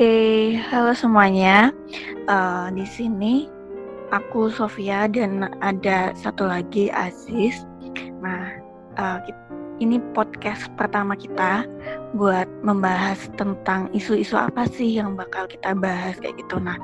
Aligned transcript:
Oke, 0.00 0.56
halo 0.72 0.96
semuanya. 0.96 1.76
Uh, 2.24 2.72
di 2.72 2.88
sini 2.88 3.52
aku 4.08 4.48
Sofia 4.48 5.04
dan 5.04 5.52
ada 5.60 6.16
satu 6.16 6.48
lagi 6.48 6.88
Aziz. 6.88 7.68
Nah, 8.24 8.48
uh, 8.96 9.20
ini 9.76 10.00
podcast 10.16 10.72
pertama 10.80 11.12
kita 11.12 11.68
buat 12.16 12.48
membahas 12.64 13.28
tentang 13.36 13.92
isu-isu 13.92 14.40
apa 14.40 14.64
sih 14.72 14.88
yang 14.96 15.20
bakal 15.20 15.44
kita 15.44 15.76
bahas 15.76 16.16
kayak 16.16 16.40
gitu. 16.40 16.56
Nah, 16.56 16.80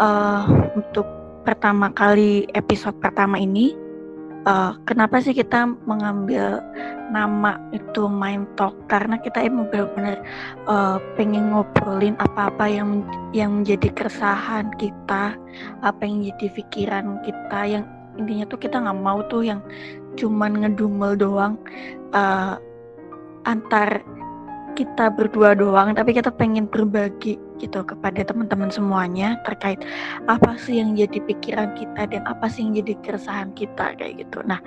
uh, 0.00 0.48
untuk 0.72 1.04
pertama 1.44 1.92
kali 1.92 2.48
episode 2.56 2.96
pertama 3.04 3.36
ini 3.36 3.76
uh, 4.46 4.72
kenapa 4.86 5.20
sih 5.20 5.34
kita 5.34 5.66
mengambil 5.84 6.62
nama 7.10 7.58
itu 7.74 8.06
Mind 8.06 8.46
Talk? 8.54 8.72
Karena 8.86 9.18
kita 9.18 9.42
emang 9.42 9.68
benar-benar 9.68 10.22
uh, 10.70 11.02
pengen 11.18 11.52
ngobrolin 11.52 12.16
apa-apa 12.22 12.70
yang 12.70 13.02
yang 13.34 13.60
menjadi 13.60 13.92
keresahan 13.92 14.70
kita, 14.78 15.34
apa 15.82 16.00
yang 16.06 16.24
jadi 16.32 16.46
pikiran 16.62 17.20
kita 17.26 17.60
yang 17.66 17.84
intinya 18.16 18.48
tuh 18.48 18.56
kita 18.56 18.80
nggak 18.80 19.00
mau 19.04 19.20
tuh 19.28 19.44
yang 19.44 19.60
cuman 20.16 20.64
ngedumel 20.64 21.12
doang 21.20 21.60
uh, 22.16 22.56
antar 23.44 24.00
kita 24.76 25.08
berdua 25.08 25.56
doang, 25.56 25.96
tapi 25.96 26.12
kita 26.12 26.28
pengen 26.28 26.68
berbagi 26.68 27.40
gitu 27.56 27.80
kepada 27.80 28.20
teman-teman 28.20 28.68
semuanya 28.68 29.40
terkait 29.48 29.80
apa 30.28 30.60
sih 30.60 30.76
yang 30.76 30.92
jadi 30.92 31.18
pikiran 31.24 31.72
kita 31.72 32.12
dan 32.12 32.22
apa 32.28 32.46
sih 32.52 32.68
yang 32.68 32.84
jadi 32.84 32.94
keresahan 33.00 33.50
kita 33.56 33.96
kayak 33.96 34.20
gitu. 34.20 34.44
Nah, 34.44 34.60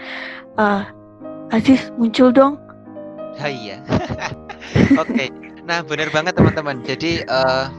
uh, 0.58 0.84
Aziz 1.54 1.94
muncul 2.02 2.34
dong. 2.34 2.58
Ah, 3.38 3.48
iya. 3.48 3.78
Oke. 5.02 5.14
okay. 5.14 5.28
Nah, 5.70 5.86
benar 5.86 6.10
banget 6.10 6.34
teman-teman. 6.34 6.82
Jadi 6.82 7.22
uh, 7.30 7.70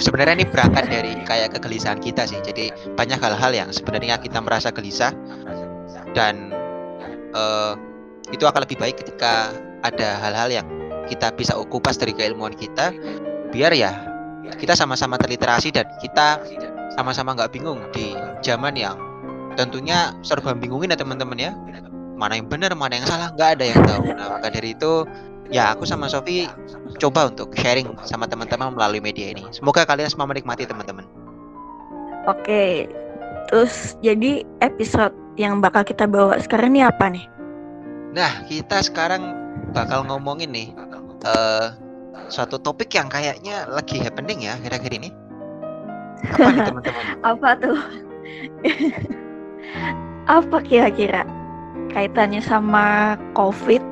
sebenarnya 0.00 0.42
ini 0.42 0.46
berangkat 0.48 0.88
dari 0.88 1.12
kayak 1.28 1.52
kegelisahan 1.56 2.00
kita 2.00 2.24
sih. 2.24 2.40
Jadi 2.40 2.72
banyak 2.96 3.20
hal-hal 3.20 3.52
yang 3.52 3.68
sebenarnya 3.68 4.16
kita 4.16 4.40
merasa 4.40 4.72
gelisah 4.72 5.12
dan 6.16 6.52
uh, 7.36 7.76
itu 8.32 8.44
akan 8.48 8.64
lebih 8.64 8.80
baik 8.80 8.96
ketika 9.00 9.52
ada 9.82 10.18
hal-hal 10.22 10.48
yang 10.62 10.66
kita 11.10 11.34
bisa 11.34 11.58
kupas 11.68 11.98
dari 11.98 12.14
keilmuan 12.14 12.54
kita 12.54 12.94
biar 13.50 13.74
ya 13.74 13.92
kita 14.56 14.74
sama-sama 14.78 15.18
terliterasi 15.18 15.74
dan 15.74 15.86
kita 16.02 16.40
sama-sama 16.94 17.32
nggak 17.36 17.52
bingung 17.54 17.80
di 17.94 18.12
zaman 18.44 18.76
yang 18.76 18.96
tentunya 19.56 20.12
serba 20.24 20.56
bingungin 20.56 20.92
ya 20.92 20.98
teman-teman 20.98 21.38
ya. 21.38 21.52
Mana 22.16 22.38
yang 22.38 22.46
benar 22.46 22.72
mana 22.76 23.00
yang 23.00 23.06
salah 23.08 23.34
nggak 23.34 23.50
ada 23.58 23.64
yang 23.66 23.80
tahu. 23.82 24.02
Nah 24.14 24.26
maka 24.38 24.48
dari 24.52 24.76
itu 24.76 25.08
ya 25.50 25.74
aku 25.74 25.84
sama 25.88 26.06
Sofi 26.08 26.46
coba 27.00 27.28
untuk 27.28 27.52
sharing 27.56 27.88
sama 28.06 28.28
teman-teman 28.28 28.72
melalui 28.76 29.02
media 29.02 29.32
ini. 29.32 29.44
Semoga 29.50 29.88
kalian 29.88 30.08
semua 30.12 30.28
menikmati 30.28 30.68
teman-teman. 30.68 31.04
Oke 32.28 32.86
terus 33.50 33.98
jadi 34.00 34.46
episode 34.62 35.12
yang 35.36 35.60
bakal 35.60 35.82
kita 35.84 36.06
bawa 36.06 36.38
sekarang 36.38 36.76
ini 36.76 36.82
apa 36.86 37.10
nih? 37.10 37.24
Nah 38.12 38.46
kita 38.46 38.84
sekarang 38.84 39.41
bakal 39.72 40.04
ngomongin 40.06 40.52
nih 40.52 40.68
uh, 41.24 41.72
suatu 42.28 42.60
topik 42.60 42.92
yang 42.94 43.08
kayaknya 43.08 43.68
lagi 43.68 43.98
happening 44.00 44.44
ya 44.44 44.56
kira-kira 44.60 44.94
ini. 45.00 45.10
Apa 46.32 46.48
nih 46.52 46.62
teman-teman? 46.68 47.02
Apa 47.24 47.48
tuh? 47.58 47.78
Apa 50.30 50.56
kira-kira 50.62 51.26
kaitannya 51.90 52.40
sama 52.44 53.16
COVID? 53.34 53.82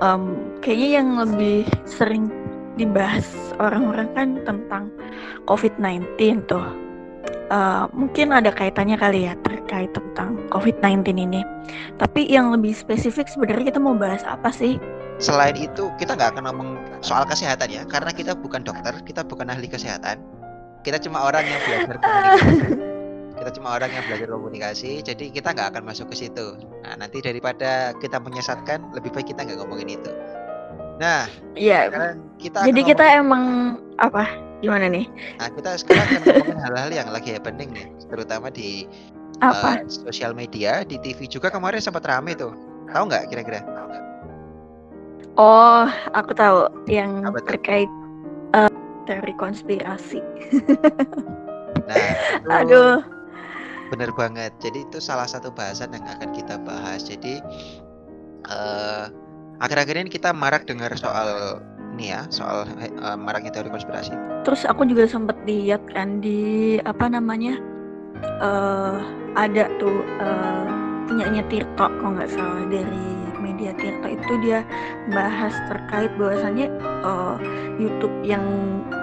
Um, 0.00 0.40
kayaknya 0.64 0.88
yang 1.02 1.08
lebih 1.20 1.68
sering 1.84 2.32
dibahas 2.80 3.28
orang-orang 3.60 4.08
kan 4.16 4.28
tentang 4.48 4.88
COVID-19 5.44 6.46
tuh. 6.48 6.64
Uh, 7.50 7.90
mungkin 7.90 8.30
ada 8.30 8.54
kaitannya 8.54 8.94
kali 8.94 9.26
ya 9.26 9.34
terkait 9.42 9.90
tentang 9.90 10.38
COVID-19 10.54 11.02
ini. 11.18 11.42
Tapi 11.98 12.30
yang 12.30 12.54
lebih 12.54 12.72
spesifik 12.72 13.26
sebenarnya 13.26 13.74
kita 13.74 13.82
mau 13.82 13.98
bahas 13.98 14.22
apa 14.22 14.54
sih? 14.54 14.78
Selain 15.20 15.52
itu 15.54 15.92
kita 16.00 16.16
nggak 16.16 16.34
akan 16.34 16.44
ngomong 16.48 16.70
soal 17.04 17.28
kesehatan 17.28 17.68
ya 17.68 17.84
karena 17.84 18.08
kita 18.10 18.32
bukan 18.32 18.64
dokter 18.64 18.96
kita 19.04 19.20
bukan 19.22 19.52
ahli 19.52 19.68
kesehatan. 19.68 20.18
Kita 20.80 20.96
cuma 20.96 21.28
orang 21.28 21.44
yang 21.44 21.60
belajar 21.68 21.96
komunikasi. 22.00 22.72
Kita 23.36 23.50
cuma 23.60 23.68
orang 23.76 23.90
yang 23.92 24.04
belajar 24.08 24.28
komunikasi 24.32 24.90
jadi 25.04 25.24
kita 25.28 25.48
nggak 25.52 25.76
akan 25.76 25.82
masuk 25.84 26.08
ke 26.08 26.26
situ. 26.26 26.56
Nah 26.82 26.96
nanti 26.96 27.20
daripada 27.20 27.92
kita 28.00 28.16
menyesatkan 28.16 28.80
lebih 28.96 29.12
baik 29.12 29.28
kita 29.36 29.44
nggak 29.44 29.60
ngomongin 29.60 30.00
itu. 30.00 30.12
Nah 30.96 31.28
iya. 31.52 31.92
kita 32.40 32.64
jadi 32.64 32.80
kita 32.80 33.04
emang 33.20 33.76
apa? 34.00 34.24
Gimana 34.64 34.88
nih? 34.88 35.04
Nah 35.36 35.48
kita 35.52 35.76
sekarang 35.84 36.04
akan 36.16 36.20
ngomongin 36.32 36.60
hal-hal 36.64 36.90
yang 36.92 37.08
lagi 37.12 37.30
happening 37.36 37.68
nih 37.76 37.86
terutama 38.08 38.48
di 38.48 38.88
apa? 39.44 39.84
Uh, 39.84 39.88
sosial 39.88 40.32
media 40.32 40.80
di 40.80 40.96
TV 41.00 41.28
juga 41.28 41.52
kemarin 41.52 41.80
sempat 41.80 42.08
rame 42.08 42.32
tuh. 42.32 42.56
Tahu 42.88 43.04
nggak 43.08 43.28
kira-kira 43.32 43.60
Oh, 45.40 45.88
aku 46.12 46.36
tahu 46.36 46.68
yang 46.84 47.24
Apa 47.24 47.40
terkait 47.40 47.88
uh, 48.52 48.68
teori 49.08 49.32
konspirasi. 49.40 50.20
nah, 51.88 51.96
itu 51.96 52.52
aduh. 52.60 53.00
Bener 53.88 54.12
banget. 54.12 54.52
Jadi 54.60 54.84
itu 54.84 55.00
salah 55.00 55.24
satu 55.24 55.48
bahasan 55.48 55.96
yang 55.96 56.04
akan 56.04 56.28
kita 56.36 56.60
bahas. 56.60 57.08
Jadi 57.08 57.40
uh, 58.52 59.08
akhir-akhir 59.64 59.96
ini 60.04 60.12
kita 60.12 60.36
marak 60.36 60.68
dengar 60.68 60.92
soal 61.00 61.56
ini 61.96 62.12
ya, 62.12 62.28
soal 62.28 62.68
uh, 63.00 63.16
maraknya 63.16 63.48
teori 63.48 63.72
konspirasi. 63.72 64.12
Terus 64.44 64.68
aku 64.68 64.84
juga 64.84 65.08
sempat 65.08 65.40
lihat 65.48 65.80
kan 65.96 66.20
di 66.20 66.76
apa 66.84 67.08
namanya? 67.08 67.56
Uh, 68.44 69.00
ada 69.40 69.72
tuh 69.80 70.04
uh, 70.20 70.68
punyanya 71.08 71.40
Tirto 71.48 71.88
kalau 71.88 72.12
nggak 72.12 72.28
salah 72.28 72.68
dari 72.68 73.19
media 73.60 73.76
Tirta 73.76 74.08
itu 74.08 74.32
dia 74.40 74.64
bahas 75.12 75.52
terkait 75.68 76.08
bahwasannya 76.16 76.72
uh, 77.04 77.36
YouTube 77.76 78.24
yang 78.24 78.40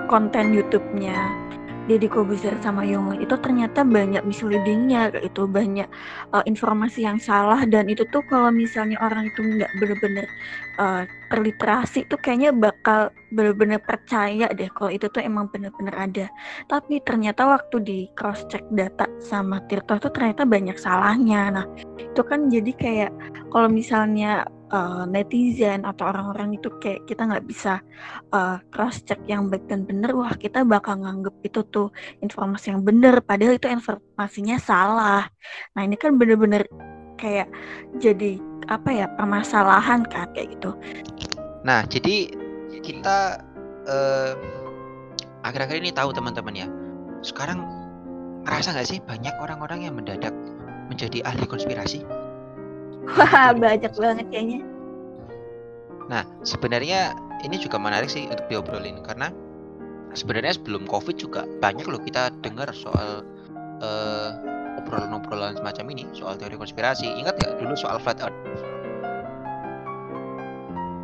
konten 0.09 0.57
YouTube-nya 0.57 1.13
Deddy 1.87 2.11
Kobuzer 2.11 2.59
sama 2.59 2.83
Yongle 2.83 3.23
itu 3.23 3.31
ternyata 3.39 3.87
banyak 3.87 4.19
misleadingnya 4.27 5.15
itu 5.23 5.47
banyak 5.47 5.87
uh, 6.35 6.43
informasi 6.43 7.07
yang 7.07 7.15
salah. 7.15 7.63
Dan 7.63 7.87
itu 7.87 8.03
tuh 8.11 8.19
kalau 8.27 8.51
misalnya 8.51 8.99
orang 8.99 9.31
itu 9.31 9.39
nggak 9.39 9.71
bener-bener 9.79 10.27
uh, 10.77 11.07
terliterasi 11.31 12.03
tuh 12.11 12.19
kayaknya 12.19 12.51
bakal 12.51 13.11
bener-bener 13.31 13.79
percaya 13.79 14.47
deh 14.51 14.71
kalau 14.71 14.91
itu 14.91 15.07
tuh 15.07 15.23
emang 15.23 15.47
bener-bener 15.47 15.95
ada. 15.95 16.25
Tapi 16.67 16.99
ternyata 17.07 17.47
waktu 17.47 17.79
di 17.79 17.99
cross 18.19 18.43
check 18.51 18.67
data 18.75 19.07
sama 19.23 19.63
Tirto 19.71 19.95
tuh 19.95 20.11
ternyata 20.11 20.43
banyak 20.43 20.75
salahnya. 20.75 21.55
Nah 21.55 21.65
itu 21.95 22.21
kan 22.27 22.51
jadi 22.51 22.71
kayak 22.75 23.11
kalau 23.47 23.71
misalnya 23.71 24.43
uh, 24.71 25.03
netizen 25.07 25.83
atau 25.87 26.09
orang-orang 26.11 26.57
itu 26.59 26.67
kayak 26.79 27.07
kita 27.07 27.27
nggak 27.27 27.45
bisa 27.47 27.79
uh, 28.31 28.59
cross 28.71 29.03
check 29.03 29.19
yang 29.27 29.47
baik 29.47 29.65
dan 29.67 29.87
benar 29.87 30.11
wah 30.15 30.33
kita 30.35 30.63
bakal 30.67 30.99
nganggep 30.99 31.35
itu 31.43 31.61
tuh 31.71 31.87
informasi 32.19 32.75
yang 32.75 32.83
benar 32.83 33.23
padahal 33.23 33.55
itu 33.55 33.67
informasinya 33.67 34.57
salah. 34.59 35.23
Nah 35.75 35.81
ini 35.83 35.95
kan 35.95 36.15
bener-bener 36.19 36.67
kayak 37.17 37.49
jadi 37.97 38.37
apa 38.67 38.89
ya 38.91 39.05
permasalahan 39.15 40.03
kan 40.07 40.27
kayak 40.35 40.59
gitu. 40.59 40.75
Nah 41.63 41.87
jadi 41.87 42.31
kita 42.83 43.41
uh, 43.87 44.33
akhir-akhir 45.43 45.77
ini 45.79 45.91
tahu 45.95 46.11
teman-teman 46.11 46.55
ya. 46.55 46.67
Sekarang 47.23 47.63
ngerasa 48.45 48.75
nggak 48.75 48.87
sih 48.87 48.99
banyak 49.03 49.35
orang-orang 49.43 49.87
yang 49.87 49.95
mendadak 49.99 50.31
menjadi 50.87 51.19
ahli 51.27 51.43
konspirasi 51.43 52.26
Wah, 53.15 53.55
banyak 53.55 53.93
banget 53.95 54.25
kayaknya. 54.27 54.59
Nah, 56.11 56.23
sebenarnya 56.43 57.15
ini 57.43 57.55
juga 57.59 57.79
menarik 57.79 58.11
sih 58.11 58.27
untuk 58.27 58.47
diobrolin 58.51 59.03
karena 59.03 59.31
sebenarnya 60.15 60.55
sebelum 60.55 60.87
Covid 60.87 61.15
juga 61.19 61.47
banyak 61.59 61.87
loh 61.87 61.99
kita 61.99 62.31
dengar 62.43 62.71
soal 62.71 63.23
uh, 63.83 64.29
obrolan-obrolan 64.79 65.59
semacam 65.59 65.85
ini 65.95 66.03
soal 66.15 66.39
teori 66.39 66.55
konspirasi. 66.55 67.07
Ingat 67.07 67.39
gak 67.43 67.59
dulu 67.59 67.75
soal 67.75 67.99
flat 67.99 68.23
earth? 68.23 68.35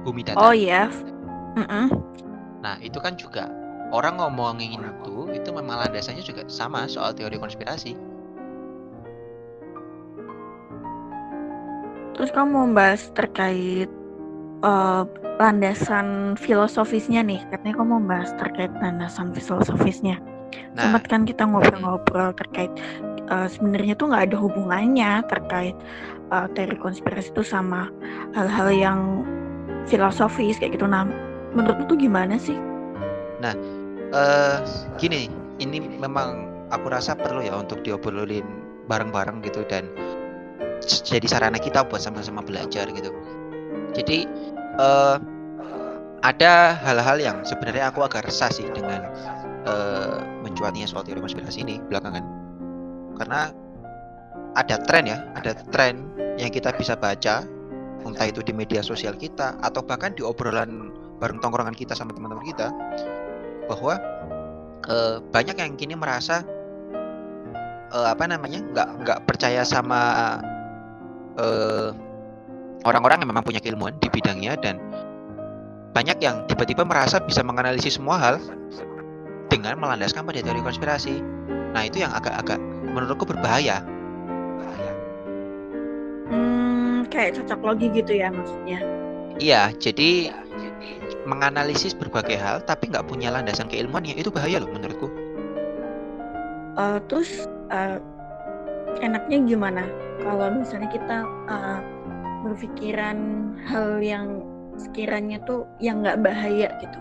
Bumi 0.03 0.23
datar. 0.23 0.39
Oh 0.43 0.55
iya. 0.55 0.91
Mm 1.55 1.65
-mm. 1.67 1.85
Nah, 2.63 2.75
itu 2.79 2.97
kan 3.03 3.19
juga 3.19 3.51
orang 3.91 4.17
ngomongin 4.19 4.79
itu 4.79 5.29
itu 5.35 5.49
memang 5.51 5.83
landasannya 5.87 6.23
juga 6.23 6.47
sama 6.47 6.87
soal 6.87 7.11
teori 7.11 7.35
konspirasi. 7.37 8.12
Terus 12.13 12.29
kamu 12.29 12.49
mau 12.53 12.67
bahas 12.71 13.09
terkait 13.17 13.89
uh, 14.61 15.03
landasan 15.41 16.37
filosofisnya 16.37 17.25
nih. 17.25 17.41
Katanya 17.49 17.75
kamu 17.81 17.89
mau 17.97 18.03
bahas 18.17 18.31
terkait 18.37 18.69
landasan 18.79 19.33
filosofisnya. 19.33 20.21
Nah. 20.77 20.89
Sempat 20.89 21.09
kan 21.09 21.25
kita 21.25 21.49
ngobrol-ngobrol 21.49 22.37
terkait 22.37 22.69
uh, 23.33 23.49
sebenarnya 23.49 23.97
tuh 23.97 24.13
nggak 24.13 24.29
ada 24.29 24.37
hubungannya 24.37 25.11
terkait 25.25 25.75
uh, 26.29 26.45
teori 26.53 26.77
konspirasi 26.77 27.33
itu 27.33 27.41
sama 27.41 27.89
hal-hal 28.37 28.69
yang 28.69 28.99
filosofis 29.89 30.61
kayak 30.61 30.77
gitu. 30.77 30.85
Nah, 30.85 31.09
menurut 31.57 31.89
tuh 31.89 31.97
gimana 31.97 32.37
sih? 32.37 32.55
Nah, 33.41 33.53
uh, 34.13 34.61
gini, 35.01 35.27
ini 35.59 35.81
memang 35.81 36.49
aku 36.69 36.89
rasa 36.89 37.17
perlu 37.17 37.43
ya 37.43 37.57
untuk 37.57 37.81
diobrolin 37.81 38.45
bareng-bareng 38.87 39.43
gitu 39.45 39.63
dan 39.67 39.87
jadi 40.83 41.25
sarana 41.25 41.59
kita 41.59 41.87
buat 41.87 42.03
sama-sama 42.03 42.43
belajar 42.43 42.89
gitu. 42.91 43.11
Jadi 43.93 44.27
uh, 44.77 45.17
ada 46.23 46.79
hal-hal 46.79 47.17
yang 47.19 47.37
sebenarnya 47.43 47.91
aku 47.91 48.03
agak 48.03 48.27
resah 48.27 48.47
sih 48.47 48.67
dengan 48.71 49.07
uh, 49.67 50.23
mencuatnya 50.43 50.87
soal 50.87 51.03
teori 51.03 51.19
konspirasi 51.19 51.63
ini 51.63 51.79
belakangan. 51.87 52.23
Karena 53.19 53.51
ada 54.55 54.75
tren 54.85 55.05
ya, 55.09 55.17
ada 55.35 55.55
tren 55.73 56.07
yang 56.39 56.49
kita 56.49 56.73
bisa 56.73 56.97
baca 56.97 57.45
entah 58.03 58.27
itu 58.27 58.43
di 58.43 58.51
media 58.51 58.83
sosial 58.83 59.15
kita 59.15 59.55
atau 59.63 59.79
bahkan 59.79 60.11
di 60.11 60.23
obrolan 60.23 60.91
bareng 61.23 61.39
tongkrongan 61.39 61.71
kita 61.71 61.95
sama 61.95 62.11
teman-teman 62.11 62.43
kita 62.43 62.67
bahwa 63.71 63.95
uh, 64.91 65.23
banyak 65.31 65.55
yang 65.55 65.79
kini 65.79 65.95
merasa 65.95 66.43
uh, 67.95 68.11
apa 68.11 68.27
namanya 68.27 68.59
nggak 68.59 68.89
nggak 69.07 69.19
percaya 69.23 69.63
sama 69.63 70.35
orang 71.37 71.95
orang-orang 72.83 73.17
yang 73.23 73.29
memang 73.31 73.45
punya 73.45 73.61
keilmuan 73.63 73.95
di 73.97 74.07
bidangnya 74.11 74.59
dan 74.59 74.77
banyak 75.93 76.17
yang 76.19 76.43
tiba-tiba 76.49 76.83
merasa 76.83 77.21
bisa 77.21 77.45
menganalisis 77.45 78.01
semua 78.01 78.17
hal 78.17 78.35
dengan 79.47 79.77
melandaskan 79.77 80.25
pada 80.25 80.41
teori 80.41 80.61
konspirasi. 80.65 81.21
Nah 81.73 81.85
itu 81.85 82.01
yang 82.01 82.11
agak-agak 82.13 82.57
menurutku 82.93 83.29
berbahaya 83.29 83.85
kayak 87.13 87.37
cocok 87.37 87.59
logi 87.61 87.87
gitu 87.93 88.11
ya 88.17 88.33
maksudnya. 88.33 88.79
Iya, 89.37 89.61
jadi 89.77 90.33
menganalisis 91.29 91.93
berbagai 91.93 92.35
hal 92.35 92.65
tapi 92.65 92.89
nggak 92.89 93.05
punya 93.07 93.31
landasan 93.31 93.69
keilmuan 93.69 94.03
ya 94.03 94.17
itu 94.17 94.33
bahaya 94.33 94.59
loh 94.59 94.67
menurutku. 94.73 95.07
Uh, 96.73 96.97
terus 97.05 97.45
uh, 97.69 98.01
enaknya 99.01 99.37
gimana 99.47 99.83
kalau 100.21 100.53
misalnya 100.53 100.89
kita 100.91 101.17
uh, 101.49 101.79
berpikiran 102.43 103.17
hal 103.65 104.03
yang 104.03 104.43
sekiranya 104.77 105.39
tuh 105.47 105.65
yang 105.79 106.03
nggak 106.03 106.21
bahaya 106.21 106.69
gitu. 106.81 106.99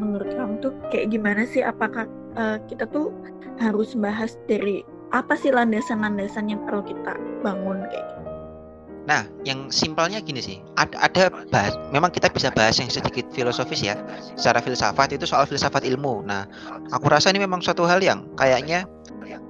Menurut 0.00 0.32
kamu 0.32 0.54
tuh 0.64 0.72
kayak 0.88 1.12
gimana 1.12 1.44
sih? 1.44 1.60
Apakah 1.60 2.08
uh, 2.36 2.58
kita 2.66 2.88
tuh 2.88 3.12
harus 3.60 3.92
bahas 3.92 4.36
dari 4.48 4.82
apa 5.12 5.36
sih 5.36 5.52
landasan-landasan 5.52 6.48
yang 6.48 6.60
perlu 6.64 6.80
kita 6.86 7.14
bangun 7.44 7.84
kayak 7.92 8.04
gitu? 8.08 8.20
Nah, 9.08 9.26
yang 9.42 9.72
simpelnya 9.72 10.22
gini 10.22 10.38
sih, 10.38 10.56
ada, 10.78 10.94
ada 11.02 11.32
bahas, 11.50 11.74
memang 11.90 12.14
kita 12.14 12.30
bisa 12.30 12.52
bahas 12.54 12.78
yang 12.78 12.86
sedikit 12.92 13.26
filosofis 13.34 13.82
ya, 13.82 13.98
secara 14.38 14.62
filsafat 14.62 15.16
itu 15.16 15.26
soal 15.26 15.48
filsafat 15.48 15.82
ilmu. 15.82 16.22
Nah, 16.22 16.46
aku 16.94 17.10
rasa 17.10 17.32
ini 17.34 17.42
memang 17.42 17.58
suatu 17.64 17.88
hal 17.88 17.98
yang 18.04 18.28
kayaknya 18.38 18.86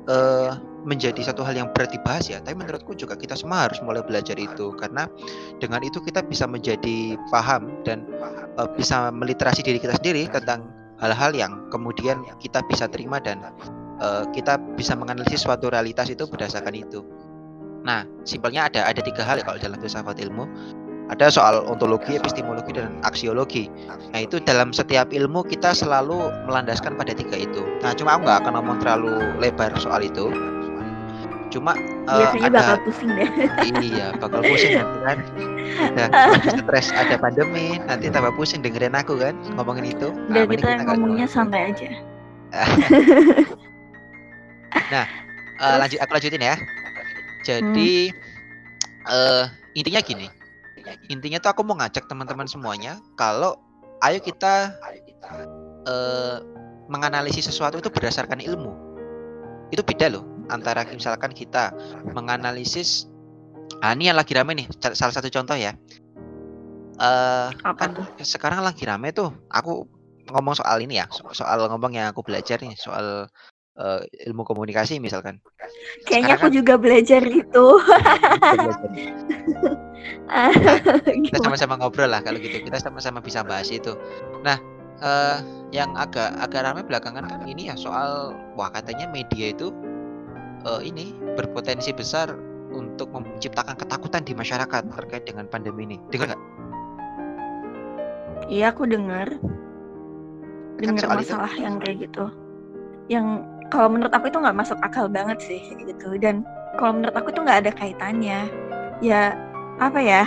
uh, 0.09 0.57
menjadi 0.85 1.21
satu 1.21 1.45
hal 1.45 1.57
yang 1.57 1.69
berat 1.73 1.93
dibahas 1.93 2.29
ya. 2.29 2.41
Tapi 2.41 2.57
menurutku 2.57 2.97
juga 2.97 3.17
kita 3.17 3.37
semua 3.37 3.69
harus 3.69 3.81
mulai 3.85 4.01
belajar 4.05 4.37
itu 4.41 4.73
karena 4.77 5.07
dengan 5.61 5.81
itu 5.85 6.01
kita 6.01 6.25
bisa 6.25 6.49
menjadi 6.49 7.17
paham 7.29 7.71
dan 7.85 8.05
uh, 8.57 8.69
bisa 8.75 9.13
meliterasi 9.13 9.61
diri 9.65 9.79
kita 9.81 9.97
sendiri 10.01 10.29
tentang 10.33 10.69
hal-hal 11.01 11.33
yang 11.33 11.69
kemudian 11.73 12.21
kita 12.41 12.61
bisa 12.69 12.85
terima 12.89 13.21
dan 13.21 13.41
uh, 14.01 14.25
kita 14.33 14.61
bisa 14.77 14.93
menganalisis 14.97 15.45
suatu 15.45 15.73
realitas 15.73 16.09
itu 16.13 16.29
berdasarkan 16.29 16.77
itu. 16.77 17.05
Nah, 17.81 18.05
simpelnya 18.29 18.69
ada 18.69 18.85
ada 18.85 19.01
tiga 19.01 19.25
hal 19.25 19.41
ya 19.41 19.45
kalau 19.45 19.61
dalam 19.61 19.81
filsafat 19.81 20.21
ilmu. 20.21 20.45
Ada 21.11 21.27
soal 21.27 21.67
ontologi, 21.67 22.15
epistemologi, 22.15 22.71
dan 22.71 23.03
aksiologi. 23.03 23.67
Nah, 24.15 24.23
itu 24.23 24.39
dalam 24.47 24.71
setiap 24.71 25.11
ilmu 25.11 25.43
kita 25.43 25.75
selalu 25.75 26.31
melandaskan 26.47 26.95
pada 26.95 27.11
tiga 27.11 27.35
itu. 27.35 27.67
Nah, 27.83 27.91
cuma 27.99 28.15
aku 28.15 28.31
nggak 28.31 28.47
akan 28.47 28.53
ngomong 28.55 28.79
terlalu 28.79 29.19
lebar 29.43 29.75
soal 29.75 30.07
itu. 30.07 30.31
Cuma 31.51 31.75
uh, 32.07 32.31
ada 32.39 32.63
bakal 32.63 32.79
pusing 32.87 33.11
deh. 33.11 33.27
Iya, 33.83 34.15
bakal 34.23 34.41
pusing 34.47 34.79
nanti 34.79 35.03
kan. 35.03 35.19
Udah 36.39 36.55
stres 36.63 36.89
ada 36.95 37.19
pandemi, 37.19 37.83
nanti 37.83 38.07
tambah 38.07 38.31
pusing 38.39 38.63
dengerin 38.63 38.95
aku 38.95 39.19
kan 39.19 39.35
ngomongin 39.59 39.91
itu. 39.91 40.15
Nah, 40.31 40.47
Udah 40.47 40.55
kita, 40.55 40.67
kita 40.79 40.85
ngomongnya 40.95 41.27
santai 41.27 41.75
aja. 41.75 41.91
nah, 44.95 45.07
uh, 45.59 45.77
lanjut 45.83 45.99
aku 45.99 46.11
lanjutin 46.15 46.43
ya. 46.43 46.57
Jadi 47.43 48.15
hmm. 48.15 49.11
uh, 49.11 49.45
intinya 49.75 50.01
gini. 50.07 50.27
Intinya 51.11 51.43
tuh 51.43 51.51
aku 51.51 51.63
mau 51.67 51.77
ngajak 51.79 52.07
teman-teman 52.07 52.47
semuanya 52.47 53.03
kalau 53.19 53.59
ayo 54.07 54.23
kita 54.23 54.75
uh, 55.87 56.39
menganalisis 56.87 57.51
sesuatu 57.51 57.83
itu 57.83 57.91
berdasarkan 57.91 58.39
ilmu. 58.39 58.71
Itu 59.71 59.83
beda 59.87 60.11
loh 60.11 60.40
antara 60.51 60.85
misalkan 60.91 61.31
kita 61.33 61.71
menganalisis 62.13 63.07
ah 63.81 63.95
ini 63.97 64.11
yang 64.13 64.19
lagi 64.19 64.35
rame 64.37 64.53
nih 64.59 64.67
salah 64.93 65.15
satu 65.15 65.31
contoh 65.31 65.57
ya. 65.57 65.73
Uh, 67.01 67.49
kan 67.81 67.97
tuh? 67.97 68.05
sekarang 68.21 68.61
lagi 68.61 68.85
rame 68.85 69.09
tuh 69.17 69.33
aku 69.49 69.89
ngomong 70.29 70.53
soal 70.53 70.85
ini 70.85 71.01
ya 71.01 71.09
soal 71.33 71.65
ngomong 71.65 71.97
yang 71.97 72.13
aku 72.13 72.21
belajar 72.21 72.61
nih 72.61 72.77
soal 72.77 73.25
uh, 73.81 74.01
ilmu 74.29 74.45
komunikasi 74.45 75.01
misalkan. 75.01 75.41
Kayaknya 76.05 76.35
aku 76.37 76.49
kan, 76.53 76.57
juga 76.57 76.75
belajar 76.77 77.23
itu. 77.25 77.67
nah, 80.29 80.53
kita 81.09 81.39
sama-sama 81.41 81.81
ngobrol 81.81 82.11
lah 82.13 82.21
kalau 82.21 82.37
gitu. 82.37 82.61
Kita 82.61 82.77
sama-sama 82.77 83.25
bisa 83.25 83.41
bahas 83.41 83.73
itu. 83.73 83.97
Nah, 84.45 84.61
uh, 85.01 85.39
yang 85.71 85.95
agak 85.97 86.35
agak 86.39 86.67
ramai 86.67 86.85
belakangan 86.85 87.27
kan 87.27 87.41
ini 87.47 87.71
ya 87.73 87.75
soal 87.79 88.35
wah 88.55 88.71
katanya 88.71 89.09
media 89.11 89.55
itu 89.55 89.73
uh, 90.67 90.81
ini 90.83 91.15
berpotensi 91.37 91.93
besar 91.95 92.33
untuk 92.71 93.11
menciptakan 93.11 93.75
ketakutan 93.75 94.23
di 94.23 94.33
masyarakat 94.33 94.83
terkait 94.95 95.25
dengan 95.27 95.47
pandemi 95.51 95.87
ini. 95.91 95.97
Dengar 96.15 96.35
nggak? 96.35 96.43
Iya, 98.51 98.75
aku 98.75 98.83
dengar. 98.87 99.29
Kan 100.81 100.97
dengar 100.97 101.21
masalah 101.21 101.53
itu. 101.53 101.63
yang 101.63 101.75
kayak 101.83 101.97
gitu. 102.09 102.25
Yang 103.11 103.27
kalau 103.71 103.89
menurut 103.89 104.13
aku 104.13 104.29
itu 104.29 104.39
nggak 104.43 104.59
masuk 104.59 104.79
akal 104.83 105.07
banget 105.07 105.39
sih 105.39 105.63
gitu 105.87 106.19
dan 106.19 106.43
kalau 106.77 106.99
menurut 106.99 107.15
aku 107.15 107.31
itu 107.31 107.41
nggak 107.41 107.61
ada 107.67 107.73
kaitannya 107.73 108.51
ya 109.01 109.33
apa 109.79 110.01
ya 110.03 110.23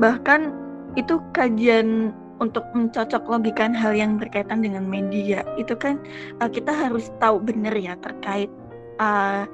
bahkan 0.00 0.50
itu 0.98 1.20
kajian 1.36 2.10
untuk 2.42 2.66
mencocok 2.74 3.22
logikan 3.30 3.70
hal 3.70 3.94
yang 3.94 4.18
berkaitan 4.18 4.64
dengan 4.64 4.82
media 4.82 5.46
itu 5.54 5.76
kan 5.78 6.00
uh, 6.42 6.50
kita 6.50 6.74
harus 6.74 7.12
tahu 7.22 7.38
benar 7.38 7.76
ya 7.78 7.94
terkait 8.02 8.50
uh, 8.98 9.48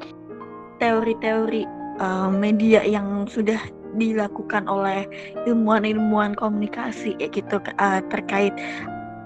teori-teori 0.81 1.65
uh, 2.01 2.33
media 2.33 2.81
yang 2.85 3.29
sudah 3.29 3.61
dilakukan 3.99 4.71
oleh 4.71 5.07
ilmuwan-ilmuwan 5.51 6.39
komunikasi 6.39 7.19
ya 7.19 7.27
gitu 7.31 7.59
uh, 7.79 8.01
terkait 8.11 8.55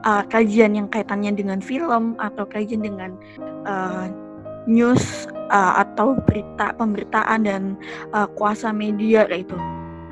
uh, 0.09 0.25
kajian 0.33 0.77
yang 0.77 0.89
kaitannya 0.89 1.33
dengan 1.37 1.61
film 1.61 2.17
atau 2.21 2.49
kajian 2.49 2.81
dengan 2.81 3.17
uh, 3.69 4.09
news 4.65 5.29
uh, 5.53 5.85
atau 5.85 6.17
berita 6.25 6.73
pemberitaan 6.77 7.45
dan 7.45 7.63
uh, 8.17 8.29
kuasa 8.37 8.73
media 8.73 9.29
kayak 9.29 9.49
itu. 9.49 9.59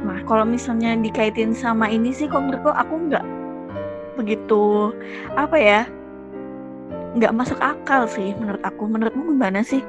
Nah, 0.02 0.18
kalau 0.26 0.42
misalnya 0.42 0.98
dikaitin 0.98 1.54
sama 1.54 1.86
ini 1.86 2.10
sih, 2.10 2.26
kok 2.26 2.42
menurutku 2.42 2.74
aku 2.74 3.08
nggak 3.08 3.24
begitu 4.18 4.92
apa 5.38 5.56
ya, 5.56 5.80
nggak 7.16 7.32
masuk 7.36 7.58
akal 7.60 8.08
sih 8.08 8.32
menurut 8.40 8.62
aku. 8.64 8.88
Menurutmu 8.88 9.36
gimana 9.36 9.60
sih? 9.60 9.84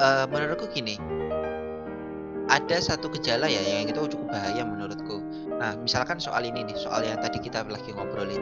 Uh, 0.00 0.24
menurutku 0.32 0.64
gini, 0.72 0.96
ada 2.50 2.76
satu 2.82 3.06
gejala 3.14 3.46
ya 3.46 3.62
yang 3.62 3.86
itu 3.86 4.00
cukup 4.10 4.32
bahaya 4.34 4.66
menurutku. 4.66 5.22
Nah, 5.60 5.76
misalkan 5.78 6.18
soal 6.18 6.42
ini 6.42 6.66
nih, 6.66 6.76
soal 6.76 7.06
yang 7.06 7.20
tadi 7.22 7.38
kita 7.38 7.62
lagi 7.68 7.92
ngobrolin. 7.94 8.40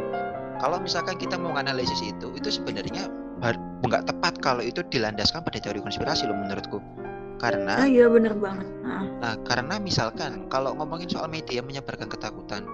Kalau 0.59 0.81
misalkan 0.81 1.21
kita 1.21 1.37
mau 1.37 1.55
analisis 1.55 2.01
itu, 2.01 2.33
itu 2.35 2.49
sebenarnya 2.49 3.11
nggak 3.87 4.11
tepat 4.11 4.35
kalau 4.43 4.63
itu 4.65 4.83
dilandaskan 4.91 5.47
pada 5.47 5.59
teori 5.63 5.79
konspirasi 5.83 6.27
loh 6.27 6.35
menurutku. 6.35 6.79
Karena 7.39 7.87
ah, 7.87 7.87
iya 7.87 8.11
bener 8.11 8.35
banget. 8.35 8.67
Nah. 8.83 9.07
nah, 9.23 9.35
karena 9.47 9.79
misalkan 9.79 10.51
kalau 10.51 10.75
ngomongin 10.75 11.07
soal 11.07 11.31
media 11.31 11.63
menyebarkan 11.63 12.11
ketakutan, 12.11 12.67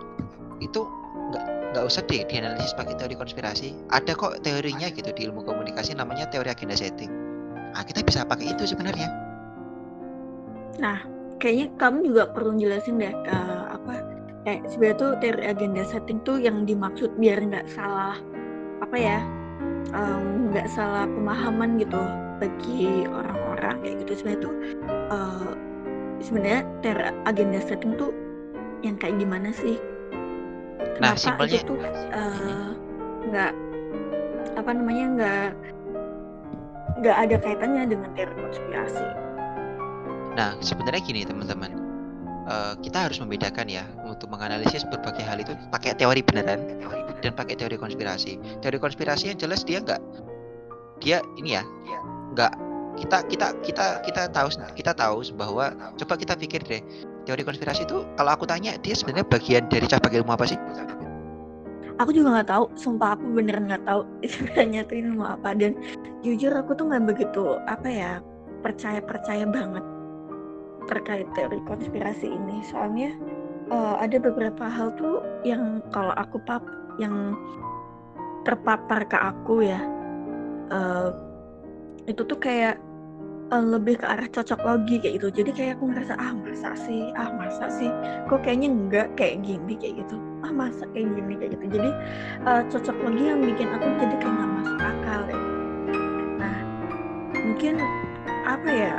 itu 0.65 0.89
nggak 1.33 1.45
nggak 1.75 1.91
usah 1.91 2.07
deh 2.07 2.23
dianalisis 2.31 2.73
pakai 2.79 2.95
teori 2.95 3.19
konspirasi. 3.19 3.75
Ada 3.91 4.15
kok 4.15 4.47
teorinya 4.47 4.87
gitu 4.95 5.11
di 5.11 5.27
ilmu 5.27 5.43
komunikasi 5.43 5.99
namanya 5.99 6.31
teori 6.31 6.55
agenda 6.55 6.79
setting. 6.79 7.11
Nah, 7.75 7.83
kita 7.83 8.07
bisa 8.07 8.23
pakai 8.23 8.55
itu 8.55 8.63
sebenarnya. 8.71 9.11
Nah, 10.79 11.03
kayaknya 11.43 11.75
kamu 11.77 12.15
juga 12.15 12.31
perlu 12.31 12.55
jelasin 12.57 13.03
deh 13.03 13.11
uh, 13.11 13.75
apa 13.75 13.95
kayak 14.47 14.63
sebenarnya 14.71 14.97
tuh 14.97 15.11
teori 15.19 15.45
agenda 15.45 15.83
setting 15.85 16.19
tuh 16.23 16.39
yang 16.39 16.63
dimaksud 16.65 17.11
biar 17.19 17.41
nggak 17.43 17.67
salah 17.69 18.17
apa 18.81 18.97
ya 18.97 19.19
nggak 20.51 20.69
um, 20.69 20.73
salah 20.73 21.05
pemahaman 21.05 21.77
gitu 21.81 22.01
bagi 22.41 23.05
orang-orang 23.09 23.77
kayak 23.85 23.97
gitu 24.05 24.13
sebenarnya 24.21 24.41
tuh 24.45 24.55
uh, 25.13 25.53
sebenarnya 26.21 26.61
teori 26.81 27.05
agenda 27.29 27.61
setting 27.61 27.93
tuh 28.01 28.13
yang 28.85 28.97
kayak 29.01 29.17
gimana 29.17 29.53
sih 29.53 29.81
Kenapa 30.75 31.01
nah 31.01 31.15
simpelnya 31.19 31.59
itu 31.61 31.75
tuh 31.75 31.79
uh, 32.15 32.71
nggak 33.31 33.53
apa 34.55 34.71
namanya 34.71 35.05
nggak 35.19 35.49
nggak 37.03 37.17
ada 37.19 37.37
kaitannya 37.43 37.83
dengan 37.91 38.09
teori 38.15 38.35
konspirasi. 38.39 39.07
Nah, 40.35 40.59
sebenarnya 40.59 41.03
gini 41.03 41.23
teman-teman, 41.23 41.71
uh, 42.47 42.75
kita 42.83 43.07
harus 43.07 43.19
membedakan 43.23 43.71
ya 43.71 43.87
untuk 44.07 44.31
menganalisis 44.31 44.83
berbagai 44.87 45.23
hal 45.23 45.39
itu 45.43 45.55
pakai 45.71 45.95
teori 45.95 46.23
beneran 46.23 46.83
dan 47.23 47.33
pakai 47.35 47.59
teori 47.59 47.79
konspirasi. 47.79 48.39
Teori 48.63 48.79
konspirasi 48.79 49.35
yang 49.35 49.39
jelas 49.39 49.63
dia 49.67 49.83
nggak, 49.83 50.03
dia 51.03 51.19
ini 51.39 51.59
ya, 51.59 51.63
nggak 52.35 52.53
kita 52.95 53.27
kita 53.27 53.47
kita 53.67 53.87
kita 54.07 54.23
tahu 54.31 54.49
kita 54.79 54.93
tahu 54.95 55.19
bahwa 55.35 55.75
coba 55.99 56.15
kita 56.15 56.39
pikir 56.39 56.63
deh 56.63 56.83
teori 57.25 57.43
konspirasi 57.43 57.89
itu 57.89 58.05
kalau 58.17 58.31
aku 58.37 58.45
tanya 58.45 58.77
dia 58.81 58.95
sebenarnya 58.97 59.27
bagian 59.29 59.65
dari 59.69 59.85
cabang 59.89 60.15
ilmu 60.15 60.33
apa 60.37 60.45
sih? 60.49 60.59
Aku 62.03 62.11
juga 62.11 62.41
nggak 62.41 62.51
tahu, 62.51 62.65
sumpah 62.75 63.15
aku 63.15 63.25
beneran 63.39 63.71
nggak 63.71 63.87
tahu 63.87 64.03
sebenarnya 64.27 64.81
itu 64.87 64.95
ilmu 65.05 65.25
apa 65.25 65.55
dan 65.55 65.79
jujur 66.27 66.51
aku 66.53 66.75
tuh 66.75 66.91
nggak 66.91 67.05
begitu 67.15 67.61
apa 67.71 67.89
ya 67.89 68.13
percaya 68.65 68.99
percaya 69.05 69.45
banget 69.45 69.85
terkait 70.89 71.29
teori 71.37 71.61
konspirasi 71.65 72.29
ini 72.29 72.65
soalnya 72.69 73.13
uh, 73.73 73.97
ada 74.01 74.21
beberapa 74.21 74.69
hal 74.69 74.93
tuh 74.97 75.25
yang 75.45 75.81
kalau 75.93 76.13
aku 76.17 76.41
pap 76.45 76.65
yang 77.01 77.37
terpapar 78.45 79.05
ke 79.09 79.17
aku 79.17 79.65
ya 79.65 79.81
uh, 80.73 81.13
itu 82.05 82.21
tuh 82.25 82.37
kayak 82.37 82.77
uh, 83.53 83.65
lebih 83.65 84.01
ke 84.01 84.07
arah 84.07 84.29
cocok 84.31 84.61
logi 84.65 84.97
kayak 85.03 85.21
gitu. 85.21 85.29
Jadi 85.43 85.51
kayak 85.53 85.73
aku 85.81 85.93
ngerasa 85.93 86.15
ah 86.17 86.33
masa 86.33 86.71
sih? 86.79 87.13
Ah 87.19 87.29
masa 87.35 87.67
sih? 87.69 87.91
Kok 88.31 88.41
kayaknya 88.47 88.69
enggak 88.73 89.07
kayak 89.19 89.45
gini 89.45 89.75
kayak 89.77 90.05
gitu. 90.07 90.17
Ah 90.47 90.53
masa 90.55 90.85
kayak 90.95 91.13
gini 91.13 91.35
kayak 91.37 91.51
gitu. 91.59 91.65
Jadi 91.77 91.91
uh, 92.49 92.63
cocok 92.71 92.97
logi 93.05 93.25
yang 93.29 93.41
bikin 93.43 93.69
aku 93.75 93.87
jadi 94.01 94.17
kayak 94.21 94.35
nggak 94.35 94.51
masuk 94.61 94.79
akal 94.81 95.21
gitu. 95.29 95.47
nah 96.41 96.57
mungkin 97.45 97.75
apa 98.45 98.71
ya 98.71 98.95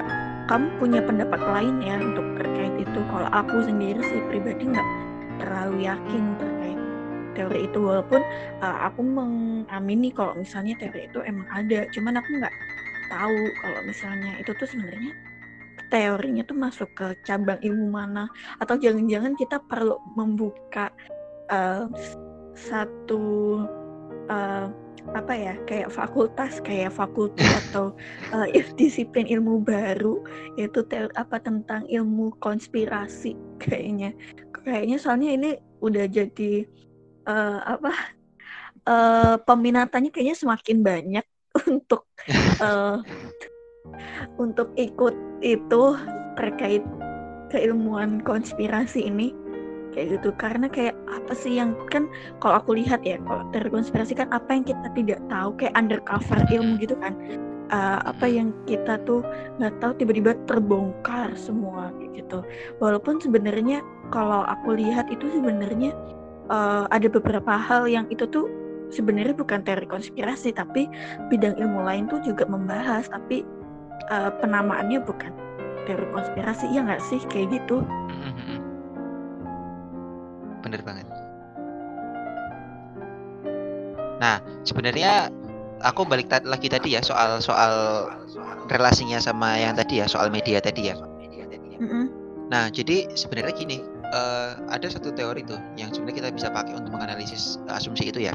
kamu 0.45 0.67
punya 0.77 1.01
pendapat 1.01 1.41
lain 1.41 1.75
ya 1.81 1.95
untuk 1.97 2.25
terkait 2.37 2.75
itu? 2.77 2.99
Kalau 3.09 3.29
aku 3.33 3.55
sendiri 3.65 4.01
sih 4.05 4.21
pribadi 4.29 4.63
nggak 4.69 4.89
terlalu 5.41 5.89
yakin 5.89 6.23
terkait 6.37 6.79
teori 7.35 7.67
itu. 7.67 7.79
Walaupun 7.81 8.21
uh, 8.63 8.77
aku 8.87 9.01
mengamini 9.03 10.13
kalau 10.13 10.37
misalnya 10.37 10.77
teori 10.79 11.09
itu 11.09 11.19
emang 11.25 11.49
ada 11.51 11.89
cuman 11.91 12.21
aku 12.21 12.29
nggak 12.39 12.55
tahu 13.09 13.39
kalau 13.61 13.79
misalnya 13.85 14.31
itu 14.39 14.51
tuh 14.55 14.67
sebenarnya 14.69 15.13
teorinya 15.89 16.43
tuh 16.43 16.57
masuk 16.57 16.89
ke 16.97 17.07
cabang 17.23 17.61
ilmu 17.61 17.93
mana 17.93 18.25
atau 18.57 18.75
jangan-jangan 18.75 19.37
kita 19.37 19.61
perlu 19.69 20.01
membuka 20.17 20.89
uh, 21.53 21.85
satu 22.55 23.61
uh, 24.31 24.67
apa 25.13 25.33
ya 25.37 25.53
kayak 25.69 25.93
fakultas 25.93 26.57
kayak 26.65 26.89
fakultas 26.89 27.45
atau 27.69 27.93
uh, 28.33 28.47
disiplin 28.73 29.29
ilmu 29.29 29.61
baru 29.61 30.25
yaitu 30.57 30.81
apa 31.13 31.37
tentang 31.37 31.85
ilmu 31.85 32.33
konspirasi 32.41 33.37
kayaknya. 33.63 34.15
Kayaknya 34.65 34.97
soalnya 34.97 35.29
ini 35.37 35.49
udah 35.85 36.09
jadi 36.09 36.65
uh, 37.29 37.77
apa 37.77 37.93
uh, 38.89 39.35
peminatannya 39.45 40.09
kayaknya 40.09 40.33
semakin 40.33 40.81
banyak 40.81 41.25
untuk 41.69 42.03
uh, 42.59 42.99
untuk 44.41 44.71
ikut 44.75 45.15
itu 45.39 45.83
terkait 46.35 46.83
keilmuan 47.53 48.19
konspirasi 48.23 49.07
ini. 49.07 49.31
Kayak 49.95 50.19
gitu 50.19 50.29
karena 50.35 50.67
kayak 50.67 50.91
apa 51.07 51.31
sih 51.31 51.55
yang 51.55 51.71
kan 51.87 52.11
kalau 52.43 52.59
aku 52.59 52.75
lihat 52.75 52.99
ya 53.07 53.15
kalau 53.23 53.47
teori 53.55 53.71
konspirasi 53.71 54.11
kan 54.11 54.27
apa 54.35 54.51
yang 54.51 54.67
kita 54.67 54.87
tidak 54.91 55.19
tahu 55.31 55.55
kayak 55.55 55.71
undercover 55.79 56.39
ilmu 56.51 56.75
gitu 56.83 56.99
kan. 56.99 57.15
Uh, 57.71 57.97
apa 58.05 58.29
yang 58.29 58.53
kita 58.69 59.01
tuh 59.07 59.25
nggak 59.57 59.73
tahu 59.81 59.95
tiba-tiba 59.97 60.35
terbongkar 60.51 61.31
semua 61.39 61.95
gitu. 62.11 62.43
Walaupun 62.83 63.23
sebenarnya 63.23 63.79
kalau 64.11 64.43
aku 64.43 64.75
lihat 64.75 65.07
itu 65.07 65.31
sebenarnya 65.31 65.95
uh, 66.51 66.85
ada 66.91 67.07
beberapa 67.07 67.55
hal 67.55 67.87
yang 67.87 68.05
itu 68.11 68.27
tuh 68.29 68.51
sebenarnya 68.93 69.35
bukan 69.37 69.61
teori 69.65 69.87
konspirasi 69.89 70.53
tapi 70.53 70.89
bidang 71.29 71.57
ilmu 71.57 71.85
lain 71.85 72.05
tuh 72.09 72.21
juga 72.21 72.45
membahas 72.45 73.09
tapi 73.09 73.45
uh, 74.09 74.31
penamaannya 74.41 75.01
bukan 75.05 75.31
teori 75.85 76.07
konspirasi 76.13 76.69
ya 76.73 76.81
nggak 76.85 77.03
sih? 77.05 77.21
Kayak 77.29 77.61
gitu. 77.61 77.85
Bener 80.65 80.81
banget. 80.81 81.05
Nah 84.17 84.41
sebenarnya 84.65 85.29
aku 85.85 86.07
balik 86.07 86.31
ta 86.31 86.41
lagi 86.41 86.71
tadi 86.71 86.97
ya 86.97 87.01
soal 87.05 87.37
soal 87.43 88.07
relasinya 88.71 89.21
sama 89.21 89.59
yang 89.61 89.77
tadi 89.77 90.01
ya 90.01 90.09
soal 90.09 90.33
media 90.33 90.57
tadi 90.57 90.89
ya. 90.89 90.95
Mm 91.75 91.87
-hmm. 91.91 92.05
nah 92.47 92.71
jadi 92.71 93.11
sebenarnya 93.19 93.51
gini 93.51 93.83
uh, 94.15 94.55
ada 94.71 94.87
satu 94.87 95.11
teori 95.11 95.43
tuh 95.43 95.59
yang 95.75 95.91
sebenarnya 95.91 96.23
kita 96.23 96.29
bisa 96.31 96.47
pakai 96.47 96.71
untuk 96.71 96.95
menganalisis 96.95 97.59
asumsi 97.67 98.15
itu 98.15 98.31
ya 98.31 98.33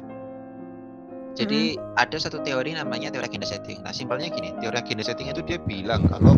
jadi 1.38 1.76
mm 1.76 1.78
-hmm. 1.78 2.02
ada 2.02 2.16
satu 2.18 2.42
teori 2.42 2.74
namanya 2.74 3.14
teori 3.14 3.30
agenda 3.30 3.46
setting. 3.46 3.80
Nah 3.86 3.94
simpelnya 3.94 4.30
gini, 4.30 4.50
teori 4.58 4.76
agenda 4.76 5.06
setting 5.06 5.30
itu 5.30 5.42
dia 5.46 5.58
bilang 5.62 6.06
kalau 6.10 6.34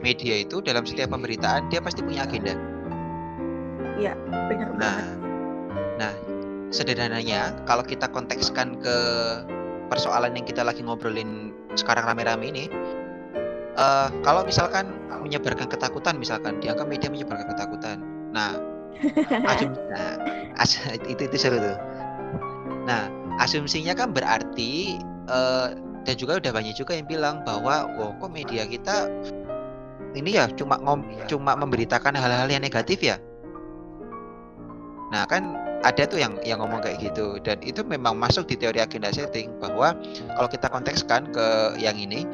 media 0.00 0.40
itu 0.46 0.62
dalam 0.62 0.86
setiap 0.86 1.10
pemberitaan 1.12 1.68
dia 1.68 1.82
pasti 1.82 2.00
punya 2.00 2.24
agenda. 2.24 2.54
Iya, 3.98 4.16
benar 4.48 4.68
nah, 4.78 4.78
banget. 4.78 5.18
Nah, 6.00 6.12
sederhananya 6.72 7.54
kalau 7.68 7.84
kita 7.84 8.08
kontekskan 8.08 8.80
ke 8.80 8.96
persoalan 9.92 10.32
yang 10.32 10.46
kita 10.48 10.64
lagi 10.64 10.80
ngobrolin 10.80 11.52
sekarang 11.76 12.08
rame-rame 12.08 12.48
ini, 12.48 12.64
uh, 13.76 14.08
kalau 14.24 14.42
misalkan 14.42 14.88
menyebarkan 15.22 15.68
ketakutan, 15.68 16.16
misalkan 16.16 16.58
dianggap 16.58 16.88
media 16.88 17.12
menyebarkan 17.12 17.46
ketakutan. 17.52 17.98
Nah, 18.32 18.56
asum, 19.52 19.76
nah 19.92 20.16
as, 20.56 20.80
itu 21.04 21.28
itu 21.28 21.36
seru 21.36 21.60
tuh. 21.60 21.76
Nah, 22.88 23.06
asumsinya 23.40 23.96
kan 23.96 24.12
berarti 24.12 25.00
uh, 25.30 25.72
dan 26.02 26.14
juga 26.18 26.42
udah 26.42 26.50
banyak 26.50 26.74
juga 26.74 26.98
yang 26.98 27.06
bilang 27.06 27.46
bahwa, 27.46 27.86
wah 27.94 28.10
kok 28.18 28.30
media 28.34 28.66
kita 28.66 29.06
ini 30.12 30.36
ya 30.36 30.50
cuma 30.52 30.76
ngom, 30.82 31.06
cuma 31.30 31.54
memberitakan 31.54 32.12
hal-hal 32.18 32.50
yang 32.50 32.60
negatif 32.60 33.00
ya 33.00 33.16
Nah, 35.12 35.28
kan 35.28 35.60
ada 35.84 36.08
tuh 36.08 36.16
yang 36.16 36.40
yang 36.40 36.64
ngomong 36.64 36.80
kayak 36.80 37.12
gitu 37.12 37.36
dan 37.44 37.60
itu 37.60 37.84
memang 37.84 38.16
masuk 38.16 38.48
di 38.48 38.56
teori 38.56 38.80
agenda 38.80 39.12
setting 39.12 39.52
bahwa 39.60 39.92
kalau 40.40 40.48
kita 40.48 40.72
kontekskan 40.72 41.28
ke 41.28 41.76
yang 41.76 42.00
ini 42.00 42.24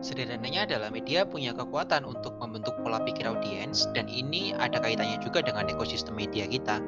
sederhananya 0.00 0.64
adalah 0.64 0.88
media 0.88 1.28
punya 1.28 1.52
kekuatan 1.52 2.08
untuk 2.08 2.32
membentuk 2.40 2.72
pola 2.80 2.96
pikir 3.04 3.28
audiens 3.28 3.84
dan 3.92 4.08
ini 4.08 4.56
ada 4.56 4.80
kaitannya 4.80 5.20
juga 5.20 5.44
dengan 5.44 5.68
ekosistem 5.68 6.16
media 6.16 6.48
kita. 6.48 6.80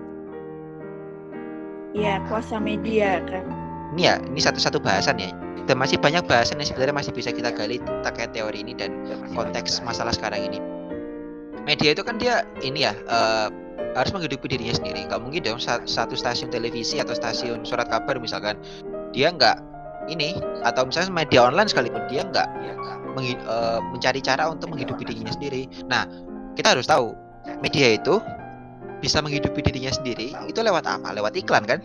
Iya, 1.92 2.24
kuasa 2.28 2.56
media 2.56 3.20
kan. 3.28 3.44
Ini 3.92 4.00
ya, 4.00 4.14
ini 4.24 4.40
satu-satu 4.40 4.80
bahasan 4.80 5.20
ya. 5.20 5.30
Dan 5.68 5.78
masih 5.78 6.00
banyak 6.00 6.24
bahasan 6.26 6.58
yang 6.58 6.68
sebenarnya 6.72 6.96
masih 6.96 7.12
bisa 7.14 7.30
kita 7.30 7.52
gali 7.52 7.78
terkait 8.02 8.32
teori 8.34 8.64
ini 8.64 8.74
dan 8.74 9.04
konteks 9.36 9.84
masalah 9.84 10.10
sekarang 10.10 10.48
ini. 10.50 10.58
Media 11.62 11.94
itu 11.94 12.02
kan 12.02 12.18
dia 12.18 12.42
ini 12.64 12.82
ya 12.82 12.96
uh, 13.06 13.46
harus 13.94 14.10
menghidupi 14.10 14.48
dirinya 14.48 14.74
sendiri 14.74 15.04
nggak 15.06 15.20
mungkin 15.20 15.40
dong 15.44 15.60
satu 15.62 16.14
stasiun 16.16 16.48
televisi 16.48 16.98
atau 16.98 17.12
stasiun 17.12 17.62
surat 17.62 17.86
kabar 17.88 18.16
misalkan 18.16 18.56
dia 19.12 19.30
nggak 19.30 19.60
ini 20.10 20.40
atau 20.66 20.88
misalnya 20.88 21.12
media 21.12 21.46
online 21.46 21.68
sekalipun 21.70 22.02
dia 22.08 22.26
nggak 22.26 22.48
uh, 23.46 23.78
mencari 23.92 24.18
cara 24.24 24.50
untuk 24.50 24.72
menghidupi 24.72 25.06
dirinya 25.06 25.30
sendiri 25.30 25.68
nah 25.86 26.08
kita 26.56 26.74
harus 26.74 26.88
tahu 26.88 27.12
media 27.60 28.00
itu 28.00 28.18
bisa 29.02 29.18
menghidupi 29.18 29.60
dirinya 29.66 29.90
sendiri 29.90 30.30
itu 30.46 30.60
lewat 30.62 30.86
apa 30.86 31.10
lewat 31.12 31.34
iklan 31.34 31.66
kan 31.66 31.82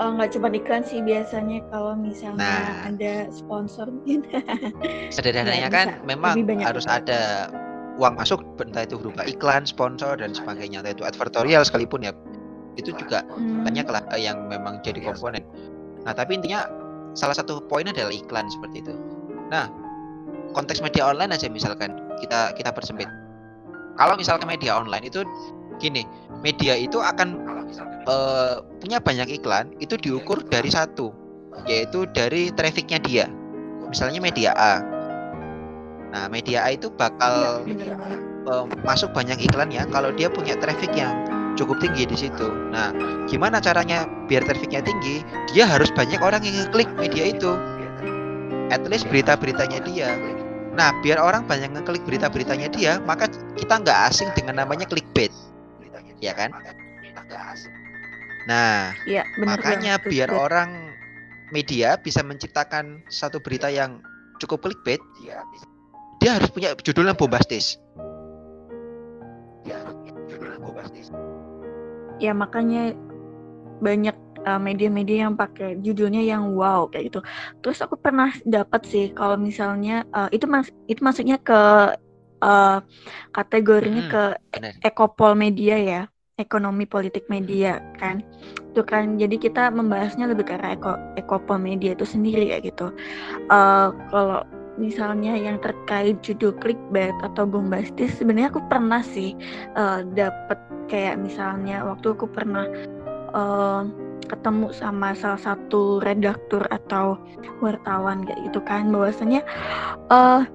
Oh, 0.00 0.16
nggak 0.16 0.32
cuma 0.32 0.48
iklan 0.48 0.80
sih 0.80 1.04
biasanya 1.04 1.60
kalau 1.68 1.92
misalnya 1.92 2.40
nah, 2.40 2.88
ada 2.88 3.28
sponsor 3.28 3.84
gitu. 4.08 4.32
Sederhananya 5.12 5.68
kan 5.68 6.00
memang 6.08 6.40
harus 6.64 6.88
ada 6.88 7.52
uang 8.00 8.16
masuk 8.16 8.40
entah 8.64 8.88
itu 8.88 8.96
berupa 8.96 9.28
iklan, 9.28 9.68
sponsor 9.68 10.16
dan 10.16 10.32
sebagainya, 10.32 10.80
entah 10.80 10.96
itu 10.96 11.04
advertorial 11.04 11.68
sekalipun 11.68 12.00
ya 12.00 12.16
itu 12.80 12.96
juga 12.96 13.28
hmm. 13.36 13.68
banyak 13.68 13.86
lah 13.92 14.00
eh, 14.16 14.24
yang 14.24 14.48
memang 14.48 14.80
jadi 14.80 15.04
komponen. 15.04 15.44
Nah 16.08 16.16
tapi 16.16 16.40
intinya 16.40 16.64
salah 17.12 17.36
satu 17.36 17.60
poin 17.68 17.84
adalah 17.84 18.08
iklan 18.08 18.48
seperti 18.48 18.80
itu. 18.80 18.96
Nah 19.52 19.68
konteks 20.56 20.80
media 20.80 21.12
online 21.12 21.36
aja 21.36 21.52
misalkan 21.52 21.92
kita 22.20 22.54
kita 22.54 22.70
persempit. 22.70 23.08
Kalau 23.96 24.14
misalkan 24.16 24.48
media 24.48 24.76
online 24.76 25.08
itu 25.08 25.24
gini, 25.80 26.04
media 26.44 26.76
itu 26.76 27.00
akan 27.00 27.40
uh, 28.08 28.60
punya 28.80 29.00
banyak 29.00 29.40
iklan 29.40 29.72
itu 29.80 29.96
diukur 29.96 30.40
dari 30.48 30.68
satu, 30.68 31.12
yaitu 31.66 32.04
dari 32.12 32.52
trafficnya 32.52 33.00
dia. 33.02 33.26
Misalnya 33.90 34.22
media 34.22 34.54
A, 34.54 34.78
Nah, 36.10 36.26
media 36.26 36.66
A 36.66 36.74
itu 36.74 36.90
bakal 36.90 37.62
uh, 38.50 38.66
masuk 38.82 39.14
banyak 39.14 39.38
iklan 39.46 39.70
ya 39.70 39.86
kalau 39.94 40.10
dia 40.10 40.26
punya 40.26 40.58
traffic 40.58 40.90
yang 40.94 41.14
cukup 41.54 41.78
tinggi 41.78 42.06
di 42.06 42.16
situ. 42.18 42.50
Nah, 42.74 42.90
gimana 43.30 43.62
caranya 43.62 44.06
biar 44.26 44.42
trafficnya 44.42 44.82
tinggi? 44.82 45.22
Dia 45.54 45.70
harus 45.70 45.90
banyak 45.94 46.18
orang 46.18 46.42
yang 46.42 46.66
ngeklik 46.66 46.90
media 46.98 47.30
itu. 47.30 47.54
At 48.70 48.82
least 48.86 49.06
berita-beritanya 49.10 49.82
dia. 49.86 50.14
Nah, 50.70 50.94
biar 51.02 51.18
orang 51.18 51.50
banyak 51.50 51.74
ngeklik 51.74 52.06
berita-beritanya 52.06 52.70
dia, 52.70 53.02
maka 53.02 53.26
kita 53.58 53.82
nggak 53.82 53.98
asing 54.10 54.30
dengan 54.38 54.62
namanya 54.62 54.86
clickbait, 54.86 55.34
ya 56.22 56.30
kan? 56.34 56.54
Nah, 58.46 58.94
ya, 59.04 59.26
bener 59.36 59.58
makanya 59.58 59.98
biar 59.98 60.30
orang 60.30 60.94
media 61.50 61.98
bisa 61.98 62.22
menciptakan 62.22 63.02
satu 63.10 63.42
berita 63.42 63.66
yang 63.66 63.98
cukup 64.38 64.62
clickbait, 64.62 65.02
dia 66.22 66.38
harus 66.38 66.48
punya 66.54 66.72
judul 66.80 67.10
yang 67.10 67.18
bombastis. 67.18 67.80
Ya 72.20 72.36
makanya 72.36 72.92
banyak 73.80 74.12
uh, 74.46 74.60
media-media 74.60 75.28
yang 75.28 75.34
pakai 75.36 75.80
judulnya 75.80 76.22
yang 76.22 76.52
wow 76.56 76.88
kayak 76.88 77.12
gitu. 77.12 77.20
Terus 77.64 77.78
aku 77.84 77.96
pernah 77.96 78.32
dapat 78.44 78.82
sih 78.86 79.12
kalau 79.12 79.36
misalnya 79.36 80.04
uh, 80.12 80.28
itu 80.32 80.44
mas 80.48 80.68
itu 80.86 81.00
masuknya 81.02 81.36
ke 81.40 81.60
uh, 82.44 82.78
kategorinya 83.34 84.02
hmm, 84.06 84.12
ke 84.12 84.24
bener. 84.56 84.72
ekopol 84.84 85.32
media 85.36 85.76
ya, 85.76 86.02
ekonomi 86.40 86.84
politik 86.88 87.28
media 87.28 87.80
kan. 88.00 88.24
Itu 88.72 88.86
kan 88.86 89.18
jadi 89.18 89.36
kita 89.36 89.74
membahasnya 89.74 90.30
lebih 90.30 90.48
ke 90.48 90.56
eko 90.56 90.96
ekopol 91.18 91.58
media 91.60 91.92
itu 91.92 92.06
sendiri 92.06 92.54
kayak 92.54 92.72
gitu. 92.72 92.92
Uh, 93.50 93.92
kalau 94.08 94.42
misalnya 94.80 95.36
yang 95.36 95.60
terkait 95.60 96.16
judul 96.24 96.56
clickbait 96.56 97.12
atau 97.20 97.44
bombastis 97.44 98.16
sebenarnya 98.16 98.48
aku 98.48 98.64
pernah 98.64 99.04
sih 99.04 99.36
uh, 99.76 100.00
dapet 100.16 100.56
kayak 100.88 101.20
misalnya 101.20 101.84
waktu 101.84 102.16
aku 102.16 102.24
pernah 102.32 102.64
uh, 103.36 103.84
ketemu 104.30 104.70
sama 104.70 105.10
salah 105.18 105.42
satu 105.42 105.98
redaktur 106.06 106.62
atau 106.70 107.18
wartawan 107.58 108.22
kayak 108.22 108.40
gitu 108.46 108.62
kan. 108.62 108.94
Bahwasanya 108.94 109.42
uh, 110.08 110.46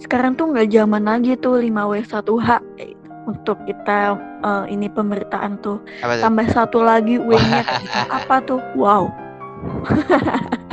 sekarang 0.00 0.40
tuh 0.40 0.56
nggak 0.56 0.72
zaman 0.72 1.04
lagi 1.04 1.36
tuh 1.36 1.60
5W1H 1.60 2.50
kayak 2.80 2.90
gitu. 2.96 3.08
Untuk 3.28 3.60
kita 3.68 4.16
uh, 4.40 4.64
ini 4.72 4.88
pemberitaan 4.88 5.60
tuh. 5.60 5.84
Tambah 6.00 6.48
satu 6.48 6.80
lagi 6.80 7.20
W-nya 7.20 7.60
gitu. 7.84 7.98
apa 8.24 8.40
tuh? 8.40 8.60
Wow 8.72 9.12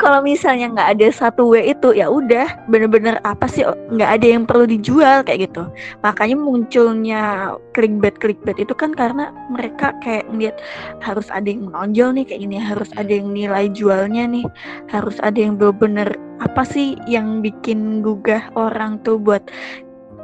kalau 0.00 0.24
misalnya 0.24 0.72
nggak 0.72 0.88
ada 0.98 1.08
satu 1.12 1.52
W 1.52 1.60
itu 1.74 1.92
ya 1.96 2.08
udah 2.08 2.66
bener-bener 2.68 3.20
apa 3.22 3.44
sih 3.48 3.64
nggak 3.64 4.10
ada 4.20 4.26
yang 4.26 4.44
perlu 4.48 4.64
dijual 4.64 5.22
kayak 5.24 5.50
gitu. 5.50 5.68
Makanya 6.00 6.36
munculnya 6.38 7.22
clickbait 7.76 8.16
clickbait 8.18 8.58
itu 8.60 8.72
kan 8.72 8.96
karena 8.96 9.30
mereka 9.52 9.92
kayak 10.00 10.24
ngeliat 10.32 10.56
harus 11.04 11.28
ada 11.30 11.46
yang 11.46 11.68
menonjol 11.68 12.16
nih 12.16 12.24
kayak 12.28 12.40
gini 12.48 12.56
harus 12.60 12.90
ada 12.96 13.12
yang 13.12 13.32
nilai 13.32 13.68
jualnya 13.72 14.24
nih 14.28 14.46
harus 14.90 15.16
ada 15.20 15.36
yang 15.36 15.56
bener-bener 15.60 16.16
apa 16.42 16.62
sih 16.66 16.98
yang 17.06 17.40
bikin 17.44 18.02
gugah 18.02 18.42
orang 18.58 18.98
tuh 19.06 19.20
buat 19.20 19.44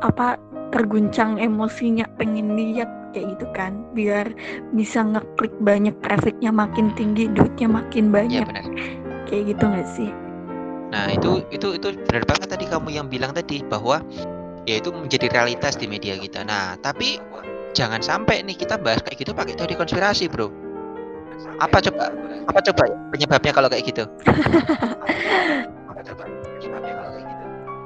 apa 0.01 0.41
terguncang 0.71 1.37
emosinya 1.37 2.07
pengen 2.17 2.55
lihat 2.55 2.89
kayak 3.13 3.37
gitu 3.37 3.47
kan. 3.53 3.83
Biar 3.93 4.31
bisa 4.75 5.03
ngeklik 5.03 5.53
banyak 5.63 5.95
trafficnya 6.07 6.55
makin 6.55 6.95
tinggi 6.95 7.27
duitnya 7.31 7.69
makin 7.69 8.15
banyak. 8.15 8.47
ya, 8.47 8.65
kayak 9.31 9.55
gitu 9.57 9.65
nggak 9.65 9.89
sih? 9.89 10.11
Nah 10.91 11.07
itu 11.15 11.47
itu 11.55 11.79
itu 11.79 11.89
benar 12.11 12.27
banget 12.27 12.51
tadi 12.51 12.67
kamu 12.67 12.91
yang 12.91 13.07
bilang 13.07 13.31
tadi 13.31 13.63
bahwa 13.63 14.03
ya 14.67 14.83
itu 14.83 14.91
menjadi 14.91 15.31
realitas 15.31 15.79
di 15.79 15.87
media 15.87 16.19
kita. 16.19 16.43
Nah 16.43 16.75
tapi 16.83 17.23
jangan 17.73 18.03
sampai 18.03 18.43
nih 18.43 18.59
kita 18.59 18.75
bahas 18.83 18.99
kayak 19.07 19.23
gitu 19.23 19.31
pakai 19.31 19.55
teori 19.55 19.79
konspirasi 19.79 20.27
bro. 20.27 20.51
Apa 21.63 21.79
coba? 21.81 22.11
Apa 22.51 22.61
coba 22.61 22.83
penyebabnya 23.15 23.53
kalau 23.55 23.71
kayak 23.71 23.87
gitu? 23.87 24.05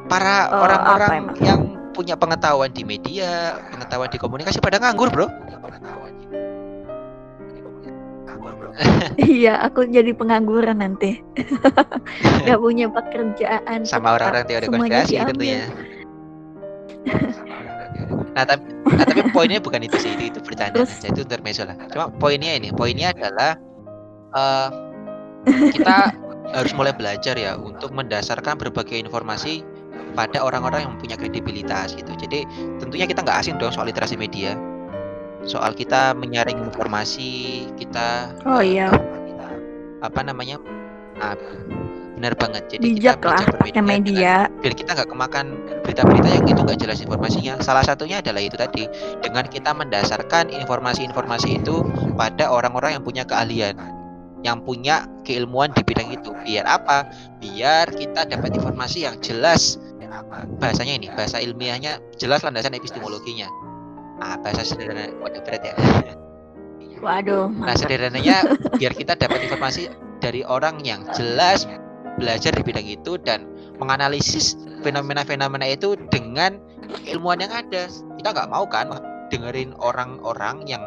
Para 0.04 0.52
oh, 0.52 0.68
orang-orang 0.68 1.32
oh, 1.32 1.40
yang 1.42 1.60
punya 1.94 2.18
pengetahuan 2.18 2.74
di 2.74 2.82
media 2.82 3.54
pengetahuan 3.70 4.10
di 4.10 4.18
komunikasi 4.18 4.58
pada 4.58 4.82
nganggur 4.82 5.08
bro 5.14 5.30
iya, 9.20 9.62
aku 9.62 9.86
jadi 9.86 10.10
pengangguran 10.14 10.82
nanti. 10.82 11.22
Gak 12.46 12.58
punya 12.58 12.90
pekerjaan. 12.90 13.86
Sama 13.86 14.18
orang-orang 14.18 14.44
teori 14.46 14.66
konspirasi 14.66 15.14
tentunya. 15.22 15.70
nah 18.34 18.42
tapi 18.42 18.66
nah, 18.90 19.06
tapi 19.06 19.22
poinnya 19.30 19.62
bukan 19.62 19.86
itu 19.86 19.94
sih 20.02 20.10
itu 20.18 20.34
itu 20.34 20.40
bercanda 20.42 20.82
Terus, 20.82 21.06
itu 21.06 21.22
intermezzo 21.22 21.62
lah 21.62 21.78
cuma 21.94 22.10
poinnya 22.18 22.58
ini 22.58 22.74
poinnya 22.74 23.14
adalah 23.14 23.54
uh, 24.34 24.68
kita 25.46 26.10
harus 26.50 26.72
mulai 26.74 26.90
belajar 26.90 27.38
ya 27.38 27.54
untuk 27.54 27.94
mendasarkan 27.94 28.58
berbagai 28.58 28.98
informasi 28.98 29.62
pada 30.18 30.42
orang-orang 30.42 30.90
yang 30.90 30.94
punya 30.98 31.14
kredibilitas 31.14 31.94
gitu 31.94 32.10
jadi 32.18 32.42
tentunya 32.82 33.06
kita 33.06 33.22
nggak 33.22 33.38
asing 33.38 33.56
dong 33.62 33.70
soal 33.70 33.86
literasi 33.86 34.18
media 34.18 34.58
soal 35.44 35.76
kita 35.76 36.16
menyaring 36.16 36.60
informasi 36.60 37.64
kita 37.76 38.32
oh 38.48 38.64
iya. 38.64 38.88
apa 40.00 40.20
namanya 40.20 40.60
nah, 41.16 41.36
benar 42.24 42.40
banget. 42.40 42.62
Jadi 42.72 42.96
Bijak 42.96 43.20
kita 43.20 43.28
lah 43.28 43.44
pakai 43.60 43.82
media 43.84 44.48
dengan, 44.48 44.60
biar 44.64 44.74
kita 44.80 44.90
nggak 44.96 45.10
kemakan 45.12 45.46
berita-berita 45.84 46.28
yang 46.32 46.46
itu 46.48 46.60
nggak 46.64 46.80
jelas 46.80 46.98
informasinya. 47.04 47.52
Salah 47.60 47.84
satunya 47.84 48.24
adalah 48.24 48.40
itu 48.40 48.56
tadi 48.56 48.88
dengan 49.20 49.44
kita 49.44 49.76
mendasarkan 49.76 50.48
informasi-informasi 50.48 51.60
itu 51.60 51.84
pada 52.16 52.48
orang-orang 52.48 52.96
yang 52.96 53.04
punya 53.04 53.28
keahlian 53.28 53.76
yang 54.44 54.60
punya 54.60 55.04
keilmuan 55.24 55.72
di 55.76 55.84
bidang 55.84 56.12
itu. 56.16 56.32
Biar 56.44 56.64
apa? 56.64 57.08
Biar 57.44 57.92
kita 57.92 58.24
dapat 58.24 58.56
informasi 58.56 59.04
yang 59.04 59.20
jelas. 59.20 59.76
Bahasanya 60.62 60.96
ini 60.96 61.08
bahasa 61.12 61.42
ilmiahnya 61.42 62.00
jelas 62.16 62.40
landasan 62.40 62.72
epistemologinya 62.72 63.50
ah 64.22 64.36
bahasa 64.38 64.62
sederhana? 64.62 65.10
Waduh 65.18 65.42
berat 65.42 65.62
ya. 65.62 65.74
Waduh 67.04 67.52
nah 67.52 67.76
sederhananya 67.76 68.56
biar 68.80 68.94
kita 68.96 69.18
dapat 69.18 69.44
informasi 69.48 69.92
dari 70.22 70.40
orang 70.46 70.80
yang 70.86 71.04
jelas 71.12 71.68
belajar 72.16 72.54
di 72.54 72.62
bidang 72.62 72.86
itu 72.86 73.18
dan 73.20 73.44
menganalisis 73.76 74.54
fenomena-fenomena 74.86 75.66
itu 75.66 75.98
dengan 76.08 76.56
ilmuwan 77.10 77.42
yang 77.42 77.52
ada. 77.52 77.90
Kita 77.90 78.28
nggak 78.30 78.50
mau 78.50 78.64
kan 78.70 78.88
dengerin 79.28 79.74
orang-orang 79.82 80.62
yang 80.64 80.82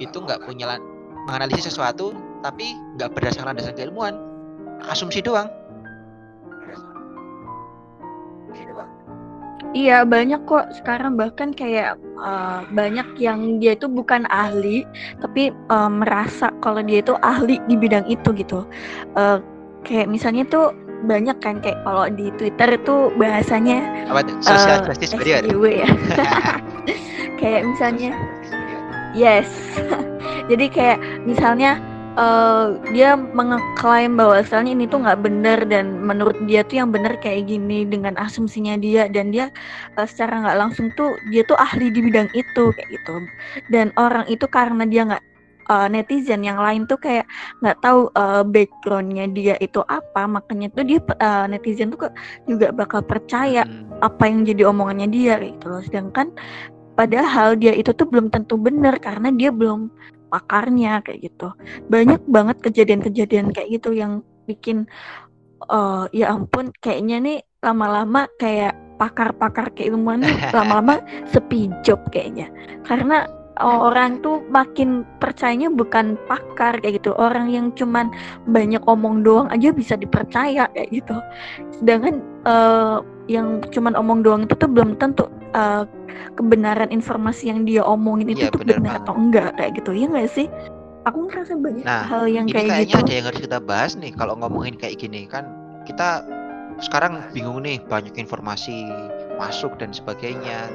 itu 0.00 0.16
nggak 0.16 0.42
punya 0.48 0.80
menganalisis 1.28 1.68
sesuatu 1.70 2.16
tapi 2.40 2.72
nggak 2.96 3.12
berdasarkan 3.12 3.54
landasan 3.54 3.76
keilmuan. 3.76 4.16
Asumsi 4.88 5.20
doang. 5.20 5.46
Iya 9.70 10.02
banyak 10.02 10.50
kok 10.50 10.72
sekarang. 10.74 11.14
Bahkan 11.14 11.54
kayak 11.54 11.94
uh, 12.20 12.60
banyak 12.70 13.16
yang 13.16 13.58
dia 13.58 13.74
itu 13.74 13.88
bukan 13.88 14.28
ahli 14.28 14.84
tapi 15.24 15.50
uh, 15.72 15.90
merasa 15.90 16.52
kalau 16.60 16.84
dia 16.84 17.00
itu 17.00 17.16
ahli 17.24 17.56
di 17.66 17.74
bidang 17.74 18.04
itu 18.06 18.30
gitu. 18.36 18.68
Uh, 19.16 19.40
kayak 19.82 20.12
misalnya 20.12 20.44
tuh 20.46 20.76
banyak 21.08 21.36
kan 21.40 21.64
kayak 21.64 21.80
kalau 21.82 22.12
di 22.12 22.28
Twitter 22.36 22.76
itu 22.76 23.08
bahasanya 23.16 24.04
apa 24.12 24.28
Social 24.44 24.84
uh, 24.84 24.92
justice 24.92 25.16
ya. 25.16 25.88
kayak 27.40 27.64
misalnya 27.64 28.12
yes. 29.16 29.48
Jadi 30.50 30.66
kayak 30.66 30.98
misalnya 31.24 31.78
uh, 32.16 32.78
dia 32.90 33.14
mengeklaim 33.14 34.16
bahwa 34.18 34.40
misalnya 34.40 34.72
ini 34.74 34.84
tuh 34.88 35.04
nggak 35.04 35.20
benar 35.22 35.58
dan 35.68 36.00
menurut 36.02 36.38
dia 36.48 36.64
tuh 36.66 36.82
yang 36.82 36.90
benar 36.90 37.14
kayak 37.20 37.46
gini 37.46 37.86
dengan 37.86 38.16
asumsinya 38.18 38.80
dia 38.80 39.06
dan 39.06 39.30
dia 39.30 39.52
uh, 40.00 40.06
secara 40.06 40.42
nggak 40.42 40.58
langsung 40.58 40.88
tuh 40.98 41.14
dia 41.30 41.46
tuh 41.46 41.58
ahli 41.60 41.92
di 41.92 42.00
bidang 42.02 42.30
itu 42.34 42.64
kayak 42.74 42.88
gitu 42.90 43.14
dan 43.70 43.94
orang 44.00 44.26
itu 44.26 44.46
karena 44.50 44.82
dia 44.88 45.02
nggak 45.06 45.24
uh, 45.70 45.86
netizen 45.86 46.42
yang 46.42 46.58
lain 46.58 46.84
tuh 46.90 46.98
kayak 46.98 47.24
nggak 47.62 47.78
tahu 47.80 48.10
uh, 48.18 48.42
backgroundnya 48.42 49.30
dia 49.30 49.54
itu 49.62 49.80
apa 49.86 50.26
makanya 50.26 50.68
tuh 50.74 50.84
dia 50.84 50.98
uh, 51.22 51.46
netizen 51.46 51.94
tuh 51.94 52.10
juga 52.50 52.74
bakal 52.74 53.06
percaya 53.06 53.62
hmm. 53.62 54.02
apa 54.02 54.26
yang 54.26 54.42
jadi 54.42 54.66
omongannya 54.66 55.08
dia 55.08 55.34
gitu 55.38 55.70
loh 55.70 55.82
sedangkan 55.86 56.34
padahal 56.98 57.56
dia 57.56 57.72
itu 57.72 57.94
tuh 57.94 58.04
belum 58.10 58.28
tentu 58.28 58.58
benar 58.58 58.98
karena 59.00 59.30
dia 59.32 59.54
belum 59.54 59.88
pakarnya 60.30 61.02
kayak 61.02 61.28
gitu. 61.28 61.52
Banyak 61.90 62.24
banget 62.30 62.56
kejadian-kejadian 62.62 63.50
kayak 63.50 63.68
gitu 63.80 63.90
yang 63.92 64.22
bikin 64.46 64.86
uh, 65.68 66.06
ya 66.14 66.32
ampun 66.32 66.72
kayaknya 66.80 67.16
nih 67.20 67.38
lama-lama 67.60 68.30
kayak 68.40 68.72
pakar-pakar 68.96 69.72
keilmuan 69.76 70.24
lama-lama 70.56 71.02
sepi 71.28 71.68
job 71.84 72.00
kayaknya. 72.14 72.48
Karena 72.86 73.28
orang 73.60 74.24
tuh 74.24 74.40
makin 74.48 75.04
percayanya 75.20 75.68
bukan 75.68 76.16
pakar 76.24 76.80
kayak 76.80 77.04
gitu. 77.04 77.12
Orang 77.16 77.52
yang 77.52 77.68
cuman 77.76 78.08
banyak 78.48 78.80
omong 78.88 79.20
doang 79.20 79.52
aja 79.52 79.68
bisa 79.70 80.00
dipercaya 80.00 80.64
kayak 80.72 80.88
gitu. 80.88 81.16
Sedangkan 81.76 82.24
uh, 82.48 83.04
yang 83.28 83.60
cuman 83.68 83.94
omong 83.94 84.24
doang 84.24 84.42
itu 84.48 84.56
tuh 84.56 84.70
belum 84.70 84.96
tentu 84.96 85.28
uh, 85.52 85.84
kebenaran 86.36 86.88
informasi 86.90 87.50
yang 87.50 87.66
dia 87.66 87.82
omongin 87.84 88.30
itu 88.32 88.46
Iya, 88.48 88.52
tuh 88.54 88.60
benar 88.64 88.78
banget. 88.80 89.00
atau 89.04 89.14
enggak 89.16 89.50
kayak 89.58 89.72
gitu 89.80 89.90
ya 89.94 90.06
nggak 90.08 90.30
sih 90.30 90.46
aku 91.08 91.18
ngerasa 91.28 91.52
banyak 91.56 91.84
Nah, 91.84 92.02
hal 92.04 92.24
yang 92.28 92.46
ini 92.46 92.54
kayak 92.54 92.68
kayaknya 92.68 92.86
gitu 92.92 93.00
ada 93.00 93.12
yang 93.12 93.26
harus 93.26 93.40
kita 93.40 93.58
bahas 93.60 93.92
nih 93.96 94.12
kalau 94.14 94.34
ngomongin 94.36 94.74
kayak 94.76 94.96
gini 95.00 95.24
kan 95.26 95.48
kita 95.88 96.22
sekarang 96.80 97.20
bingung 97.36 97.60
nih 97.60 97.76
banyak 97.88 98.16
informasi 98.16 98.88
masuk 99.36 99.76
dan 99.80 99.92
sebagainya. 99.92 100.68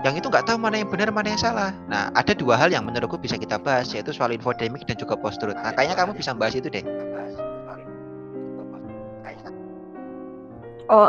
Yang 0.00 0.24
itu 0.24 0.26
nggak 0.32 0.46
tahu 0.48 0.56
mana 0.56 0.80
yang 0.80 0.88
benar 0.90 1.10
mana 1.12 1.34
yang 1.34 1.42
salah. 1.42 1.70
Nah, 1.90 2.08
ada 2.16 2.32
dua 2.32 2.56
hal 2.56 2.72
yang 2.72 2.86
menurutku 2.86 3.18
bisa 3.20 3.36
kita 3.36 3.58
bahas 3.60 3.90
yaitu 3.92 4.14
soal 4.14 4.32
infodemik 4.32 4.86
dan 4.88 4.96
juga 4.96 5.18
post 5.18 5.42
truth. 5.42 5.58
Nah, 5.58 5.74
kayaknya 5.74 5.98
kamu 5.98 6.16
bisa 6.16 6.32
bahas 6.32 6.54
itu 6.56 6.70
deh. 6.70 6.82
oh 10.90 11.06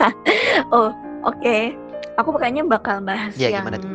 oh 0.76 0.88
oke 1.28 1.56
aku 2.14 2.30
kayaknya 2.38 2.64
bakal 2.66 3.02
bahas 3.02 3.34
Iya, 3.34 3.58
yang 3.60 3.66
gimana 3.66 3.76
tuh? 3.80 3.90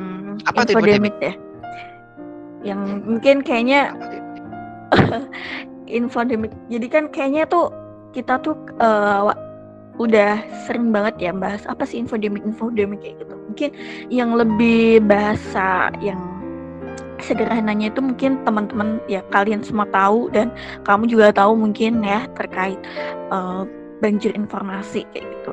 Apa 0.47 0.59
tuh 0.63 0.73
infodemic 0.77 1.15
deh 1.19 1.35
yang 2.59 2.79
mungkin 3.07 3.39
kayaknya 3.39 3.95
infodemic. 5.87 6.51
Jadi 6.67 6.87
kan 6.91 7.07
kayaknya 7.07 7.47
tuh 7.47 7.71
kita 8.11 8.41
tuh 8.43 8.55
wa- 9.23 9.39
udah 9.99 10.39
sering 10.63 10.95
banget 10.95 11.29
ya 11.29 11.31
bahas 11.35 11.63
apa 11.67 11.83
sih 11.83 11.99
infodemic 11.99 12.43
infodemic 12.43 12.99
kayak 13.03 13.15
gitu. 13.23 13.35
Mungkin 13.35 13.69
yang 14.11 14.31
lebih 14.35 15.03
bahasa 15.03 15.91
yang 15.99 16.19
sederhananya 17.19 17.91
itu 17.91 17.99
mungkin 17.99 18.39
teman-teman 18.47 19.03
ya 19.11 19.19
kalian 19.27 19.59
semua 19.59 19.83
tahu 19.91 20.31
dan 20.31 20.51
kamu 20.87 21.11
juga 21.11 21.35
tahu 21.35 21.51
mungkin 21.55 21.99
ya 22.03 22.23
terkait 22.35 22.79
eh, 23.31 23.61
banjir 23.99 24.31
informasi 24.35 25.03
kayak 25.11 25.27
gitu. 25.27 25.51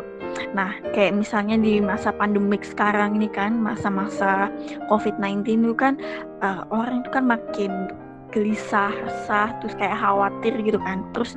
Nah, 0.52 0.76
kayak 0.94 1.16
misalnya 1.16 1.56
di 1.60 1.80
masa 1.80 2.12
pandemik 2.12 2.62
sekarang 2.64 3.16
ini 3.18 3.28
kan, 3.30 3.56
masa-masa 3.58 4.52
COVID-19 4.88 5.66
itu 5.66 5.76
kan 5.76 5.98
eh, 6.44 6.62
orang 6.70 7.02
itu 7.04 7.10
kan 7.12 7.24
makin 7.26 7.90
gelisah, 8.34 8.92
resah, 8.92 9.54
terus 9.62 9.74
kayak 9.78 9.96
khawatir 9.96 10.52
gitu 10.60 10.78
kan. 10.82 11.04
Terus 11.16 11.34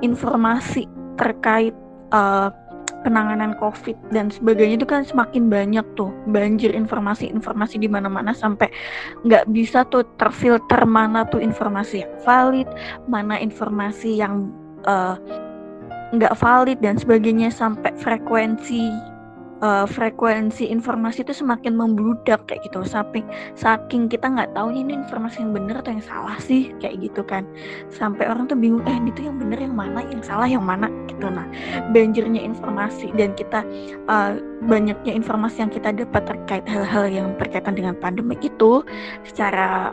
informasi 0.00 0.88
terkait 1.18 1.74
eh, 2.14 2.50
penanganan 3.06 3.54
COVID 3.62 4.10
dan 4.10 4.28
sebagainya 4.28 4.82
itu 4.82 4.88
kan 4.88 5.06
semakin 5.06 5.46
banyak 5.46 5.86
tuh 5.94 6.10
banjir 6.28 6.74
informasi-informasi 6.74 7.78
di 7.78 7.86
mana-mana 7.86 8.34
sampai 8.34 8.66
nggak 9.22 9.46
bisa 9.54 9.86
tuh 9.86 10.02
terfilter 10.18 10.82
mana 10.82 11.22
tuh 11.30 11.38
informasi 11.38 12.02
yang 12.02 12.12
valid, 12.26 12.68
mana 13.06 13.38
informasi 13.38 14.18
yang 14.18 14.50
eh, 14.86 15.16
nggak 16.14 16.34
valid 16.40 16.78
dan 16.80 16.96
sebagainya 16.96 17.52
sampai 17.52 17.92
frekuensi 18.00 18.88
eh, 19.58 19.86
frekuensi 19.90 20.70
informasi 20.70 21.26
itu 21.26 21.34
semakin 21.44 21.74
membludak 21.76 22.46
kayak 22.48 22.64
gitu. 22.70 22.80
Saking 22.86 23.26
saking 23.58 24.08
kita 24.08 24.30
nggak 24.30 24.54
tahu 24.56 24.72
ini 24.72 24.96
informasi 24.96 25.44
yang 25.44 25.52
benar 25.52 25.82
atau 25.82 25.92
yang 25.92 26.04
salah 26.04 26.38
sih 26.40 26.72
kayak 26.80 27.02
gitu 27.04 27.20
kan. 27.26 27.44
Sampai 27.92 28.30
orang 28.30 28.48
tuh 28.48 28.56
bingung 28.56 28.84
eh 28.88 28.96
ini 28.96 29.10
tuh 29.12 29.28
yang 29.28 29.36
benar 29.36 29.58
yang 29.60 29.74
mana 29.76 30.00
yang 30.08 30.22
salah 30.24 30.48
yang 30.48 30.64
mana? 30.64 30.88
Gitu. 31.10 31.26
Nah 31.28 31.44
banjirnya 31.92 32.40
informasi 32.40 33.12
dan 33.18 33.34
kita 33.36 33.66
eh, 34.08 34.32
banyaknya 34.64 35.12
informasi 35.12 35.66
yang 35.66 35.72
kita 35.72 35.92
dapat 35.92 36.22
terkait 36.24 36.64
hal-hal 36.64 37.04
yang 37.10 37.28
berkaitan 37.36 37.76
dengan 37.76 37.94
pandemik 37.98 38.40
itu 38.40 38.80
secara 39.26 39.92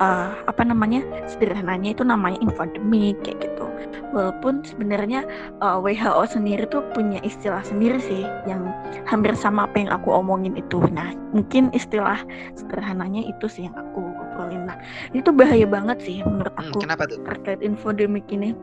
eh, 0.00 0.30
apa 0.46 0.62
namanya 0.64 1.02
sederhananya 1.26 1.92
itu 1.96 2.02
namanya 2.04 2.38
infodemik 2.42 3.16
kayak 3.24 3.48
gitu 3.50 3.66
walaupun 4.14 4.64
sebenarnya 4.64 5.28
uh, 5.60 5.76
WHO 5.82 6.24
sendiri 6.24 6.64
tuh 6.72 6.80
punya 6.96 7.20
istilah 7.20 7.60
sendiri 7.60 8.00
sih 8.00 8.24
yang 8.48 8.64
hampir 9.04 9.36
sama 9.36 9.68
apa 9.68 9.76
yang 9.82 9.90
aku 9.92 10.08
omongin 10.08 10.56
itu. 10.56 10.80
Nah, 10.88 11.12
mungkin 11.36 11.68
istilah 11.76 12.24
sederhananya 12.56 13.26
itu 13.28 13.44
sih 13.50 13.68
yang 13.68 13.76
aku 13.76 14.00
obrolin. 14.00 14.64
Nah, 14.72 14.76
itu 15.12 15.28
bahaya 15.34 15.68
banget 15.68 16.00
sih 16.00 16.24
menurut 16.24 16.54
Hmm, 16.56 16.72
aku 16.72 16.78
kenapa 16.80 17.04
tuh? 17.04 17.20
terkait 17.28 17.60
infodemik 17.60 18.24
ini. 18.32 18.56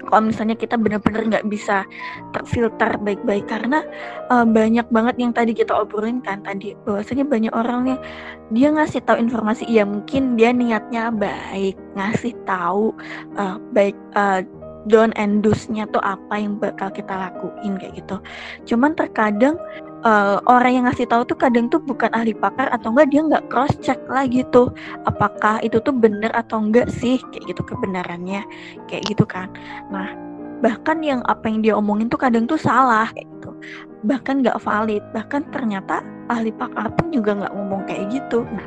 Kalau 0.00 0.22
misalnya 0.26 0.56
kita 0.56 0.74
benar-benar 0.80 1.22
nggak 1.28 1.46
bisa 1.46 1.86
terfilter 2.34 2.98
baik-baik 2.98 3.46
karena 3.46 3.84
uh, 4.32 4.42
banyak 4.42 4.86
banget 4.90 5.14
yang 5.20 5.30
tadi 5.30 5.52
kita 5.54 5.70
obrolin 5.76 6.18
kan 6.24 6.42
tadi 6.42 6.74
bahwasanya 6.82 7.24
banyak 7.28 7.52
orang 7.54 7.94
yang 7.94 8.00
dia 8.50 8.68
ngasih 8.74 9.04
tahu 9.06 9.20
informasi 9.22 9.68
ya 9.70 9.86
mungkin 9.86 10.34
dia 10.34 10.50
niatnya 10.50 11.14
baik 11.14 11.78
ngasih 11.94 12.34
tahu 12.48 12.90
uh, 13.38 13.60
baik 13.70 13.94
uh, 14.18 14.42
don 14.88 15.12
and 15.20 15.44
do's-nya 15.44 15.84
tuh 15.92 16.00
apa 16.00 16.40
yang 16.40 16.56
bakal 16.56 16.88
kita 16.88 17.12
lakuin 17.12 17.76
kayak 17.76 18.00
gitu. 18.00 18.16
Cuman 18.64 18.96
terkadang 18.96 19.60
uh, 20.04 20.40
orang 20.48 20.72
yang 20.80 20.84
ngasih 20.88 21.06
tahu 21.08 21.22
tuh 21.26 21.38
kadang 21.38 21.68
tuh 21.68 21.80
bukan 21.82 22.10
ahli 22.12 22.32
pakar 22.36 22.68
atau 22.72 22.92
enggak 22.92 23.08
dia 23.12 23.20
nggak 23.24 23.44
cross 23.52 23.74
check 23.80 24.00
lagi 24.08 24.44
tuh 24.54 24.72
apakah 25.04 25.60
itu 25.60 25.80
tuh 25.80 25.92
benar 25.92 26.32
atau 26.32 26.60
enggak 26.60 26.88
sih 26.90 27.20
kayak 27.32 27.56
gitu 27.56 27.62
kebenarannya 27.64 28.42
kayak 28.88 29.02
gitu 29.08 29.24
kan. 29.24 29.48
Nah 29.92 30.30
bahkan 30.60 31.00
yang 31.00 31.24
apa 31.24 31.48
yang 31.48 31.64
dia 31.64 31.74
omongin 31.76 32.12
tuh 32.12 32.20
kadang 32.20 32.44
tuh 32.44 32.60
salah 32.60 33.08
kayak 33.16 33.26
gitu 33.40 33.50
bahkan 34.04 34.40
nggak 34.40 34.60
valid 34.60 35.04
bahkan 35.12 35.44
ternyata 35.52 36.04
ahli 36.28 36.52
pakar 36.52 36.88
pun 36.96 37.12
juga 37.12 37.36
nggak 37.36 37.52
ngomong 37.52 37.84
kayak 37.88 38.12
gitu 38.12 38.44
nah 38.48 38.64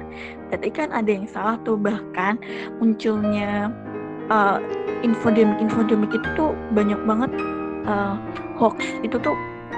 berarti 0.50 0.70
kan 0.74 0.90
ada 0.94 1.10
yang 1.10 1.26
salah 1.30 1.58
tuh 1.62 1.78
bahkan 1.78 2.38
munculnya 2.82 3.70
uh, 4.30 4.58
infodemik 5.06 5.58
infodemik 5.62 6.14
itu 6.14 6.28
tuh 6.38 6.54
banyak 6.74 6.98
banget 7.06 7.32
uh, 7.86 8.18
hoax 8.58 8.82
itu 9.02 9.18
tuh 9.22 9.34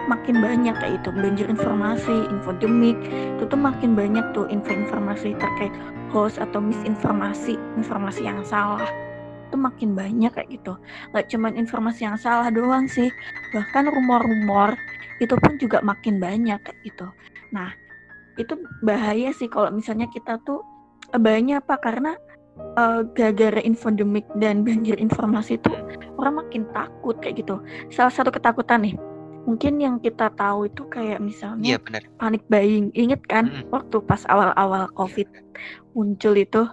makin 0.05 0.39
banyak 0.43 0.75
kayak 0.77 1.01
itu 1.01 1.09
banjir 1.11 1.47
informasi 1.49 2.29
infodemik 2.29 2.97
itu 3.09 3.43
tuh 3.45 3.59
makin 3.59 3.97
banyak 3.97 4.23
tuh 4.31 4.45
info-informasi 4.47 5.33
terkait 5.37 5.73
hoax 6.13 6.37
atau 6.37 6.61
misinformasi 6.61 7.59
informasi 7.79 8.27
yang 8.27 8.39
salah. 8.45 8.85
Itu 9.49 9.57
makin 9.57 9.93
banyak 9.93 10.31
kayak 10.33 10.49
gitu. 10.51 10.77
Nggak 11.11 11.25
cuman 11.33 11.53
informasi 11.57 12.07
yang 12.07 12.17
salah 12.19 12.47
doang 12.53 12.85
sih 12.87 13.09
bahkan 13.51 13.89
rumor-rumor 13.89 14.77
itu 15.23 15.35
pun 15.39 15.55
juga 15.57 15.79
makin 15.81 16.19
banyak 16.19 16.59
kayak 16.61 16.79
gitu. 16.85 17.07
Nah 17.55 17.71
itu 18.35 18.55
bahaya 18.83 19.31
sih 19.31 19.47
kalau 19.47 19.71
misalnya 19.71 20.11
kita 20.11 20.39
tuh 20.43 20.59
bahayanya 21.15 21.63
apa 21.63 21.79
karena 21.79 22.11
uh, 22.75 23.03
gara-gara 23.15 23.63
infodemik 23.63 24.27
dan 24.39 24.63
banjir 24.67 24.99
informasi 24.99 25.55
itu 25.55 25.71
orang 26.19 26.43
makin 26.43 26.67
takut 26.75 27.15
kayak 27.23 27.43
gitu. 27.43 27.63
Salah 27.91 28.11
satu 28.11 28.31
ketakutan 28.31 28.83
nih 28.83 28.95
mungkin 29.45 29.77
yang 29.77 29.95
kita 30.01 30.33
tahu 30.33 30.65
itu 30.65 30.83
kayak 30.89 31.21
misalnya 31.21 31.77
Iya, 31.77 31.79
benar. 31.81 32.01
panik 32.17 32.43
buying 32.49 32.89
inget 32.97 33.21
kan 33.29 33.49
waktu 33.69 34.01
pas 34.01 34.25
awal-awal 34.25 34.89
covid 34.97 35.29
muncul 35.93 36.33
itu 36.33 36.65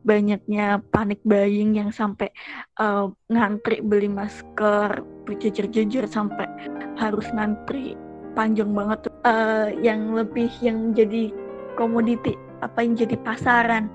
banyaknya 0.00 0.80
panik 0.94 1.20
buying 1.26 1.76
yang 1.76 1.92
sampai 1.92 2.32
uh, 2.80 3.12
ngantri 3.28 3.84
beli 3.84 4.08
masker 4.08 5.04
berjejer-jejer 5.28 6.08
sampai 6.08 6.48
harus 6.96 7.28
ngantri 7.36 7.98
panjang 8.32 8.72
banget. 8.72 9.10
Uh, 9.26 9.68
yang 9.84 10.16
lebih 10.16 10.48
yang 10.64 10.96
jadi 10.96 11.28
komoditi 11.76 12.32
apa 12.64 12.80
yang 12.80 12.96
jadi 12.96 13.16
pasaran 13.20 13.92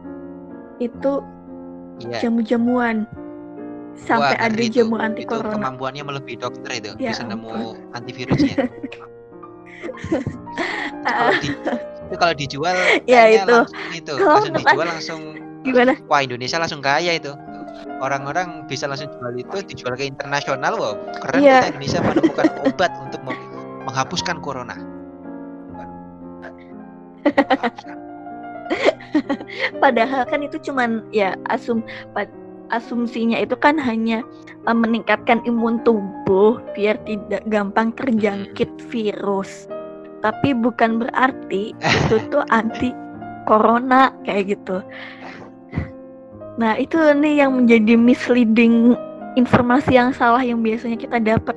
itu 0.78 1.24
Iya. 1.95 2.28
jamu-jamuan 2.28 3.08
sampai 3.95 4.36
Wah, 4.36 4.45
ada 4.51 4.63
jamu 4.67 4.95
anti 4.99 5.23
Itu 5.23 5.31
corona 5.39 5.55
kemampuannya 5.55 6.03
melebihi 6.03 6.38
dokter 6.39 6.69
itu, 6.75 6.91
Ya 6.99 7.15
bisa 7.15 7.23
nemu 7.23 7.79
antivirusnya. 7.95 8.67
Kalau 11.05 11.31
di 11.39 11.49
itu 12.05 12.15
kalau 12.21 12.34
dijual 12.38 12.75
Ya, 13.10 13.25
itu. 13.29 13.49
langsung 13.49 13.91
itu, 13.93 14.13
Kalau 14.13 14.29
langsung 14.38 14.53
dijual 14.55 14.86
langsung 14.93 15.21
gimana 15.65 15.93
wah 16.05 16.21
Indonesia 16.21 16.58
langsung 16.62 16.81
kaya 16.81 17.17
itu. 17.17 17.34
Orang-orang 17.99 18.67
bisa 18.67 18.86
langsung 18.88 19.10
jual 19.10 19.34
itu 19.36 19.58
dijual 19.65 19.95
ke 19.95 20.05
internasional 20.05 20.73
wow. 20.75 20.93
Keren 21.23 21.41
Iya. 21.41 21.58
kita 21.63 21.67
Indonesia 21.75 21.99
menemukan 22.03 22.47
obat 22.65 22.91
untuk 23.01 23.21
menghapuskan 23.88 24.38
corona. 24.43 24.75
Padahal 29.79 30.27
kan 30.27 30.43
itu 30.43 30.58
cuman 30.62 31.03
ya 31.10 31.34
asum 31.49 31.81
asumsinya 32.73 33.38
itu 33.41 33.54
kan 33.58 33.78
hanya 33.78 34.25
eh, 34.65 34.78
meningkatkan 34.78 35.41
imun 35.45 35.82
tubuh 35.86 36.62
biar 36.73 36.97
tidak 37.06 37.43
gampang 37.49 37.93
terjangkit 37.93 38.69
virus. 38.89 39.69
Tapi 40.23 40.58
bukan 40.58 41.06
berarti 41.06 41.75
itu 41.78 42.15
tuh 42.34 42.45
anti 42.58 42.93
corona 43.45 44.10
kayak 44.25 44.58
gitu. 44.58 44.82
Nah, 46.56 46.80
itu 46.80 46.95
nih 46.97 47.45
yang 47.45 47.51
menjadi 47.60 47.99
misleading 47.99 48.95
informasi 49.36 49.99
yang 49.99 50.15
salah 50.15 50.39
yang 50.39 50.63
biasanya 50.63 50.95
kita 50.95 51.19
dapat. 51.19 51.54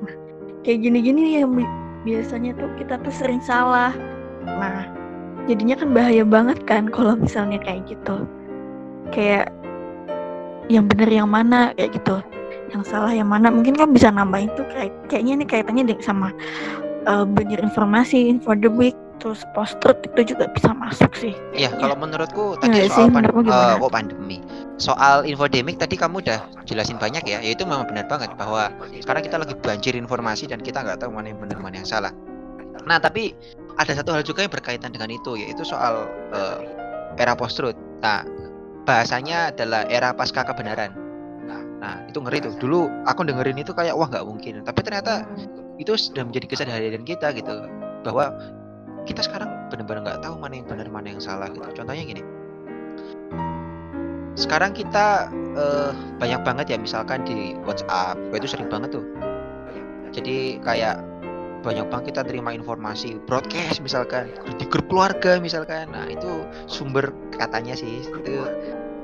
Kayak 0.66 0.90
gini-gini 0.90 1.38
yang 1.38 1.55
bi- 1.55 1.77
biasanya 2.03 2.53
tuh 2.59 2.68
kita 2.77 2.99
tuh 3.01 3.14
sering 3.14 3.38
salah. 3.40 3.94
Nah, 4.42 4.90
jadinya 5.47 5.79
kan 5.79 5.94
bahaya 5.94 6.27
banget 6.27 6.59
kan 6.68 6.90
kalau 6.92 7.16
misalnya 7.16 7.57
kayak 7.62 7.88
gitu 7.88 8.29
kayak 9.11 9.49
yang 10.68 10.85
bener 10.87 11.09
yang 11.09 11.28
mana 11.28 11.72
kayak 11.74 11.96
gitu. 11.96 12.20
Yang 12.68 12.83
salah 12.92 13.12
yang 13.12 13.28
mana 13.33 13.48
mungkin 13.48 13.74
kan 13.74 13.92
bisa 13.92 14.12
nambahin 14.12 14.52
tuh 14.52 14.64
kayak 14.68 14.92
kayaknya 15.09 15.33
ini 15.40 15.44
kaitannya 15.48 15.83
deh 15.88 15.98
sama 16.04 16.33
uh, 17.09 17.24
banyak 17.24 17.61
informasi 17.64 18.28
info 18.28 18.52
the 18.52 18.68
week 18.68 18.94
terus 19.18 19.42
post 19.52 19.74
truth 19.83 19.98
itu 20.14 20.35
juga 20.35 20.46
bisa 20.54 20.70
masuk 20.70 21.11
sih. 21.18 21.35
Iya 21.52 21.74
ya. 21.74 21.78
kalau 21.78 21.98
menurutku 21.98 22.54
tadi 22.62 22.87
ya, 22.87 22.90
soal 22.90 23.11
pandem 23.11 23.35
uh, 23.50 23.76
oh, 23.83 23.90
pandemi. 23.90 24.38
Soal 24.78 25.26
infodemik 25.26 25.76
tadi 25.76 25.98
kamu 25.98 26.22
udah 26.22 26.38
jelasin 26.64 26.96
banyak 27.02 27.26
ya 27.26 27.42
yaitu 27.42 27.66
memang 27.66 27.85
benar 27.90 28.07
banget 28.07 28.31
bahwa 28.38 28.70
sekarang 29.02 29.26
kita 29.26 29.37
lagi 29.42 29.54
banjir 29.59 29.98
informasi 29.98 30.46
dan 30.46 30.62
kita 30.62 30.87
nggak 30.87 31.02
tahu 31.02 31.11
mana 31.11 31.35
yang 31.35 31.40
benar 31.42 31.59
mana 31.59 31.83
yang 31.83 31.88
salah. 31.88 32.14
Nah 32.87 33.02
tapi 33.02 33.35
ada 33.74 33.90
satu 33.90 34.14
hal 34.14 34.22
juga 34.22 34.46
yang 34.46 34.54
berkaitan 34.54 34.94
dengan 34.94 35.11
itu 35.11 35.35
yaitu 35.35 35.66
soal 35.66 36.07
uh, 36.31 36.62
era 37.18 37.35
post 37.35 37.59
truth. 37.59 37.76
Nah 37.98 38.22
bahasanya 38.88 39.53
adalah 39.53 39.85
era 39.92 40.16
pasca 40.16 40.40
kebenaran. 40.48 40.96
Nah 41.79 42.09
itu 42.09 42.18
ngeri 42.24 42.40
tuh. 42.40 42.57
Dulu 42.57 42.88
aku 43.05 43.29
dengerin 43.29 43.61
itu 43.61 43.77
kayak 43.77 43.92
wah 43.92 44.09
nggak 44.09 44.24
mungkin. 44.24 44.64
Tapi 44.64 44.81
ternyata 44.81 45.29
itu 45.77 45.92
sudah 45.92 46.24
menjadi 46.24 46.48
kesadaran 46.48 47.05
kita 47.05 47.37
gitu 47.37 47.68
bahwa 48.03 48.33
kita 49.05 49.20
sekarang 49.20 49.53
benar-benar 49.68 50.01
nggak 50.09 50.20
tahu 50.24 50.40
mana 50.40 50.64
yang 50.64 50.66
benar 50.66 50.88
mana 50.88 51.12
yang 51.12 51.20
salah 51.20 51.53
gitu. 51.53 51.68
Contohnya 51.77 52.03
gini. 52.09 52.24
Sekarang 54.38 54.72
kita 54.72 55.29
uh, 55.59 55.92
banyak 56.16 56.40
banget 56.46 56.66
ya 56.72 56.79
misalkan 56.81 57.27
di 57.29 57.59
WhatsApp 57.68 58.16
itu 58.33 58.48
sering 58.48 58.72
banget 58.72 58.96
tuh. 58.96 59.05
Jadi 60.09 60.62
kayak 60.64 61.05
banyak 61.68 61.87
banget 61.92 62.16
kita 62.16 62.22
terima 62.24 62.57
informasi 62.57 63.20
broadcast 63.28 63.85
misalkan 63.85 64.33
di 64.57 64.64
grup 64.64 64.88
keluarga 64.88 65.37
misalkan 65.37 65.92
nah 65.92 66.09
itu 66.09 66.48
sumber 66.64 67.12
katanya 67.37 67.76
sih 67.76 68.00
itu 68.00 68.35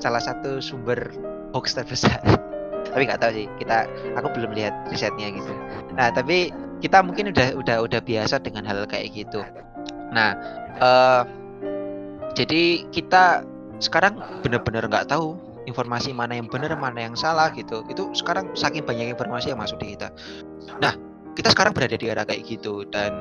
salah 0.00 0.24
satu 0.24 0.64
sumber 0.64 1.12
hoax 1.52 1.76
terbesar 1.76 2.18
tapi 2.96 3.04
nggak 3.04 3.20
tahu 3.20 3.32
sih 3.36 3.46
kita 3.60 3.84
aku 4.16 4.32
belum 4.32 4.56
lihat 4.56 4.72
risetnya 4.88 5.28
gitu 5.28 5.52
nah 5.92 6.08
tapi 6.08 6.50
kita 6.84 7.00
mungkin 7.00 7.32
udah 7.32 7.56
udah 7.56 7.76
udah 7.88 8.00
biasa 8.04 8.44
dengan 8.44 8.68
hal 8.68 8.84
kayak 8.84 9.16
gitu. 9.16 9.40
Nah, 10.12 10.36
uh, 10.84 11.24
jadi 12.36 12.84
kita 12.92 13.40
sekarang 13.80 14.20
benar-benar 14.44 14.84
nggak 14.92 15.08
tahu 15.08 15.40
informasi 15.64 16.12
mana 16.12 16.36
yang 16.36 16.44
benar 16.44 16.76
mana 16.76 17.08
yang 17.08 17.16
salah 17.16 17.48
gitu. 17.56 17.88
Itu 17.88 18.12
sekarang 18.12 18.52
saking 18.52 18.84
banyak 18.84 19.16
informasi 19.16 19.56
yang 19.56 19.64
masuk 19.64 19.80
di 19.80 19.96
kita. 19.96 20.12
Nah, 20.76 20.92
kita 21.34 21.52
sekarang 21.52 21.74
berada 21.74 21.98
di 21.98 22.06
era 22.06 22.22
kayak 22.22 22.46
gitu 22.46 22.86
dan 22.88 23.12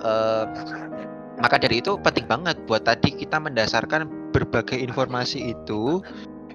uh, 0.00 0.48
maka 1.36 1.60
dari 1.60 1.84
itu 1.84 2.00
penting 2.00 2.24
banget 2.24 2.56
buat 2.64 2.84
tadi 2.88 3.12
kita 3.12 3.36
mendasarkan 3.36 4.08
berbagai 4.32 4.76
informasi 4.80 5.52
itu 5.52 6.00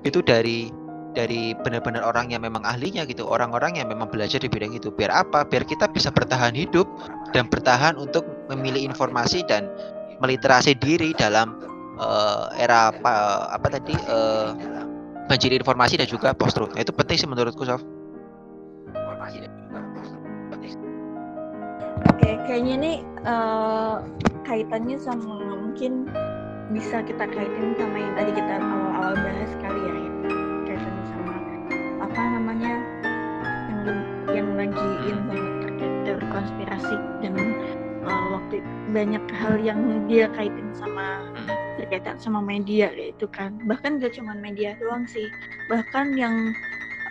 itu 0.01 0.19
dari 0.25 0.73
dari 1.11 1.51
benar-benar 1.59 2.07
orang 2.07 2.31
yang 2.31 2.41
memang 2.43 2.63
ahlinya 2.63 3.03
gitu, 3.03 3.27
orang-orang 3.27 3.75
yang 3.75 3.91
memang 3.91 4.07
belajar 4.07 4.39
di 4.39 4.47
bidang 4.47 4.71
itu. 4.71 4.89
Biar 4.95 5.11
apa? 5.11 5.43
Biar 5.43 5.67
kita 5.67 5.91
bisa 5.91 6.07
bertahan 6.07 6.55
hidup 6.55 6.87
dan 7.35 7.51
bertahan 7.51 7.99
untuk 7.99 8.23
memilih 8.47 8.87
informasi 8.87 9.43
dan 9.43 9.67
meliterasi 10.23 10.71
diri 10.79 11.11
dalam 11.19 11.59
uh, 11.99 12.47
era 12.55 12.95
apa, 12.95 13.47
apa 13.51 13.67
tadi 13.75 13.95
uh, 14.07 14.55
banjir 15.27 15.51
informasi 15.51 15.99
dan 15.99 16.07
juga 16.07 16.31
post 16.31 16.55
truth. 16.55 16.73
Itu 16.79 16.95
penting 16.95 17.19
sih 17.19 17.27
menurutku, 17.27 17.67
Sof. 17.67 17.83
Oke, 22.09 22.29
kayaknya 22.49 22.73
ini 22.79 22.93
uh, 23.27 24.01
kaitannya 24.47 24.97
sama 24.97 25.37
mungkin 25.61 26.09
bisa 26.71 27.03
kita 27.03 27.27
kaitin 27.29 27.75
sama 27.77 27.97
yang 27.99 28.13
tadi 28.15 28.31
kita 28.31 28.53
awal-awal 28.57 29.13
bahas 29.13 29.51
kali 29.59 29.81
ya 29.85 30.01
apa 32.11 32.27
namanya 32.27 32.73
yang 33.71 34.03
yang 34.35 34.49
lagi 34.59 34.87
in 35.07 35.17
banget 35.31 35.53
terkait 35.63 35.93
teori 36.03 36.27
konspirasi 36.27 36.95
dan 37.23 37.33
uh, 38.03 38.25
waktu 38.35 38.59
banyak 38.91 39.23
hal 39.31 39.55
yang 39.63 39.79
dia 40.11 40.27
kaitin 40.35 40.75
sama 40.75 41.23
berkaitan 41.79 42.19
sama 42.19 42.43
media 42.43 42.91
itu 42.91 43.31
kan. 43.31 43.55
Bahkan 43.63 44.03
gak 44.03 44.19
cuma 44.19 44.35
media 44.35 44.75
doang 44.83 45.07
sih 45.07 45.31
bahkan 45.71 46.11
yang 46.19 46.51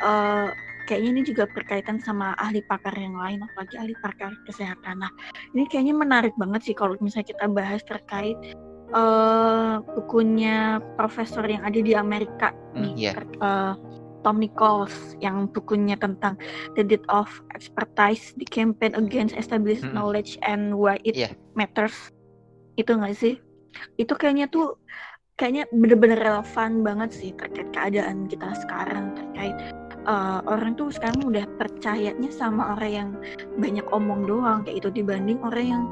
uh, 0.05 0.53
kayaknya 0.90 1.11
ini 1.14 1.22
juga 1.22 1.46
berkaitan 1.55 2.03
sama 2.03 2.35
ahli 2.42 2.66
pakar 2.66 2.90
yang 2.98 3.14
lain 3.14 3.46
apalagi 3.46 3.79
ahli 3.79 3.94
pakar 4.03 4.35
kesehatan 4.42 4.98
nah 4.98 5.12
ini 5.55 5.70
kayaknya 5.70 5.94
menarik 5.94 6.35
banget 6.35 6.66
sih 6.66 6.74
kalau 6.74 6.98
misalnya 6.98 7.31
kita 7.31 7.46
bahas 7.46 7.79
terkait 7.87 8.35
uh, 8.90 9.79
bukunya 9.94 10.83
profesor 10.98 11.46
yang 11.46 11.62
ada 11.62 11.79
di 11.79 11.94
Amerika 11.94 12.50
mm, 12.74 12.83
nih 12.83 12.94
yeah. 12.98 13.14
Iya. 13.14 13.38
uh, 13.38 13.74
Tom 14.20 14.37
Nichols 14.42 15.16
yang 15.24 15.48
bukunya 15.48 15.96
tentang 15.96 16.37
The 16.76 16.85
Death 16.85 17.09
of 17.09 17.29
Expertise, 17.57 18.37
The 18.37 18.44
Campaign 18.44 18.92
Against 18.92 19.33
Established 19.33 19.81
hmm. 19.81 19.96
Knowledge 19.96 20.37
and 20.44 20.76
Why 20.76 21.00
It 21.09 21.16
yeah. 21.16 21.33
Matters. 21.57 22.12
Itu 22.76 23.00
nggak 23.00 23.16
sih? 23.16 23.40
Itu 23.96 24.12
kayaknya 24.20 24.53
tuh 24.53 24.76
kayaknya 25.40 25.64
bener-bener 25.72 26.20
relevan 26.20 26.85
banget 26.85 27.16
sih 27.16 27.33
terkait 27.33 27.72
keadaan 27.72 28.29
kita 28.29 28.53
sekarang 28.61 29.16
terkait 29.16 29.57
uh, 30.07 30.41
orang 30.47 30.77
tuh 30.77 30.93
sekarang 30.93 31.27
udah 31.27 31.45
percayanya 31.59 32.31
sama 32.33 32.77
orang 32.77 32.93
yang 32.93 33.11
banyak 33.59 33.87
omong 33.91 34.25
doang 34.29 34.65
kayak 34.65 34.85
itu 34.85 34.89
dibanding 35.03 35.41
orang 35.43 35.67
yang 35.67 35.85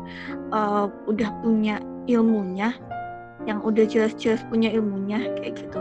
uh, 0.53 0.87
udah 1.11 1.29
punya 1.45 1.81
ilmunya 2.09 2.73
yang 3.47 3.61
udah 3.65 3.85
jelas-jelas 3.89 4.45
punya 4.49 4.73
ilmunya 4.73 5.25
kayak 5.41 5.61
gitu 5.61 5.81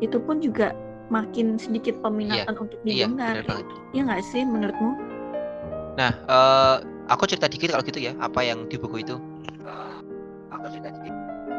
itu 0.00 0.16
pun 0.20 0.44
juga 0.44 0.76
makin 1.08 1.54
sedikit 1.56 1.94
peminatan 2.02 2.50
yeah. 2.50 2.62
untuk 2.62 2.78
iya, 2.82 3.06
didengar. 3.06 3.34
Iya, 3.46 3.62
ya 3.94 4.00
nggak 4.10 4.22
sih 4.26 4.42
menurutmu? 4.42 4.90
Nah, 5.96 6.12
uh, 6.28 6.76
aku 7.08 7.30
cerita 7.30 7.48
dikit 7.48 7.72
kalau 7.72 7.84
gitu 7.86 8.02
ya, 8.02 8.12
apa 8.18 8.42
yang 8.42 8.66
di 8.68 8.76
buku 8.76 9.06
itu. 9.06 9.16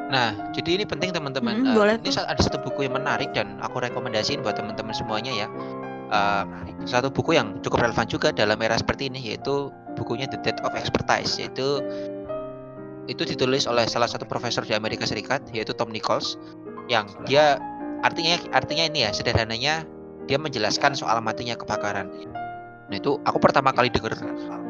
Nah, 0.08 0.32
jadi 0.56 0.80
ini 0.80 0.86
penting 0.88 1.12
teman-teman. 1.12 1.68
Hmm, 1.68 1.76
uh, 1.76 2.00
ini 2.00 2.16
ada 2.16 2.40
satu 2.40 2.64
buku 2.64 2.88
yang 2.88 2.96
menarik 2.96 3.36
dan 3.36 3.60
aku 3.60 3.84
rekomendasiin 3.84 4.40
buat 4.40 4.56
teman-teman 4.56 4.96
semuanya 4.96 5.32
ya. 5.36 5.48
Uh, 6.08 6.44
satu 6.88 7.12
buku 7.12 7.36
yang 7.36 7.60
cukup 7.60 7.84
relevan 7.84 8.08
juga 8.08 8.32
dalam 8.32 8.56
era 8.64 8.80
seperti 8.80 9.12
ini 9.12 9.20
yaitu 9.20 9.68
bukunya 10.00 10.24
The 10.32 10.40
Death 10.40 10.64
of 10.64 10.72
Expertise 10.80 11.36
yaitu 11.36 11.84
itu 13.12 13.24
ditulis 13.28 13.68
oleh 13.68 13.84
salah 13.88 14.08
satu 14.08 14.24
profesor 14.24 14.64
di 14.64 14.72
Amerika 14.72 15.04
Serikat 15.04 15.44
yaitu 15.52 15.76
Tom 15.76 15.92
Nichols 15.92 16.40
yang 16.88 17.12
dia 17.28 17.60
artinya 18.08 18.40
artinya 18.56 18.88
ini 18.88 19.04
ya 19.04 19.12
sederhananya 19.12 19.84
dia 20.28 20.40
menjelaskan 20.40 20.96
soal 20.96 21.20
matinya 21.24 21.56
kebakaran. 21.60 22.08
Nah 22.88 22.96
itu 22.96 23.20
aku 23.28 23.38
pertama 23.40 23.76
kali 23.76 23.92
denger 23.92 24.16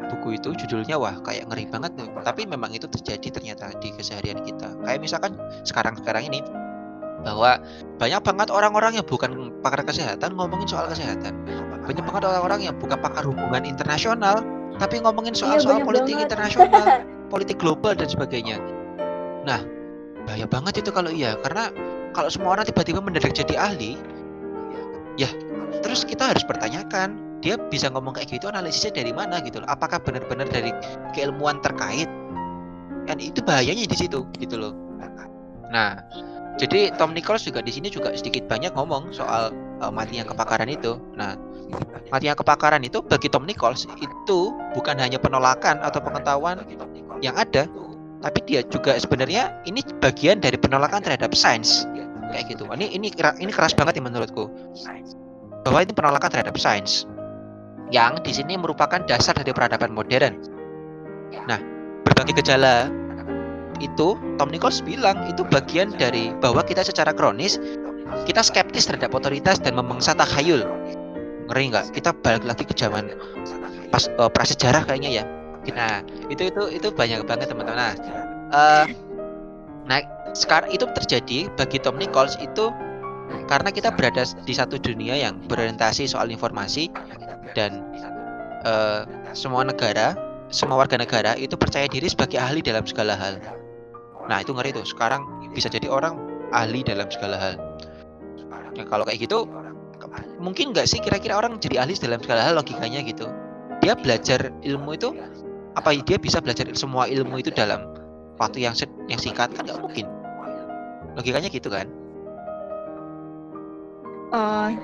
buku 0.08 0.40
itu 0.40 0.50
judulnya 0.64 0.98
wah 0.98 1.14
kayak 1.22 1.46
ngeri 1.50 1.70
banget 1.70 1.94
nih. 1.94 2.08
Tapi 2.24 2.48
memang 2.48 2.74
itu 2.74 2.90
terjadi 2.90 3.40
ternyata 3.40 3.70
di 3.78 3.94
keseharian 3.94 4.42
kita. 4.42 4.74
Kayak 4.82 5.00
misalkan 5.02 5.32
sekarang-sekarang 5.62 6.26
ini 6.26 6.42
bahwa 7.22 7.58
banyak 7.98 8.22
banget 8.22 8.48
orang-orang 8.50 8.98
yang 8.98 9.06
bukan 9.06 9.54
pakar 9.62 9.82
kesehatan 9.86 10.34
ngomongin 10.34 10.66
soal 10.66 10.86
kesehatan. 10.90 11.34
Banyak 11.88 12.04
banget 12.04 12.22
orang-orang 12.26 12.60
yang 12.68 12.74
bukan 12.76 12.98
pakar 12.98 13.24
hubungan 13.24 13.64
internasional 13.64 14.42
tapi 14.78 15.02
ngomongin 15.02 15.34
soal-soal 15.34 15.82
iya, 15.82 15.86
politik 15.86 16.14
banget. 16.14 16.26
internasional, 16.30 16.86
politik 17.32 17.56
global 17.58 17.98
dan 17.98 18.06
sebagainya. 18.06 18.62
Nah, 19.42 19.58
bahaya 20.28 20.46
banget 20.46 20.84
itu 20.84 20.90
kalau 20.94 21.10
iya 21.10 21.34
karena 21.40 21.72
kalau 22.12 22.28
semua 22.28 22.54
orang 22.54 22.68
tiba-tiba 22.68 23.00
mendadak 23.00 23.32
jadi 23.32 23.56
ahli 23.56 23.96
ya 25.16 25.28
terus 25.80 26.04
kita 26.04 26.30
harus 26.30 26.44
pertanyakan 26.44 27.16
dia 27.38 27.54
bisa 27.70 27.86
ngomong 27.90 28.14
kayak 28.18 28.34
gitu 28.34 28.50
analisisnya 28.50 28.98
dari 28.98 29.12
mana 29.14 29.38
gitu 29.42 29.62
loh. 29.62 29.68
Apakah 29.70 30.02
benar-benar 30.02 30.50
dari 30.50 30.74
keilmuan 31.14 31.62
terkait? 31.62 32.10
Kan 33.06 33.22
itu 33.22 33.40
bahayanya 33.40 33.86
di 33.86 33.96
situ 33.96 34.26
gitu 34.42 34.58
loh. 34.58 34.72
Nah 35.70 36.02
jadi 36.58 36.90
Tom 36.98 37.14
Nichols 37.14 37.46
juga 37.46 37.62
di 37.62 37.70
sini 37.70 37.86
juga 37.88 38.10
sedikit 38.16 38.50
banyak 38.50 38.74
ngomong 38.74 39.14
soal 39.14 39.54
uh, 39.78 39.92
matinya 39.92 40.26
kebakaran 40.26 40.66
itu. 40.66 40.98
Nah 41.14 41.38
matinya 42.10 42.34
kebakaran 42.34 42.82
itu 42.82 42.98
bagi 43.04 43.30
Tom 43.30 43.46
Nichols 43.46 43.86
itu 44.02 44.52
bukan 44.74 44.98
hanya 44.98 45.20
penolakan 45.22 45.78
atau 45.84 46.02
pengetahuan 46.02 46.64
yang 47.22 47.38
ada 47.38 47.70
tapi 48.18 48.42
dia 48.50 48.66
juga 48.66 48.98
sebenarnya 48.98 49.54
ini 49.62 49.78
bagian 50.02 50.42
dari 50.42 50.58
penolakan 50.58 51.06
terhadap 51.06 51.30
sains. 51.38 51.86
Kayak 52.34 52.50
gitu. 52.50 52.66
Ini 52.66 52.92
ini 52.92 53.08
ini 53.14 53.50
keras 53.54 53.72
banget 53.72 54.02
ya 54.02 54.04
menurutku. 54.04 54.50
Bahwa 55.62 55.78
ini 55.80 55.92
penolakan 55.94 56.28
terhadap 56.28 56.58
sains 56.58 57.06
yang 57.88 58.20
di 58.20 58.32
sini 58.32 58.54
merupakan 58.60 59.00
dasar 59.04 59.32
dari 59.36 59.52
peradaban 59.52 59.92
modern. 59.92 60.34
Nah 61.48 61.60
berbagai 62.04 62.40
gejala 62.40 62.88
itu 63.78 64.18
Tom 64.36 64.48
Nichols 64.50 64.82
bilang 64.82 65.28
itu 65.30 65.46
bagian 65.46 65.94
dari 65.94 66.34
bahwa 66.42 66.66
kita 66.66 66.82
secara 66.82 67.14
kronis 67.14 67.60
kita 68.24 68.40
skeptis 68.42 68.88
terhadap 68.88 69.14
otoritas 69.14 69.60
dan 69.62 69.76
memangsa 69.76 70.16
takhayul. 70.16 70.64
Ngeri 71.48 71.64
nggak? 71.72 71.86
Kita 71.96 72.12
balik 72.12 72.44
lagi 72.44 72.64
ke 72.64 72.74
zaman 72.76 73.08
pas 73.88 74.04
uh, 74.20 74.28
prasejarah 74.28 74.84
kayaknya 74.84 75.22
ya. 75.22 75.24
Nah, 75.72 76.00
itu 76.32 76.48
itu 76.48 76.62
itu 76.72 76.88
banyak 76.92 77.24
banget 77.28 77.52
teman-teman. 77.52 77.76
Nah, 77.76 77.94
uh, 78.52 78.84
nah 79.84 80.00
sekarang 80.32 80.72
itu 80.72 80.84
terjadi 80.96 81.48
bagi 81.56 81.80
Tom 81.80 81.96
Nichols 81.96 82.36
itu 82.40 82.72
karena 83.48 83.70
kita 83.72 83.92
berada 83.92 84.24
di 84.44 84.54
satu 84.54 84.76
dunia 84.76 85.16
yang 85.16 85.40
berorientasi 85.48 86.08
soal 86.08 86.28
informasi 86.28 86.92
dan 87.56 87.80
uh, 88.64 89.08
semua 89.32 89.64
negara 89.64 90.16
semua 90.48 90.80
warga 90.80 90.96
negara 90.96 91.36
itu 91.36 91.56
percaya 91.60 91.84
diri 91.88 92.08
sebagai 92.08 92.40
ahli 92.40 92.64
dalam 92.64 92.84
segala 92.88 93.12
hal. 93.16 93.36
Nah 94.32 94.40
itu 94.40 94.56
ngeri 94.56 94.72
tuh. 94.72 94.84
Sekarang 94.84 95.24
bisa 95.52 95.68
jadi 95.68 95.92
orang 95.92 96.16
ahli 96.56 96.80
dalam 96.80 97.08
segala 97.12 97.36
hal. 97.36 97.54
Ya, 98.72 98.88
kalau 98.88 99.04
kayak 99.04 99.28
gitu, 99.28 99.44
mungkin 100.40 100.72
nggak 100.72 100.88
sih 100.88 101.00
kira-kira 101.04 101.36
orang 101.36 101.60
jadi 101.60 101.84
ahli 101.84 101.96
dalam 102.00 102.20
segala 102.24 102.48
hal 102.48 102.56
logikanya 102.56 103.04
gitu. 103.04 103.28
Dia 103.84 103.92
belajar 103.92 104.48
ilmu 104.64 104.96
itu 104.96 105.12
apa 105.76 105.94
dia 106.00 106.16
bisa 106.16 106.40
belajar 106.40 106.64
semua 106.72 107.06
ilmu 107.06 107.38
itu 107.38 107.52
dalam 107.52 107.84
waktu 108.40 108.64
yang 108.64 108.74
yang 109.12 109.20
singkat 109.20 109.52
kan 109.52 109.68
nggak 109.68 109.80
mungkin. 109.84 110.08
Logikanya 111.12 111.52
gitu 111.52 111.68
kan? 111.68 111.92
Uh, 114.28 114.76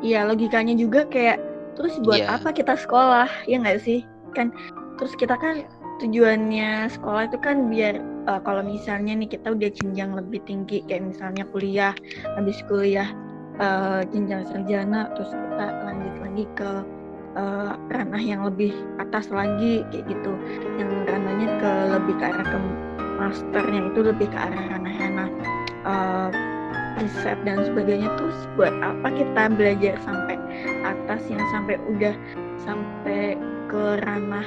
iya 0.00 0.22
logikanya 0.22 0.78
juga 0.78 1.04
kayak 1.10 1.42
terus 1.74 1.98
buat 2.04 2.22
yeah. 2.22 2.38
apa 2.38 2.54
kita 2.54 2.78
sekolah 2.78 3.28
ya 3.50 3.58
nggak 3.58 3.82
sih? 3.82 4.06
Kan 4.36 4.54
terus 5.00 5.16
kita 5.18 5.34
kan 5.34 5.66
tujuannya 6.00 6.88
sekolah 6.88 7.28
itu 7.28 7.38
kan 7.40 7.68
biar 7.68 8.00
uh, 8.30 8.40
kalau 8.40 8.64
misalnya 8.64 9.12
nih 9.16 9.28
kita 9.36 9.52
udah 9.52 9.68
jenjang 9.68 10.16
lebih 10.16 10.40
tinggi 10.48 10.80
kayak 10.88 11.12
misalnya 11.12 11.44
kuliah 11.52 11.92
habis 12.38 12.62
kuliah 12.70 13.08
uh, 13.60 14.00
jenjang 14.08 14.48
sarjana 14.48 15.12
terus 15.18 15.32
kita 15.34 15.66
lanjut 15.84 16.14
lagi 16.24 16.44
ke 16.56 16.70
uh, 17.36 17.74
ranah 17.92 18.22
yang 18.22 18.46
lebih 18.46 18.72
atas 19.02 19.28
lagi 19.28 19.84
kayak 19.92 20.04
gitu. 20.08 20.32
Yang 20.78 20.90
ranahnya 21.10 21.48
ke 21.58 21.72
lebih 21.98 22.14
ke 22.16 22.24
arah 22.24 22.46
ke 22.46 22.58
masternya 23.20 23.80
itu 23.92 24.00
lebih 24.00 24.26
ke 24.32 24.38
arah 24.38 24.62
ranah-ranah 24.72 25.28
uh, 25.84 26.30
riset 26.98 27.38
dan 27.46 27.62
sebagainya 27.62 28.10
terus 28.18 28.38
buat 28.58 28.74
apa 28.82 29.08
kita 29.14 29.42
belajar 29.54 29.94
sampai 30.02 30.36
atas 30.82 31.20
yang 31.30 31.44
sampai 31.54 31.76
udah 31.86 32.14
sampai 32.64 33.38
ke 33.70 33.84
ranah 34.02 34.46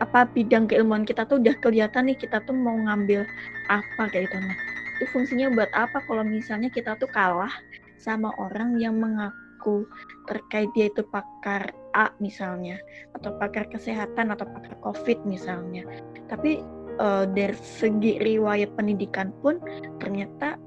apa 0.00 0.28
bidang 0.28 0.68
keilmuan 0.68 1.08
kita 1.08 1.24
tuh 1.24 1.40
udah 1.40 1.56
kelihatan 1.64 2.12
nih 2.12 2.18
kita 2.18 2.44
tuh 2.44 2.52
mau 2.52 2.76
ngambil 2.76 3.24
apa 3.72 4.02
kayak 4.12 4.28
gitu. 4.28 4.36
Nah 4.44 4.56
itu 4.96 5.04
fungsinya 5.12 5.52
buat 5.52 5.70
apa? 5.72 6.04
Kalau 6.04 6.24
misalnya 6.24 6.68
kita 6.68 6.96
tuh 7.00 7.08
kalah 7.08 7.52
sama 7.96 8.32
orang 8.36 8.76
yang 8.76 9.00
mengaku 9.00 9.88
terkait 10.28 10.68
dia 10.76 10.92
itu 10.92 11.00
pakar 11.08 11.72
A 11.96 12.12
misalnya 12.20 12.76
atau 13.16 13.32
pakar 13.40 13.64
kesehatan 13.72 14.32
atau 14.32 14.44
pakar 14.44 14.76
COVID 14.84 15.24
misalnya. 15.24 15.84
Tapi 16.28 16.60
uh, 17.00 17.24
dari 17.28 17.56
segi 17.56 18.20
riwayat 18.20 18.76
pendidikan 18.76 19.32
pun 19.40 19.60
ternyata 20.00 20.60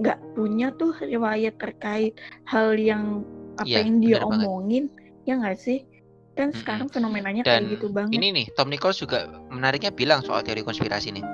nggak 0.00 0.18
punya 0.32 0.72
tuh 0.76 0.96
riwayat 1.00 1.60
terkait 1.60 2.16
hal 2.48 2.72
yang 2.78 3.26
apa 3.60 3.68
ya, 3.68 3.84
yang 3.84 4.00
dia 4.00 4.18
omongin 4.24 4.88
banget. 4.88 5.28
ya 5.28 5.32
nggak 5.36 5.58
sih 5.60 5.78
kan 6.32 6.48
mm-hmm. 6.48 6.60
sekarang 6.64 6.88
fenomenanya 6.88 7.42
Dan 7.44 7.68
kayak 7.68 7.76
gitu 7.76 7.86
banget. 7.92 8.12
Ini 8.16 8.26
nih, 8.32 8.46
Tom 8.56 8.72
Nichols 8.72 8.96
juga 8.96 9.28
menariknya 9.52 9.92
bilang 9.92 10.24
soal 10.24 10.40
teori 10.40 10.64
konspirasi 10.64 11.12
nih 11.12 11.24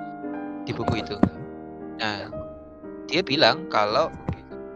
di 0.66 0.72
buku 0.74 0.98
itu. 0.98 1.14
Nah, 2.02 2.30
dia 3.06 3.22
bilang 3.22 3.70
kalau 3.70 4.10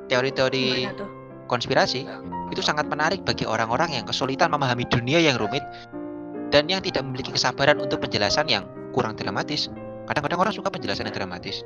teori-teori 0.07 0.89
konspirasi 1.51 2.07
itu 2.55 2.63
sangat 2.63 2.87
menarik 2.87 3.25
bagi 3.27 3.49
orang-orang 3.49 3.99
yang 3.99 4.05
kesulitan 4.07 4.53
memahami 4.53 4.87
dunia 4.89 5.19
yang 5.19 5.41
rumit 5.41 5.65
dan 6.53 6.69
yang 6.69 6.85
tidak 6.85 7.03
memiliki 7.03 7.33
kesabaran 7.33 7.81
untuk 7.81 7.99
penjelasan 8.05 8.47
yang 8.47 8.69
kurang 8.93 9.17
dramatis. 9.17 9.73
Kadang-kadang 10.07 10.39
orang 10.49 10.55
suka 10.55 10.69
penjelasan 10.69 11.09
yang 11.09 11.17
dramatis. 11.17 11.65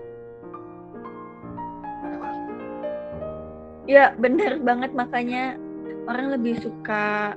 Ya, 3.87 4.13
benar 4.19 4.59
banget 4.63 4.93
makanya 4.93 5.55
orang 6.11 6.35
lebih 6.35 6.59
suka 6.59 7.35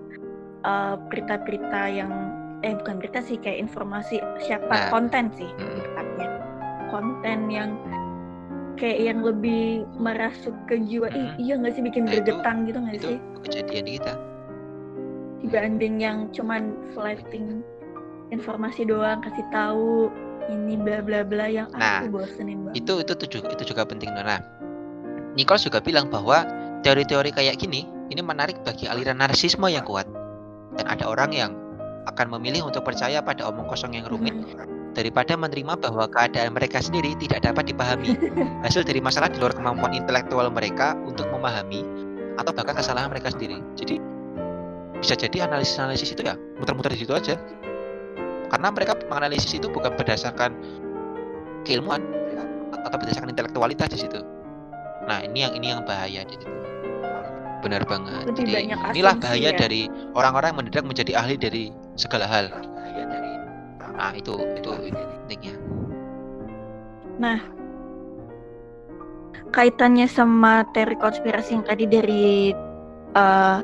eh, 0.66 0.96
berita-berita 1.10 1.82
yang 1.90 2.12
eh 2.60 2.76
bukan 2.76 3.00
berita 3.00 3.24
sih 3.24 3.40
kayak 3.40 3.72
informasi 3.72 4.20
siapa 4.44 4.68
nah. 4.68 4.90
konten 4.92 5.32
sih 5.38 5.48
hmm. 5.48 5.80
tepatnya. 5.86 6.28
Konten 6.90 7.40
yang 7.48 7.72
kayak 8.76 9.00
yang 9.14 9.20
lebih 9.22 9.86
merasuk 9.96 10.56
ke 10.66 10.82
jiwa. 10.84 11.08
Hmm. 11.12 11.36
iya 11.38 11.56
nggak 11.56 11.74
sih 11.78 11.84
bikin 11.86 12.10
nah, 12.10 12.18
gitu 12.66 12.78
nggak 12.82 12.98
sih? 13.00 13.18
kejadian 13.48 13.84
di 13.88 13.94
kita. 14.02 14.14
Dibanding 15.40 15.96
yang 16.04 16.18
cuman 16.36 16.76
flatting 16.92 17.64
informasi 18.30 18.86
doang 18.86 19.22
kasih 19.26 19.46
tahu 19.50 20.10
ini 20.50 20.78
bla 20.78 21.02
bla 21.02 21.22
bla 21.22 21.46
yang 21.50 21.70
nah, 21.74 22.02
aku 22.02 22.22
bosenin 22.22 22.66
banget. 22.66 22.82
itu 22.86 22.94
itu 23.02 23.14
tuh 23.14 23.28
juga 23.30 23.48
itu 23.54 23.64
juga 23.74 23.84
penting 23.86 24.10
nah 24.14 24.42
Nicole 25.40 25.64
juga 25.64 25.80
bilang 25.80 26.12
bahwa 26.12 26.44
teori-teori 26.84 27.32
kayak 27.32 27.64
gini 27.64 27.88
ini 28.12 28.20
menarik 28.20 28.60
bagi 28.68 28.92
aliran 28.92 29.24
narsisme 29.24 29.72
yang 29.72 29.88
kuat 29.88 30.04
dan 30.76 30.86
ada 30.92 31.08
orang 31.08 31.32
yang 31.32 31.52
akan 32.12 32.28
memilih 32.36 32.68
untuk 32.68 32.84
percaya 32.84 33.24
pada 33.24 33.48
omong 33.48 33.72
kosong 33.72 33.96
yang 33.96 34.04
rumit 34.12 34.36
daripada 34.92 35.40
menerima 35.40 35.80
bahwa 35.80 36.12
keadaan 36.12 36.52
mereka 36.52 36.84
sendiri 36.84 37.16
tidak 37.24 37.46
dapat 37.48 37.72
dipahami 37.72 38.20
hasil 38.68 38.84
dari 38.84 39.00
masalah 39.00 39.32
di 39.32 39.40
luar 39.40 39.56
kemampuan 39.56 39.96
intelektual 39.96 40.52
mereka 40.52 40.98
untuk 41.08 41.30
memahami 41.32 41.88
atau 42.36 42.52
bahkan 42.52 42.76
kesalahan 42.76 43.08
mereka 43.08 43.32
sendiri. 43.32 43.64
Jadi 43.80 43.96
bisa 45.00 45.16
jadi 45.16 45.48
analisis-analisis 45.48 46.12
itu 46.12 46.24
ya 46.28 46.36
muter-muter 46.60 46.92
di 46.92 47.00
situ 47.00 47.16
aja. 47.16 47.40
Karena 48.50 48.74
mereka 48.74 48.98
menganalisis 49.08 49.56
itu 49.56 49.72
bukan 49.72 49.94
berdasarkan 49.94 50.52
keilmuan 51.64 52.02
atau 52.74 52.98
berdasarkan 52.98 53.32
intelektualitas 53.32 53.94
di 53.94 54.00
situ. 54.04 54.39
Nah, 55.10 55.26
ini 55.26 55.42
yang 55.42 55.54
ini 55.58 55.74
yang 55.74 55.82
bahaya 55.82 56.22
di 56.22 56.38
situ. 56.38 56.46
Benar 57.66 57.82
banget. 57.90 58.30
Lebih 58.30 58.46
Jadi 58.46 58.54
inilah 58.94 59.16
bahaya 59.18 59.50
ya. 59.52 59.58
dari 59.58 59.90
orang-orang 60.14 60.54
mendadak 60.54 60.86
menjadi 60.86 61.18
ahli 61.18 61.36
dari 61.36 61.64
segala 61.98 62.30
hal. 62.30 62.54
Nah, 63.98 64.16
itu 64.16 64.38
itu 64.56 64.70
pentingnya. 64.70 65.56
Nah, 67.20 67.42
kaitannya 69.52 70.08
sama 70.08 70.64
teori 70.72 70.96
konspirasi 70.96 71.58
yang 71.58 71.66
tadi 71.68 71.84
dari 71.90 72.56
uh, 73.18 73.60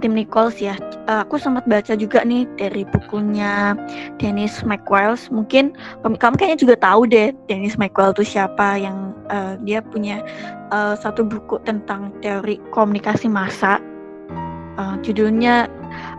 Tim 0.00 0.12
Nichols 0.12 0.60
ya. 0.60 0.76
Uh, 1.08 1.24
aku 1.24 1.40
sempat 1.40 1.64
baca 1.64 1.96
juga 1.96 2.20
nih 2.26 2.44
dari 2.60 2.84
bukunya 2.84 3.72
Dennis 4.20 4.60
McWiles. 4.66 5.32
Mungkin 5.32 5.72
kamu 6.04 6.36
kayaknya 6.36 6.58
juga 6.60 6.76
tahu 6.76 7.08
deh 7.08 7.32
Dennis 7.48 7.80
McWiles 7.80 8.20
itu 8.20 8.36
siapa 8.36 8.76
yang 8.76 9.16
uh, 9.32 9.56
dia 9.64 9.80
punya 9.80 10.20
uh, 10.70 10.94
satu 10.98 11.24
buku 11.24 11.56
tentang 11.64 12.12
teori 12.20 12.60
komunikasi 12.76 13.30
massa. 13.30 13.80
Uh, 14.76 15.00
judulnya 15.00 15.72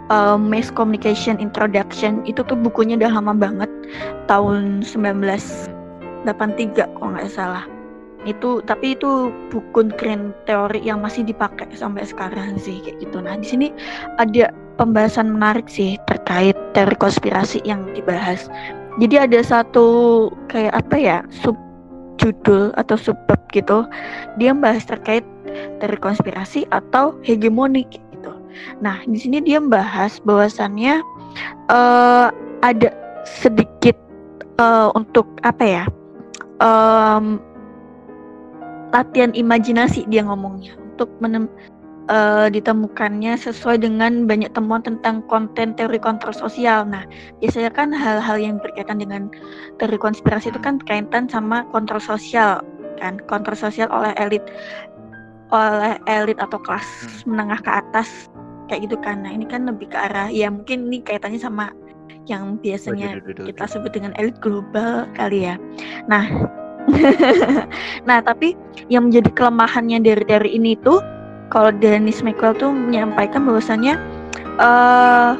uh, 0.09 0.33
Mass 0.33 0.73
Communication 0.73 1.37
Introduction. 1.37 2.25
Itu 2.25 2.41
tuh 2.41 2.57
bukunya 2.57 2.97
udah 2.97 3.21
lama 3.21 3.37
banget, 3.37 3.69
tahun 4.25 4.81
1983 4.81 6.25
kalau 6.97 7.13
nggak 7.13 7.29
salah 7.29 7.76
itu 8.27 8.59
tapi 8.67 8.93
itu 8.93 9.31
buku 9.49 9.87
keren 9.95 10.35
teori 10.43 10.83
yang 10.83 10.99
masih 10.99 11.23
dipakai 11.23 11.71
sampai 11.73 12.03
sekarang 12.03 12.59
sih 12.59 12.83
kayak 12.83 12.99
gitu. 12.99 13.23
Nah 13.23 13.39
di 13.39 13.47
sini 13.47 13.67
ada 14.19 14.51
pembahasan 14.75 15.31
menarik 15.31 15.71
sih 15.71 15.95
terkait 16.05 16.53
teori 16.75 16.95
konspirasi 16.99 17.63
yang 17.63 17.87
dibahas. 17.95 18.51
Jadi 18.99 19.15
ada 19.15 19.39
satu 19.39 20.27
kayak 20.51 20.75
apa 20.75 20.95
ya 20.99 21.17
sub 21.31 21.55
judul 22.17 22.73
atau 22.75 22.97
subbab 22.97 23.37
gitu 23.53 23.85
dia 24.41 24.51
membahas 24.51 24.83
terkait 24.89 25.23
teori 25.79 25.97
konspirasi 26.01 26.67
atau 26.75 27.15
hegemoni 27.23 27.87
gitu. 27.87 28.33
Nah 28.83 28.99
di 29.07 29.17
sini 29.21 29.39
dia 29.39 29.61
membahas 29.61 30.19
bahwasannya 30.25 30.99
uh, 31.71 32.33
ada 32.65 32.89
sedikit 33.23 33.95
uh, 34.57 34.89
untuk 34.97 35.29
apa 35.45 35.63
ya 35.63 35.85
um, 36.61 37.41
latihan 38.95 39.35
imajinasi 39.35 40.07
dia 40.07 40.23
ngomongnya 40.23 40.75
untuk 40.95 41.11
menem 41.19 41.51
uh, 42.09 42.47
ditemukannya 42.51 43.35
sesuai 43.37 43.83
dengan 43.83 44.25
banyak 44.25 44.51
temuan 44.55 44.81
tentang 44.83 45.23
konten 45.27 45.75
teori 45.75 45.99
kontrol 45.99 46.33
sosial. 46.33 46.87
Nah, 46.87 47.03
biasanya 47.39 47.71
kan 47.71 47.91
hal-hal 47.93 48.37
yang 48.39 48.55
berkaitan 48.59 48.99
dengan 48.99 49.29
teori 49.77 49.99
konspirasi 49.99 50.51
itu 50.51 50.59
kan 50.59 50.79
berkaitan 50.81 51.27
sama 51.29 51.67
kontrol 51.71 52.01
sosial 52.01 52.63
kan, 52.97 53.21
kontrol 53.29 53.55
sosial 53.55 53.87
oleh 53.93 54.11
elit 54.17 54.41
oleh 55.53 55.95
elit 56.11 56.35
atau 56.41 56.59
kelas 56.59 57.23
menengah 57.23 57.61
ke 57.61 57.71
atas 57.71 58.27
kayak 58.67 58.89
gitu 58.89 58.97
kan. 58.99 59.23
Nah, 59.23 59.31
ini 59.31 59.47
kan 59.47 59.67
lebih 59.67 59.91
ke 59.91 59.97
arah 59.97 60.27
ya 60.27 60.51
mungkin 60.51 60.91
ini 60.91 61.03
kaitannya 61.03 61.39
sama 61.39 61.71
yang 62.27 62.59
biasanya 62.59 63.23
kita 63.23 63.63
sebut 63.67 63.95
dengan 63.95 64.11
elit 64.19 64.35
global 64.43 65.07
kali 65.15 65.47
ya. 65.47 65.55
Nah, 66.11 66.27
nah, 68.07 68.19
tapi 68.23 68.55
yang 68.87 69.11
menjadi 69.11 69.29
kelemahannya 69.35 69.99
dari 70.03 70.23
dari 70.23 70.49
ini 70.55 70.79
tuh 70.81 71.03
kalau 71.51 71.71
Dennis 71.71 72.23
McQuell 72.23 72.55
tuh 72.59 72.71
menyampaikan 72.71 73.47
bahwasannya 73.47 73.95
uh, 74.59 75.39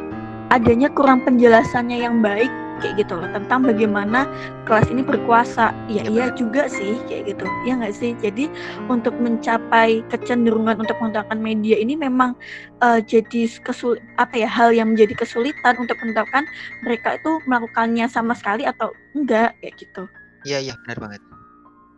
adanya 0.52 0.88
kurang 0.92 1.24
penjelasannya 1.28 2.00
yang 2.04 2.24
baik 2.24 2.52
kayak 2.78 3.02
gitu 3.02 3.18
loh 3.18 3.26
tentang 3.34 3.66
bagaimana 3.66 4.30
kelas 4.70 4.88
ini 4.94 5.02
berkuasa. 5.02 5.74
Ya 5.90 6.06
Ya, 6.08 6.30
iya. 6.30 6.36
juga 6.38 6.70
sih 6.70 6.96
kayak 7.10 7.36
gitu. 7.36 7.46
Ya 7.66 7.74
nggak 7.74 7.96
sih? 7.98 8.14
Jadi 8.22 8.48
untuk 8.86 9.18
mencapai 9.18 10.06
kecenderungan 10.14 10.78
untuk 10.78 10.94
menggunakan 11.02 11.40
media 11.42 11.76
ini 11.82 11.98
memang 11.98 12.38
eh, 12.86 13.02
jadi 13.02 13.50
kesul 13.66 13.98
apa 14.22 14.38
ya 14.38 14.48
hal 14.48 14.72
yang 14.72 14.94
menjadi 14.94 15.26
kesulitan 15.26 15.74
untuk 15.82 15.98
menentukan 16.00 16.46
mereka 16.86 17.18
itu 17.18 17.42
melakukannya 17.50 18.06
sama 18.08 18.38
sekali 18.38 18.64
atau 18.64 18.94
enggak 19.18 19.58
kayak 19.60 19.74
gitu. 19.82 20.06
Iya, 20.46 20.72
iya, 20.72 20.74
benar 20.86 21.10
banget. 21.10 21.22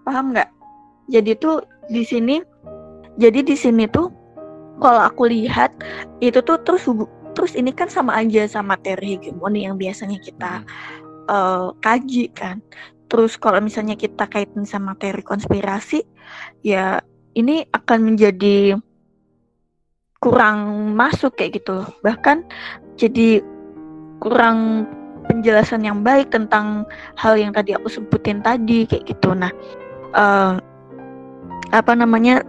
Paham 0.10 0.34
nggak? 0.34 0.50
Jadi 1.14 1.38
tuh 1.38 1.62
di 1.94 2.02
sini 2.02 2.42
jadi 3.22 3.46
di 3.46 3.54
sini 3.54 3.86
tuh 3.86 4.10
kalau 4.82 5.06
aku 5.06 5.30
lihat 5.30 5.76
itu 6.24 6.40
tuh 6.42 6.58
terus 6.66 6.88
terus 7.38 7.54
ini 7.54 7.70
kan 7.70 7.92
sama 7.92 8.18
aja 8.18 8.48
sama 8.50 8.80
teori 8.80 9.20
hegemoni 9.20 9.70
yang 9.70 9.78
biasanya 9.78 10.18
kita 10.18 10.66
eh, 11.30 11.68
kaji 11.78 12.26
kan. 12.34 12.58
Terus 13.10 13.38
kalau 13.42 13.58
misalnya 13.62 13.98
kita 13.98 14.30
kaitin 14.30 14.66
sama 14.66 14.94
teori 14.98 15.26
konspirasi 15.26 16.06
ya 16.62 17.02
ini 17.34 17.66
akan 17.74 18.14
menjadi 18.14 18.78
kurang 20.22 20.94
masuk 20.94 21.36
kayak 21.38 21.62
gitu. 21.64 21.82
Loh 21.82 21.90
bahkan 22.06 22.46
jadi 23.00 23.42
kurang 24.20 24.86
penjelasan 25.32 25.86
yang 25.86 26.02
baik 26.02 26.34
tentang 26.34 26.84
hal 27.16 27.38
yang 27.40 27.56
tadi 27.56 27.74
aku 27.74 27.88
sebutin 27.88 28.44
tadi 28.44 28.86
kayak 28.86 29.08
gitu. 29.10 29.32
Nah 29.34 29.52
eh, 30.16 30.54
apa 31.70 31.94
namanya 31.94 32.42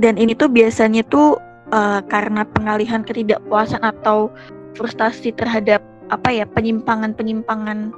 dan 0.00 0.18
ini 0.18 0.34
tuh 0.34 0.50
biasanya 0.50 1.04
tuh 1.08 1.38
eh, 1.72 2.00
karena 2.08 2.46
pengalihan 2.56 3.04
ketidakpuasan 3.04 3.82
atau 3.84 4.32
frustasi 4.74 5.30
terhadap 5.34 5.80
apa 6.12 6.28
ya 6.28 6.44
penyimpangan-penyimpangan 6.52 7.92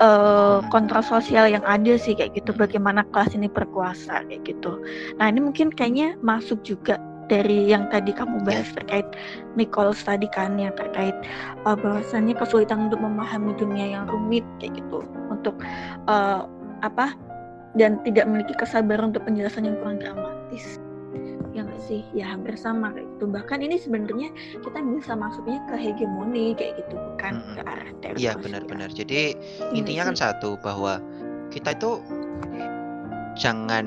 eh, 0.00 0.58
kontrol 0.72 1.04
sosial 1.04 1.50
yang 1.50 1.64
ada 1.66 1.96
sih 1.98 2.16
kayak 2.16 2.36
gitu 2.38 2.54
bagaimana 2.56 3.04
kelas 3.12 3.34
ini 3.36 3.50
berkuasa 3.50 4.24
kayak 4.28 4.42
gitu. 4.46 4.80
Nah 5.20 5.28
ini 5.28 5.44
mungkin 5.44 5.70
kayaknya 5.74 6.16
masuk 6.22 6.62
juga 6.62 6.96
dari 7.28 7.72
yang 7.72 7.88
tadi 7.88 8.12
kamu 8.12 8.44
bahas 8.44 8.68
terkait 8.76 9.06
Nichols 9.56 10.00
tadi 10.04 10.28
kan 10.28 10.60
yang 10.60 10.76
terkait 10.76 11.16
uh, 11.64 11.76
bahwasannya 11.76 12.36
kesulitan 12.36 12.92
untuk 12.92 13.00
memahami 13.00 13.56
dunia 13.56 13.96
yang 13.96 14.04
rumit 14.08 14.44
kayak 14.60 14.76
gitu. 14.80 15.04
Untuk 15.32 15.56
uh, 16.08 16.44
apa 16.84 17.16
dan 17.74 17.98
tidak 18.06 18.24
memiliki 18.30 18.54
kesabaran 18.58 19.10
untuk 19.10 19.26
penjelasan 19.26 19.66
yang 19.66 19.76
kurang 19.82 19.98
dramatis 19.98 20.78
ya 21.54 21.62
nggak 21.62 21.82
sih 21.86 22.02
ya 22.10 22.34
hampir 22.34 22.58
sama 22.58 22.90
kayak 22.90 23.06
gitu 23.14 23.24
bahkan 23.30 23.62
ini 23.62 23.78
sebenarnya 23.78 24.34
kita 24.58 24.82
bisa 24.82 25.14
masuknya 25.14 25.62
ke 25.70 25.78
hegemoni 25.78 26.50
kayak 26.58 26.82
gitu 26.82 26.98
bukan 26.98 27.38
Mm-mm. 27.38 27.54
ke 27.54 27.62
arah 27.62 27.88
Iya, 28.14 28.38
benar-benar. 28.38 28.90
Jadi 28.94 29.34
Iya 29.74 29.74
intinya 29.74 30.02
kan 30.10 30.14
sih? 30.14 30.22
satu 30.22 30.58
bahwa 30.62 30.98
kita 31.50 31.74
itu 31.74 31.98
jangan 33.34 33.86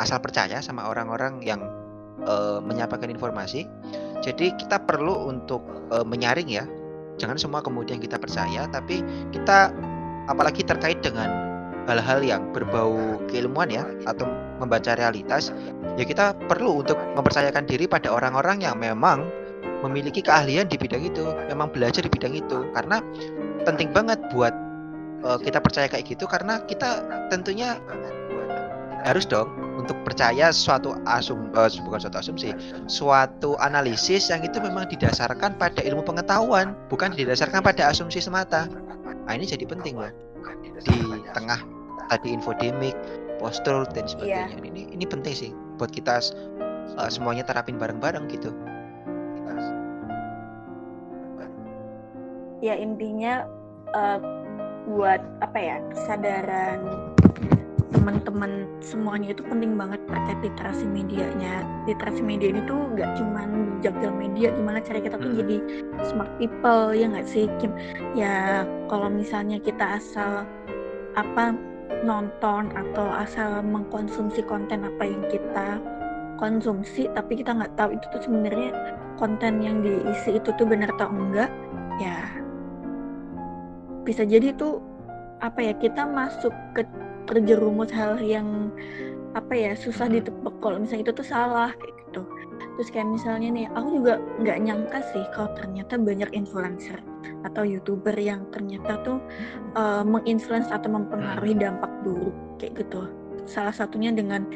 asal 0.00 0.18
percaya 0.20 0.60
sama 0.64 0.88
orang-orang 0.88 1.40
yang 1.44 1.60
eh, 2.24 2.58
menyampaikan 2.64 3.12
informasi. 3.12 3.68
Jadi 4.24 4.56
kita 4.56 4.80
perlu 4.80 5.28
untuk 5.28 5.64
eh, 5.92 6.04
menyaring 6.06 6.48
ya. 6.48 6.64
Jangan 7.20 7.38
semua 7.38 7.60
kemudian 7.62 8.02
kita 8.02 8.18
percaya, 8.18 8.66
tapi 8.72 9.04
kita 9.30 9.70
apalagi 10.26 10.66
terkait 10.66 10.98
dengan 11.04 11.53
hal-hal 11.88 12.20
yang 12.24 12.42
berbau 12.52 13.20
keilmuan 13.28 13.68
ya 13.68 13.84
atau 14.08 14.28
membaca 14.60 14.96
realitas, 14.96 15.50
ya 15.98 16.04
kita 16.06 16.32
perlu 16.48 16.84
untuk 16.84 16.96
mempercayakan 17.18 17.66
diri 17.68 17.84
pada 17.84 18.12
orang-orang 18.12 18.62
yang 18.64 18.76
memang 18.78 19.26
memiliki 19.84 20.24
keahlian 20.24 20.64
di 20.68 20.80
bidang 20.80 21.04
itu, 21.04 21.24
memang 21.50 21.68
belajar 21.68 22.00
di 22.00 22.10
bidang 22.12 22.32
itu. 22.32 22.64
Karena 22.72 23.04
penting 23.68 23.92
banget 23.92 24.16
buat 24.32 24.52
eh, 25.24 25.38
kita 25.44 25.60
percaya 25.60 25.86
kayak 25.90 26.04
gitu 26.08 26.24
karena 26.24 26.62
kita 26.64 27.04
tentunya 27.28 27.76
harus 29.04 29.28
dong 29.28 29.52
untuk 29.76 30.00
percaya 30.02 30.48
suatu 30.48 30.96
asum 31.04 31.52
eh, 31.52 31.68
bukan 31.84 32.00
suatu 32.00 32.18
asumsi 32.18 32.56
suatu 32.88 33.54
analisis 33.60 34.32
yang 34.32 34.40
itu 34.40 34.56
memang 34.58 34.88
didasarkan 34.88 35.60
pada 35.60 35.84
ilmu 35.84 36.00
pengetahuan 36.00 36.72
bukan 36.88 37.12
didasarkan 37.12 37.60
pada 37.60 37.92
asumsi 37.92 38.24
semata 38.24 38.66
nah 39.28 39.32
ini 39.36 39.44
jadi 39.44 39.68
penting 39.68 40.00
loh 40.00 40.10
di 40.84 40.98
tengah 41.32 41.60
tadi 42.08 42.34
infodemik 42.34 42.96
post 43.40 43.64
truth 43.66 43.90
dan 43.92 44.06
sebagainya. 44.08 44.56
Ini 44.60 44.82
ini 44.94 45.04
penting 45.04 45.34
sih 45.34 45.50
buat 45.76 45.90
kita 45.90 46.20
eh, 46.98 47.10
semuanya 47.10 47.44
terapin 47.46 47.76
bareng-bareng 47.76 48.30
gitu. 48.30 48.52
Ya 52.64 52.80
intinya 52.80 53.44
eh, 53.92 54.18
buat 54.88 55.20
apa 55.40 55.58
ya 55.58 55.76
kesadaran 55.92 56.80
teman-teman 57.94 58.66
semuanya 58.82 59.30
itu 59.30 59.46
penting 59.46 59.78
banget 59.78 60.02
terkait 60.10 60.38
literasi 60.42 60.84
medianya 60.84 61.62
literasi 61.86 62.20
media 62.20 62.50
ini 62.50 62.60
tuh 62.66 62.90
nggak 62.98 63.14
cuman 63.14 63.78
jagal 63.80 64.10
media 64.10 64.50
gimana 64.50 64.82
cara 64.82 64.98
kita 64.98 65.16
tuh 65.16 65.30
Hmm. 65.30 65.40
jadi 65.46 65.56
smart 66.10 66.32
people 66.42 66.90
ya 66.90 67.06
nggak 67.06 67.28
sih 67.30 67.46
Kim 67.62 67.70
ya 68.18 68.66
kalau 68.90 69.06
misalnya 69.06 69.62
kita 69.62 70.02
asal 70.02 70.42
apa 71.14 71.54
nonton 72.02 72.74
atau 72.74 73.06
asal 73.14 73.62
mengkonsumsi 73.62 74.42
konten 74.44 74.82
apa 74.82 75.02
yang 75.06 75.22
kita 75.30 75.78
konsumsi 76.42 77.06
tapi 77.14 77.38
kita 77.38 77.54
nggak 77.54 77.78
tahu 77.78 77.94
itu 77.94 78.06
tuh 78.10 78.22
sebenarnya 78.26 78.74
konten 79.16 79.62
yang 79.62 79.78
diisi 79.80 80.42
itu 80.42 80.50
tuh 80.58 80.66
benar 80.66 80.90
atau 80.98 81.06
enggak 81.06 81.50
ya 82.02 82.18
bisa 84.02 84.26
jadi 84.26 84.50
tuh 84.58 84.82
apa 85.40 85.60
ya 85.62 85.72
kita 85.78 86.02
masuk 86.04 86.52
ke 86.74 86.82
terjerumus 87.24 87.90
hal 87.90 88.20
yang 88.20 88.70
apa 89.34 89.52
ya 89.52 89.72
susah 89.74 90.06
Mhm. 90.06 90.14
ditebak 90.22 90.54
kalau 90.62 90.76
misalnya 90.78 91.10
itu 91.10 91.14
tuh 91.18 91.26
salah 91.26 91.70
kayak 91.74 91.94
gitu. 92.06 92.22
Terus 92.74 92.88
kayak 92.90 93.08
misalnya 93.10 93.48
nih 93.50 93.66
aku 93.74 93.88
juga 94.02 94.14
nggak 94.42 94.58
nyangka 94.62 94.98
sih 95.14 95.24
kalau 95.34 95.50
ternyata 95.58 95.94
banyak 95.98 96.30
influencer 96.34 96.98
atau 97.46 97.62
youtuber 97.62 98.14
yang 98.14 98.46
ternyata 98.50 98.98
tuh 99.02 99.18
uh, 99.74 100.02
menginfluence 100.06 100.70
atau 100.70 100.90
mempengaruhi 100.90 101.54
dampak 101.54 101.90
buruk 102.02 102.34
kayak 102.58 102.78
gitu. 102.82 103.10
Salah 103.44 103.74
satunya 103.74 104.10
dengan 104.14 104.46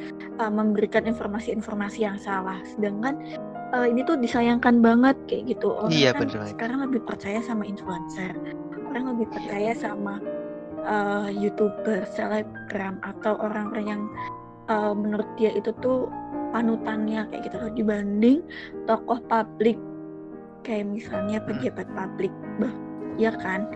uh, 0.40 0.50
memberikan 0.50 1.04
informasi-informasi 1.06 1.98
yang 2.06 2.16
salah. 2.18 2.58
Sedangkan 2.64 3.18
uh, 3.74 3.86
ini 3.86 4.00
tuh 4.06 4.16
disayangkan 4.18 4.80
banget 4.80 5.14
kayak 5.28 5.58
gitu. 5.58 5.74
Orang 5.74 5.92
Iya, 5.92 6.14
kan 6.14 6.26
bener 6.26 6.46
sekarang 6.48 6.78
lebih 6.90 7.02
percaya 7.04 7.38
sama 7.44 7.66
influencer. 7.66 8.32
Orang 8.88 9.14
lebih 9.14 9.28
percaya 9.30 9.76
sama 9.76 10.18
uh, 10.86 11.30
youtuber 11.32 12.04
selebgram 12.14 13.00
atau 13.02 13.38
orang-orang 13.40 13.86
yang 13.86 14.02
uh, 14.68 14.94
menurut 14.94 15.26
dia 15.40 15.50
itu 15.56 15.72
tuh 15.82 16.12
panutannya 16.52 17.26
kayak 17.32 17.42
gitu 17.48 17.56
loh. 17.58 17.72
Dibanding 17.74 18.38
tokoh 18.86 19.18
publik 19.26 19.78
kayak 20.62 20.88
misalnya 20.88 21.40
pejabat 21.42 21.88
publik 21.96 22.32
bah 22.60 22.72
ya 23.18 23.32
kan? 23.34 23.66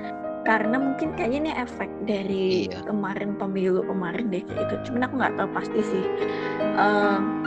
Karena 0.43 0.75
mungkin 0.75 1.15
kayaknya 1.15 1.39
ini 1.39 1.53
efek 1.55 1.87
dari 2.03 2.67
Iya. 2.67 2.83
kemarin 2.91 3.39
pemilu 3.39 3.87
kemarin 3.87 4.27
deh 4.35 4.43
kayak 4.43 4.75
gitu. 4.75 4.91
Cuman 4.91 5.07
aku 5.07 5.15
nggak 5.23 5.35
tahu 5.39 5.49
pasti 5.55 5.81
sih. 5.87 6.05
Em, 6.75 7.47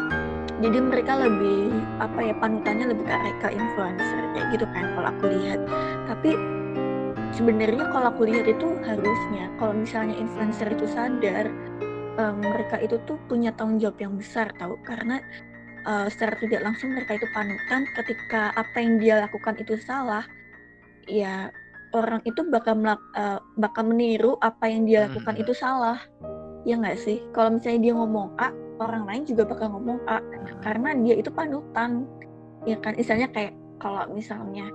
jadi 0.64 0.80
mereka 0.80 1.20
lebih 1.20 1.76
apa 1.99 2.20
ya 2.24 2.34
panutannya 2.39 2.95
lebih 2.95 3.03
ke 3.03 3.18
ke 3.43 3.47
influencer 3.51 4.24
kayak 4.32 4.47
gitu 4.56 4.66
kan 4.72 4.95
kalau 4.95 5.12
aku 5.12 5.26
lihat. 5.28 5.60
Tapi 6.08 6.39
sebenarnya 7.36 7.91
kalau 7.91 8.07
aku 8.15 8.23
lihat 8.25 8.47
itu 8.47 8.67
harusnya. 8.81 9.51
Kalau 9.59 9.73
misalnya 9.75 10.15
influencer 10.15 10.71
itu 10.71 10.88
sadar 10.88 11.51
em, 12.15 12.36
mereka 12.39 12.79
itu 12.79 12.95
tuh 13.03 13.19
punya 13.27 13.51
tanggung 13.51 13.77
jawab 13.77 13.99
yang 13.99 14.15
besar 14.15 14.49
tahu 14.55 14.79
karena 14.88 15.19
eh, 15.86 16.07
secara 16.09 16.39
tidak 16.39 16.61
langsung 16.63 16.95
mereka 16.95 17.19
itu 17.19 17.27
panutan. 17.36 17.83
Ketika 17.93 18.55
apa 18.55 18.77
yang 18.79 18.97
dia 18.97 19.21
lakukan 19.27 19.59
itu 19.59 19.75
salah 19.77 20.23
ya 21.05 21.51
orang 21.93 22.23
itu 22.25 22.41
bakal 22.47 22.79
melak- 22.79 23.11
eh, 23.13 23.39
bakal 23.59 23.83
meniru 23.86 24.39
apa 24.39 24.65
yang 24.71 24.88
dia 24.88 25.05
lakukan 25.11 25.36
Mhm. 25.36 25.43
itu 25.43 25.53
salah. 25.53 25.99
Ya 26.65 26.79
nggak 26.81 26.97
sih? 26.97 27.21
Kalau 27.36 27.53
misalnya 27.53 27.91
dia 27.91 27.93
ngomong 27.93 28.33
A 28.41 28.49
orang 28.81 29.05
lain 29.07 29.23
juga 29.23 29.45
bakal 29.45 29.69
ngomong 29.75 30.01
A. 30.09 30.17
Karena 30.65 30.97
dia 30.97 31.15
itu 31.15 31.29
panutan. 31.29 32.09
Ya 32.65 32.75
kan? 32.81 32.97
Istilahnya 32.97 33.29
kayak 33.29 33.53
kalau 33.77 34.09
misalnya 34.09 34.65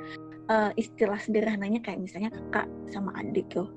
eh, 0.50 0.70
istilah 0.76 1.16
sederhananya 1.22 1.78
kayak 1.80 2.02
misalnya 2.02 2.34
kakak 2.34 2.66
sama 2.90 3.14
adik 3.16 3.46
tuh 3.48 3.70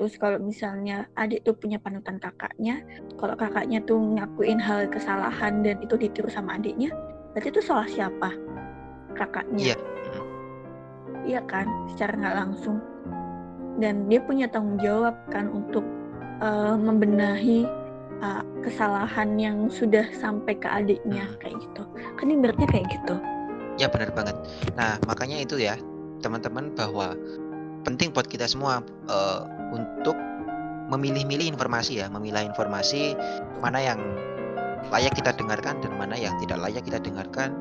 terus 0.00 0.16
kalau 0.16 0.40
misalnya 0.40 1.04
adik 1.20 1.44
tuh 1.44 1.52
punya 1.52 1.76
panutan 1.76 2.16
kakaknya 2.16 2.80
kalau 3.20 3.36
kakaknya 3.36 3.82
tuh 3.84 4.00
ngakuin 4.00 4.56
hal 4.56 4.88
kesalahan 4.88 5.60
dan 5.60 5.82
itu 5.84 5.98
ditiru 6.00 6.32
sama 6.32 6.56
adiknya 6.56 6.88
berarti 7.34 7.48
itu 7.52 7.60
salah 7.60 7.84
siapa 7.86 8.30
kakaknya 9.12 9.74
Iya. 9.74 9.78
Iya 11.22 11.40
kan 11.46 11.70
secara 11.94 12.18
nggak 12.18 12.34
langsung 12.34 12.82
dan 13.78 14.10
dia 14.10 14.18
punya 14.24 14.50
tanggung 14.50 14.80
jawab 14.82 15.14
kan 15.30 15.46
untuk 15.52 15.84
eh, 16.42 16.74
membenahi 16.74 17.62
eh, 18.18 18.42
kesalahan 18.64 19.38
yang 19.38 19.70
sudah 19.70 20.08
sampai 20.18 20.56
ke 20.58 20.66
adiknya 20.66 21.28
Hmm. 21.30 21.38
kayak 21.38 21.56
gitu 21.62 21.82
kan 22.16 22.26
ibaratnya 22.26 22.68
kayak 22.70 22.88
gitu 22.90 23.16
Ya 23.80 23.88
benar 23.88 24.12
banget. 24.12 24.36
Nah 24.76 25.00
makanya 25.08 25.40
itu 25.40 25.56
ya 25.56 25.72
teman-teman 26.22 26.70
bahwa 26.72 27.18
penting 27.82 28.14
buat 28.14 28.30
kita 28.30 28.46
semua 28.46 28.80
uh, 29.10 29.44
untuk 29.74 30.14
memilih-milih 30.88 31.50
informasi 31.56 32.04
ya, 32.04 32.06
memilah 32.06 32.46
informasi 32.46 33.18
mana 33.58 33.82
yang 33.82 33.98
layak 34.90 35.14
kita 35.14 35.34
dengarkan 35.34 35.78
dan 35.82 35.92
mana 35.98 36.14
yang 36.14 36.34
tidak 36.38 36.62
layak 36.62 36.82
kita 36.86 37.02
dengarkan. 37.02 37.54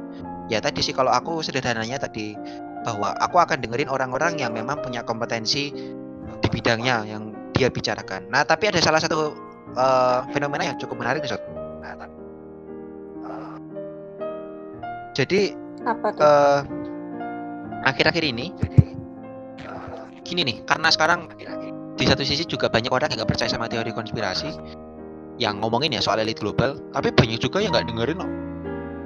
Ya 0.50 0.60
tadi 0.60 0.84
sih 0.84 0.92
kalau 0.92 1.10
aku 1.10 1.42
sederhananya 1.42 2.02
tadi 2.02 2.36
bahwa 2.84 3.14
aku 3.22 3.40
akan 3.40 3.62
dengerin 3.62 3.88
orang-orang 3.88 4.42
yang 4.42 4.52
memang 4.52 4.82
punya 4.82 5.06
kompetensi 5.06 5.72
di 6.42 6.48
bidangnya 6.50 7.06
yang 7.08 7.32
dia 7.54 7.70
bicarakan. 7.70 8.26
Nah, 8.34 8.42
tapi 8.42 8.74
ada 8.74 8.82
salah 8.82 8.98
satu 8.98 9.38
uh, 9.78 10.26
fenomena 10.34 10.66
yang 10.66 10.78
cukup 10.82 10.98
menarik 10.98 11.22
nih, 11.24 11.38
Jadi 15.12 15.54
apa 15.84 16.08
tuh? 16.16 16.24
Uh, 16.24 16.60
akhir-akhir 17.86 18.24
ini 18.24 18.54
gini 20.22 20.48
nih, 20.48 20.58
karena 20.64 20.88
sekarang 20.88 21.28
di 22.00 22.06
satu 22.08 22.24
sisi 22.24 22.48
juga 22.48 22.72
banyak 22.72 22.90
orang 22.90 23.12
yang 23.12 23.22
nggak 23.22 23.36
percaya 23.36 23.52
sama 23.52 23.68
teori 23.68 23.92
konspirasi 23.92 24.48
yang 25.42 25.60
ngomongin 25.60 25.92
ya 25.92 26.02
soal 26.02 26.22
elit 26.22 26.40
global 26.40 26.78
tapi 26.96 27.12
banyak 27.12 27.42
juga 27.42 27.60
yang 27.60 27.76
nggak 27.76 27.90
dengerin 27.90 28.18
loh. 28.22 28.32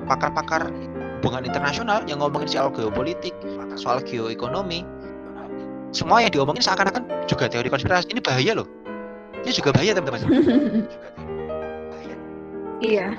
Pakar-pakar 0.05 0.69
hubungan 1.19 1.49
internasional 1.49 2.05
yang 2.05 2.21
ngomongin 2.21 2.45
soal 2.45 2.69
geopolitik 2.69 3.34
soal 3.73 3.97
geoekonomi 4.05 4.86
semua 5.95 6.21
yang 6.21 6.30
diomongin 6.30 6.61
seakan-akan 6.61 7.07
juga 7.26 7.49
teori 7.49 7.71
konspirasi. 7.73 8.11
Ini 8.13 8.21
bahaya 8.21 8.51
loh. 8.61 8.67
Ini 9.41 9.51
juga 9.55 9.73
bahaya 9.73 9.97
teman-teman. 9.97 10.30
Iya. 12.84 13.15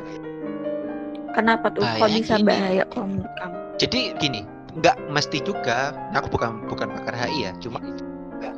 Kenapa 1.35 1.73
tuh? 1.75 1.83
Bahaya 1.83 2.01
kok 2.01 2.09
bisa 2.13 2.35
gini. 2.39 2.47
bahaya 2.47 2.85
kamu? 2.93 3.25
Jadi 3.81 4.01
gini 4.21 4.41
nggak 4.77 4.97
mesti 5.09 5.41
juga. 5.43 5.93
Aku 6.13 6.29
bukan 6.29 6.69
bukan 6.69 6.93
pakar 7.01 7.17
HI 7.17 7.49
ya. 7.49 7.53
Cuma 7.59 7.81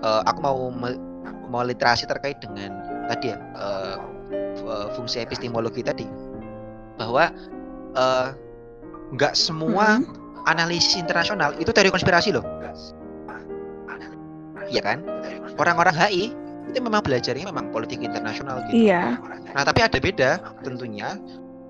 uh, 0.02 0.22
aku 0.26 0.38
mau 0.42 0.58
mau 1.48 1.62
literasi 1.64 2.04
terkait 2.04 2.38
dengan 2.42 2.74
tadi 3.08 3.32
ya 3.32 3.38
uh, 3.56 3.96
fungsi 4.98 5.22
epistemologi 5.22 5.80
tadi. 5.86 6.04
Bahwa 6.98 7.30
uh, 7.94 8.34
nggak 9.14 9.34
semua 9.38 10.02
hmm. 10.02 10.50
analisis 10.50 10.98
internasional 10.98 11.54
itu 11.56 11.70
teori 11.70 11.88
konspirasi 11.94 12.34
loh. 12.34 12.44
Iya 14.68 14.84
kan? 14.84 15.00
Orang-orang 15.56 15.96
HI 15.96 16.34
itu 16.68 16.78
memang 16.84 17.00
belajarnya 17.00 17.48
memang 17.48 17.72
politik 17.72 18.04
internasional 18.04 18.60
gitu. 18.68 18.92
Iya. 18.92 19.16
Nah 19.56 19.62
tapi 19.64 19.80
ada 19.80 19.96
beda 19.96 20.30
tentunya. 20.60 21.16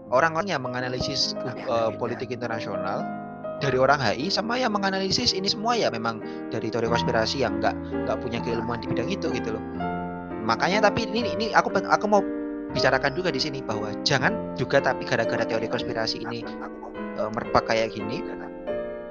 Orang-orang 0.09 0.49
yang 0.49 0.65
menganalisis 0.65 1.37
uh, 1.69 1.93
politik 2.01 2.33
internasional 2.33 3.05
dari 3.59 3.79
orang 3.79 3.99
HI 3.99 4.31
sama 4.31 4.59
yang 4.59 4.71
menganalisis 4.75 5.35
ini 5.35 5.51
semua 5.51 5.75
ya 5.75 5.91
memang 5.91 6.23
dari 6.51 6.71
teori 6.71 6.87
konspirasi 6.87 7.43
yang 7.43 7.59
nggak 7.59 7.75
nggak 8.07 8.19
punya 8.23 8.39
keilmuan 8.43 8.79
di 8.79 8.87
bidang 8.91 9.11
itu 9.11 9.31
gitu 9.35 9.55
loh. 9.55 9.65
Makanya 10.47 10.89
tapi 10.89 11.05
ini 11.11 11.27
ini 11.35 11.47
aku 11.53 11.75
aku 11.75 12.07
mau 12.07 12.23
bicarakan 12.73 13.13
juga 13.17 13.33
di 13.35 13.41
sini 13.41 13.65
bahwa 13.65 13.91
jangan 14.07 14.55
juga 14.55 14.79
tapi 14.79 15.05
gara-gara 15.09 15.43
teori 15.45 15.67
konspirasi 15.73 16.21
ini 16.21 16.45
e, 17.17 17.23
merebak 17.33 17.65
kayak 17.65 17.97
gini 17.97 18.21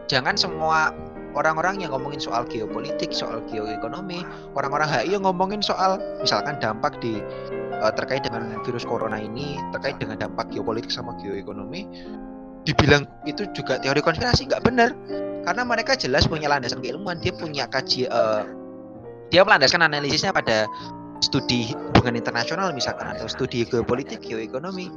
jangan 0.06 0.38
semua 0.38 0.93
orang-orang 1.38 1.84
yang 1.86 1.93
ngomongin 1.93 2.18
soal 2.18 2.48
geopolitik, 2.50 3.14
soal 3.14 3.45
geoekonomi, 3.45 4.26
orang-orang 4.58 4.89
HI 4.89 5.14
yang 5.14 5.24
ngomongin 5.28 5.62
soal 5.62 6.02
misalkan 6.18 6.58
dampak 6.58 6.98
di 6.98 7.22
uh, 7.78 7.93
terkait 7.93 8.26
dengan 8.26 8.58
virus 8.66 8.88
corona 8.88 9.22
ini, 9.22 9.62
terkait 9.76 10.02
dengan 10.02 10.18
dampak 10.18 10.50
geopolitik 10.50 10.89
sama 10.89 11.14
geoekonomi, 11.22 11.86
dibilang 12.68 13.07
itu 13.24 13.47
juga 13.55 13.80
teori 13.80 14.03
konspirasi 14.03 14.51
nggak 14.51 14.63
benar 14.68 14.91
karena 15.47 15.63
mereka 15.63 15.95
jelas 15.95 16.28
punya 16.28 16.51
landasan 16.51 16.84
keilmuan 16.84 17.24
dia 17.24 17.32
punya 17.32 17.63
kaji 17.72 18.11
uh, 18.11 18.43
dia 19.32 19.47
melandaskan 19.47 19.88
analisisnya 19.88 20.36
pada 20.36 20.68
studi 21.24 21.72
hubungan 21.91 22.20
internasional 22.20 22.72
misalkan 22.72 23.09
atau 23.15 23.28
studi 23.28 23.65
geopolitik 23.65 24.22
geoekonomi. 24.24 24.91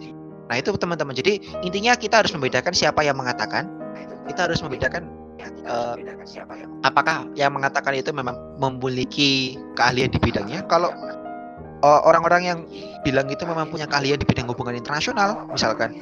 Nah 0.50 0.58
itu 0.58 0.74
teman-teman. 0.74 1.14
Jadi 1.14 1.40
intinya 1.62 1.94
kita 1.94 2.22
harus 2.22 2.34
membedakan 2.34 2.74
siapa 2.74 3.06
yang 3.06 3.16
mengatakan 3.18 3.70
kita 4.26 4.46
harus 4.46 4.62
membedakan 4.62 5.10
uh, 5.66 5.96
apakah 6.86 7.26
yang 7.34 7.54
mengatakan 7.54 7.96
itu 7.96 8.10
memang 8.14 8.36
memiliki 8.58 9.58
keahlian 9.74 10.12
di 10.12 10.18
bidangnya. 10.22 10.66
Kalau 10.66 10.92
orang-orang 11.82 12.42
uh, 12.44 12.48
yang 12.54 12.58
bilang 13.06 13.26
itu 13.32 13.42
memang 13.48 13.72
punya 13.72 13.88
keahlian 13.88 14.20
di 14.20 14.26
bidang 14.28 14.46
hubungan 14.50 14.76
internasional 14.76 15.48
misalkan 15.48 15.96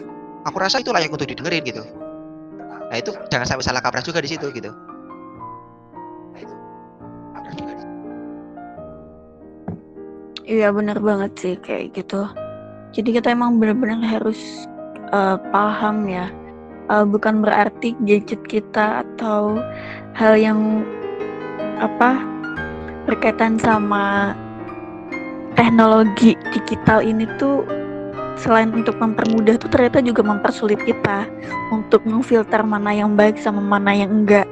aku 0.47 0.57
rasa 0.61 0.83
itu 0.83 0.95
layak 0.95 1.11
untuk 1.11 1.27
didengerin 1.27 1.65
gitu. 1.67 1.83
Nah 2.89 2.97
itu 2.97 3.13
jangan 3.33 3.47
sampai 3.47 3.65
salah 3.65 3.83
kaprah 3.83 4.05
juga 4.05 4.23
di 4.23 4.31
situ 4.31 4.49
gitu. 4.55 4.71
Iya 10.49 10.73
benar 10.73 10.97
banget 11.05 11.33
sih 11.37 11.55
kayak 11.61 11.93
gitu. 11.93 12.25
Jadi 12.97 13.21
kita 13.21 13.37
emang 13.37 13.61
benar-benar 13.61 14.01
harus 14.01 14.65
uh, 15.13 15.37
paham 15.53 16.09
ya. 16.09 16.33
Uh, 16.89 17.05
bukan 17.05 17.45
berarti 17.45 17.93
gadget 18.09 18.41
kita 18.49 19.05
atau 19.05 19.61
hal 20.17 20.41
yang 20.41 20.89
apa 21.85 22.17
berkaitan 23.05 23.61
sama 23.61 24.33
teknologi 25.53 26.33
digital 26.57 27.05
ini 27.05 27.29
tuh 27.37 27.61
selain 28.39 28.71
untuk 28.71 28.95
mempermudah 28.97 29.59
tuh 29.59 29.69
ternyata 29.69 29.99
juga 29.99 30.23
mempersulit 30.23 30.79
kita 30.87 31.27
untuk 31.75 32.07
memfilter 32.07 32.63
mana 32.63 32.95
yang 32.95 33.19
baik 33.19 33.37
sama 33.43 33.59
mana 33.59 33.93
yang 33.93 34.25
enggak. 34.25 34.47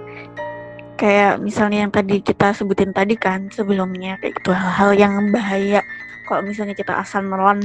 Kayak 0.98 1.38
misalnya 1.44 1.86
yang 1.86 1.92
tadi 1.92 2.18
kita 2.24 2.50
sebutin 2.56 2.90
tadi 2.90 3.14
kan 3.14 3.46
sebelumnya 3.54 4.18
kayak 4.18 4.42
gitu 4.42 4.50
hal-hal 4.50 4.90
yang 4.96 5.12
bahaya. 5.30 5.80
Kalau 6.26 6.42
misalnya 6.42 6.74
kita 6.74 6.98
asal 6.98 7.22
nelan 7.22 7.62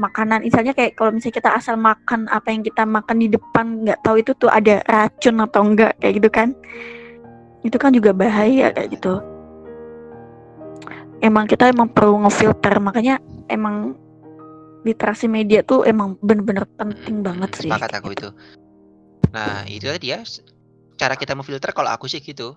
makanan 0.00 0.40
misalnya 0.40 0.72
kayak 0.72 0.96
kalau 0.96 1.12
misalnya 1.12 1.44
kita 1.44 1.50
asal 1.52 1.76
makan 1.76 2.24
apa 2.32 2.48
yang 2.48 2.64
kita 2.64 2.88
makan 2.88 3.20
di 3.20 3.28
depan 3.28 3.84
nggak 3.84 4.00
tahu 4.00 4.16
itu 4.24 4.32
tuh 4.40 4.48
ada 4.48 4.80
racun 4.88 5.44
atau 5.44 5.60
enggak 5.62 5.92
kayak 6.02 6.14
gitu 6.18 6.28
kan. 6.32 6.48
Itu 7.62 7.76
kan 7.76 7.92
juga 7.92 8.10
bahaya 8.16 8.72
kayak 8.72 8.96
gitu. 8.96 9.20
Emang 11.20 11.44
kita 11.44 11.68
emang 11.68 11.92
perlu 11.92 12.24
ngefilter 12.24 12.80
makanya 12.80 13.20
emang 13.52 13.92
literasi 14.84 15.26
media 15.28 15.60
tuh 15.60 15.84
emang 15.84 16.16
bener-bener 16.24 16.64
penting 16.76 17.20
hmm, 17.20 17.26
banget 17.26 17.50
sih. 17.58 17.70
Sepakat 17.70 17.92
aku 18.00 18.16
itu. 18.16 18.28
Nah 19.30 19.64
itu 19.68 19.86
tadi 19.86 20.12
ya 20.12 20.20
cara 20.96 21.14
kita 21.16 21.36
memfilter 21.36 21.70
kalau 21.72 21.92
aku 21.92 22.08
sih 22.08 22.20
gitu. 22.20 22.56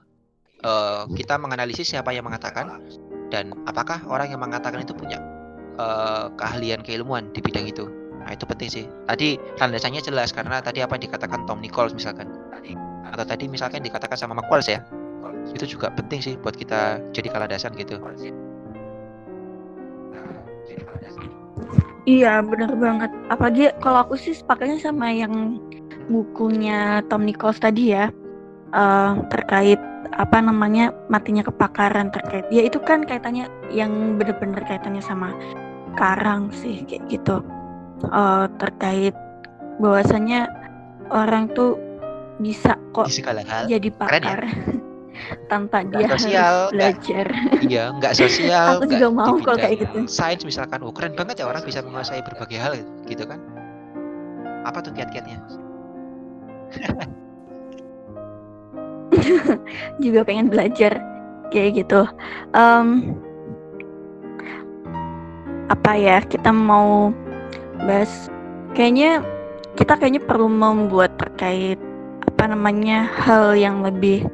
Uh, 0.63 1.03
kita 1.19 1.35
menganalisis 1.35 1.91
siapa 1.91 2.15
yang 2.15 2.23
mengatakan 2.23 2.79
dan 3.27 3.51
apakah 3.67 3.99
orang 4.07 4.31
yang 4.31 4.39
mengatakan 4.39 4.79
itu 4.79 4.95
punya 4.95 5.19
uh, 5.75 6.31
keahlian 6.39 6.79
keilmuan 6.79 7.27
di 7.35 7.43
bidang 7.43 7.67
itu. 7.67 7.83
Nah 8.23 8.31
itu 8.31 8.47
penting 8.47 8.71
sih. 8.71 8.85
Tadi 9.03 9.35
landasannya 9.59 9.99
jelas 9.99 10.31
karena 10.31 10.63
tadi 10.63 10.79
apa 10.79 10.95
dikatakan 10.95 11.43
Tom 11.43 11.59
Nichols 11.59 11.91
misalkan 11.91 12.31
atau 13.13 13.25
tadi 13.29 13.45
misalkan 13.45 13.85
dikatakan 13.85 14.17
sama 14.17 14.33
Mark 14.33 14.49
ya 14.65 14.81
itu 15.51 15.77
juga 15.77 15.91
penting 15.93 16.23
sih 16.23 16.33
buat 16.39 16.55
kita 16.55 17.03
jadi 17.11 17.27
kaladasan 17.29 17.75
gitu. 17.75 17.99
Iya, 22.03 22.43
bener 22.43 22.75
banget. 22.75 23.11
Apalagi 23.31 23.71
kalau 23.79 24.03
aku 24.03 24.19
sih 24.19 24.35
pakainya 24.43 24.75
sama 24.79 25.07
yang 25.07 25.55
bukunya 26.11 26.99
Tom 27.07 27.23
Nichols 27.23 27.63
tadi 27.63 27.95
ya, 27.95 28.11
uh, 28.75 29.15
terkait 29.31 29.79
apa 30.13 30.37
namanya 30.43 30.93
matinya 31.09 31.41
kepakaran 31.41 32.13
terkait 32.13 32.45
ya 32.53 32.61
itu 32.61 32.77
kan 32.77 33.01
kaitannya 33.01 33.49
yang 33.73 34.19
bener-bener 34.21 34.61
kaitannya 34.61 35.01
sama 35.01 35.33
karang 35.97 36.53
sih 36.53 36.85
kayak 36.85 37.01
gitu 37.09 37.41
uh, 38.13 38.45
terkait 38.61 39.17
bahwasanya 39.81 40.49
orang 41.09 41.49
tuh 41.57 41.81
bisa 42.37 42.77
kok 42.93 43.09
jadi 43.65 43.89
ya? 43.89 44.37
tanpa 45.47 45.83
dia 45.87 46.07
sosial, 46.15 46.69
harus 46.69 46.75
belajar. 46.75 47.27
Gak, 47.29 47.63
iya, 47.67 47.91
nggak 47.93 48.13
sosial. 48.15 48.79
Aku 48.79 48.85
juga 48.89 49.07
mau 49.11 49.35
kalau 49.41 49.57
kayak 49.59 49.85
gitu. 49.85 49.97
Sains 50.09 50.43
misalkan, 50.43 50.81
oh 50.83 50.93
keren 50.93 51.13
banget 51.15 51.43
ya 51.43 51.45
orang 51.49 51.63
bisa 51.63 51.81
menguasai 51.83 52.21
berbagai 52.23 52.59
hal 52.59 52.73
gitu 53.07 53.23
kan. 53.27 53.39
Apa 54.63 54.79
tuh 54.79 54.91
kiat-kiatnya? 54.95 55.37
juga 60.03 60.25
pengen 60.25 60.49
belajar 60.49 60.99
kayak 61.53 61.85
gitu. 61.85 62.07
Um, 62.57 63.17
apa 65.69 65.91
ya 65.95 66.19
kita 66.25 66.49
mau 66.51 67.13
bahas? 67.85 68.29
Kayaknya 68.73 69.21
kita 69.77 69.97
kayaknya 69.97 70.21
perlu 70.25 70.49
membuat 70.49 71.13
terkait 71.17 71.77
apa 72.23 72.43
namanya 72.49 73.05
hal 73.05 73.53
yang 73.53 73.85
lebih 73.85 74.25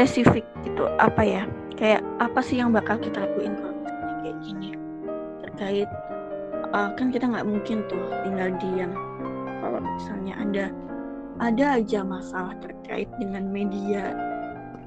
spesifik 0.00 0.48
gitu 0.64 0.88
apa 0.96 1.20
ya? 1.20 1.44
Kayak 1.76 2.00
apa 2.24 2.40
sih 2.40 2.56
yang 2.56 2.72
bakal 2.72 2.96
kita 2.96 3.20
lakuin 3.20 3.52
kalau 3.60 3.76
misalnya 3.84 4.16
kayak 4.24 4.36
gini? 4.40 4.68
Terkait 5.44 5.88
uh, 6.72 6.88
kan 6.96 7.12
kita 7.12 7.28
nggak 7.28 7.44
mungkin 7.44 7.84
tuh 7.92 8.00
tinggal 8.24 8.48
diam. 8.56 8.92
Kalau 9.60 9.80
misalnya 9.84 10.34
ada 10.40 10.64
ada 11.44 11.64
aja 11.76 12.00
masalah 12.00 12.56
terkait 12.64 13.12
dengan 13.20 13.44
media 13.52 14.16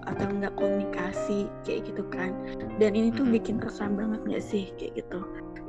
atau 0.09 0.26
enggak 0.34 0.53
komunikasi 0.57 1.45
kayak 1.61 1.93
gitu 1.93 2.01
kan. 2.09 2.34
Dan 2.82 2.97
ini 2.97 3.14
tuh 3.14 3.30
bikin 3.30 3.61
kesan 3.61 3.93
banget 3.93 4.26
nggak 4.26 4.41
sih 4.41 4.74
kayak 4.82 5.05
gitu? 5.05 5.22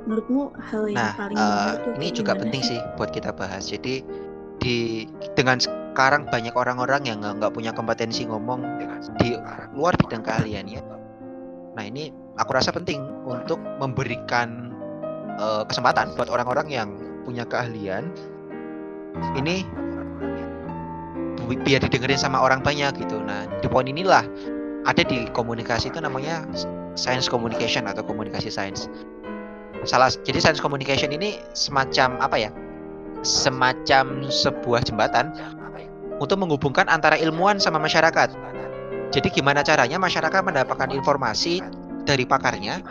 Menurutmu 0.08 0.56
hal 0.56 0.88
yang 0.88 1.04
nah 1.04 1.12
paling 1.20 1.36
uh, 1.36 1.76
ini 2.00 2.08
juga 2.16 2.32
penting 2.32 2.64
sih? 2.64 2.80
sih 2.80 2.96
buat 2.96 3.12
kita 3.12 3.28
bahas. 3.36 3.68
Jadi 3.68 4.00
di 4.64 5.04
dengan 5.36 5.60
sekarang 5.94 6.26
banyak 6.26 6.50
orang-orang 6.58 7.06
yang 7.06 7.22
nggak 7.22 7.54
punya 7.54 7.70
kompetensi 7.70 8.26
ngomong 8.26 8.66
di 9.22 9.38
luar 9.78 9.94
bidang 9.94 10.26
keahlian 10.26 10.66
ya 10.66 10.82
nah 11.78 11.86
ini 11.86 12.10
aku 12.34 12.50
rasa 12.50 12.74
penting 12.74 12.98
untuk 13.22 13.62
memberikan 13.78 14.74
uh, 15.38 15.62
kesempatan 15.62 16.10
buat 16.18 16.26
orang-orang 16.26 16.66
yang 16.70 16.88
punya 17.22 17.46
keahlian 17.46 18.10
ini 19.38 19.62
biar 21.44 21.84
didengerin 21.84 22.16
sama 22.16 22.40
orang 22.40 22.64
banyak 22.64 22.96
gitu. 22.96 23.20
Nah, 23.20 23.44
di 23.60 23.68
poin 23.68 23.84
inilah 23.84 24.24
ada 24.88 25.02
di 25.04 25.28
komunikasi 25.32 25.92
itu 25.92 26.00
namanya 26.00 26.48
science 26.96 27.28
communication 27.28 27.84
atau 27.84 28.00
komunikasi 28.00 28.48
science. 28.48 28.88
Salah 29.84 30.08
jadi 30.24 30.40
science 30.40 30.60
communication 30.64 31.12
ini 31.12 31.36
semacam 31.52 32.16
apa 32.24 32.36
ya? 32.40 32.50
Semacam 33.24 34.28
sebuah 34.28 34.84
jembatan 34.84 35.32
untuk 36.22 36.38
menghubungkan 36.38 36.86
antara 36.86 37.18
ilmuwan 37.18 37.58
sama 37.58 37.78
masyarakat. 37.82 38.30
Jadi 39.14 39.28
gimana 39.30 39.62
caranya 39.62 39.98
masyarakat 39.98 40.40
mendapatkan 40.42 40.90
informasi 40.90 41.62
dari 42.02 42.26
pakarnya 42.26 42.82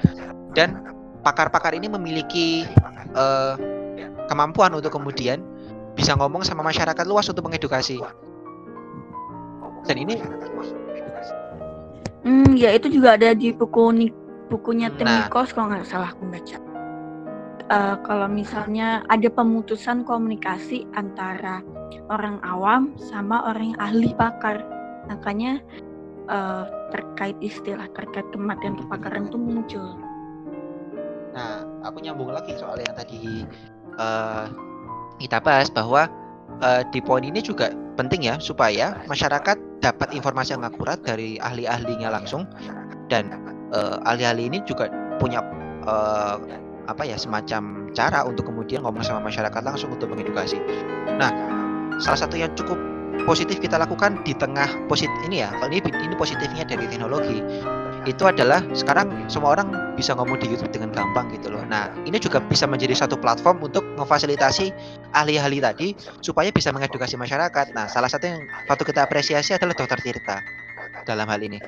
dan 0.55 0.81
pakar-pakar 1.23 1.75
ini 1.75 1.87
memiliki 1.87 2.67
uh, 3.15 3.55
kemampuan 4.27 4.73
untuk 4.75 4.95
kemudian 4.95 5.39
bisa 5.93 6.17
ngomong 6.17 6.41
sama 6.41 6.65
masyarakat 6.65 7.05
luas 7.05 7.29
untuk 7.29 7.45
mengedukasi 7.45 8.01
dan 9.85 9.95
ini 9.99 10.15
hmm 12.23 12.57
ya 12.57 12.73
itu 12.73 12.89
juga 12.89 13.19
ada 13.19 13.35
di 13.35 13.53
buku 13.53 14.09
bukunya 14.49 14.89
Tim 14.95 15.07
nah. 15.07 15.27
Nikos 15.27 15.53
kalau 15.53 15.69
nggak 15.71 15.85
salah 15.87 16.11
aku 16.15 16.23
baca 16.29 16.57
uh, 17.69 17.95
kalau 18.01 18.27
misalnya 18.31 19.05
ada 19.11 19.27
pemutusan 19.29 20.07
komunikasi 20.07 20.87
antara 20.97 21.61
orang 22.09 22.39
awam 22.45 22.93
sama 22.97 23.43
orang 23.49 23.73
yang 23.75 23.79
ahli 23.81 24.09
pakar. 24.15 24.61
Makanya 25.09 25.59
uh, 26.31 26.65
terkait 26.93 27.35
istilah 27.43 27.89
terkait 27.93 28.25
kematian 28.31 28.79
kepakaran 28.79 29.27
itu 29.27 29.37
muncul. 29.37 29.85
Nah 31.33 31.65
aku 31.83 32.03
nyambung 32.03 32.31
lagi 32.31 32.55
soal 32.55 32.79
yang 32.79 32.93
tadi 32.95 33.43
uh, 33.97 34.47
kita 35.17 35.41
bahas 35.41 35.67
bahwa 35.73 36.07
uh, 36.61 36.81
di 36.93 37.01
poin 37.01 37.25
ini 37.25 37.41
juga 37.41 37.73
penting 37.99 38.25
ya 38.25 38.37
supaya 38.41 38.97
masyarakat 39.05 39.57
dapat 39.83 40.09
informasi 40.15 40.55
yang 40.55 40.65
akurat 40.65 41.01
dari 41.03 41.37
ahli-ahlinya 41.41 42.09
langsung. 42.09 42.47
dan 43.11 43.29
uh, 43.75 43.99
ahli-ahli 44.07 44.49
ini 44.49 44.59
juga 44.65 44.89
punya 45.19 45.43
uh, 45.85 46.39
apa 46.87 47.03
ya 47.07 47.15
semacam 47.15 47.87
cara 47.95 48.25
untuk 48.27 48.49
kemudian 48.49 48.83
ngomong 48.83 49.05
sama 49.05 49.23
masyarakat 49.23 49.61
langsung 49.63 49.93
untuk 49.93 50.11
mengedukasi. 50.11 50.59
Nah, 51.15 51.29
salah 52.01 52.19
satu 52.19 52.35
yang 52.39 52.53
cukup 52.55 52.77
positif 53.29 53.61
kita 53.61 53.77
lakukan 53.77 54.19
di 54.25 54.33
tengah 54.33 54.67
positif 54.89 55.15
ini 55.29 55.45
ya, 55.45 55.49
kalau 55.61 55.69
ini 55.69 55.79
ini 55.85 56.15
positifnya 56.17 56.65
dari 56.65 56.89
teknologi 56.89 57.39
itu 58.03 58.23
adalah 58.27 58.59
sekarang 58.75 59.31
semua 59.31 59.55
orang 59.55 59.95
bisa 59.95 60.11
ngomong 60.11 60.35
di 60.35 60.51
YouTube 60.51 60.75
dengan 60.75 60.91
gampang 60.91 61.31
gitu 61.31 61.47
loh. 61.47 61.63
Nah, 61.63 61.87
ini 62.03 62.19
juga 62.19 62.43
bisa 62.43 62.67
menjadi 62.67 62.91
satu 62.99 63.15
platform 63.15 63.63
untuk 63.63 63.83
memfasilitasi 63.95 64.75
ahli-ahli 65.15 65.63
tadi 65.63 65.87
supaya 66.19 66.51
bisa 66.51 66.75
mengedukasi 66.75 67.15
masyarakat. 67.15 67.71
Nah, 67.71 67.87
salah 67.87 68.11
satu 68.11 68.27
yang 68.27 68.43
patut 68.67 68.83
kita 68.83 69.07
apresiasi 69.07 69.55
adalah 69.55 69.71
Dokter 69.71 69.99
Tirta 70.03 70.43
dalam 71.07 71.31
hal 71.31 71.39
ini. 71.39 71.63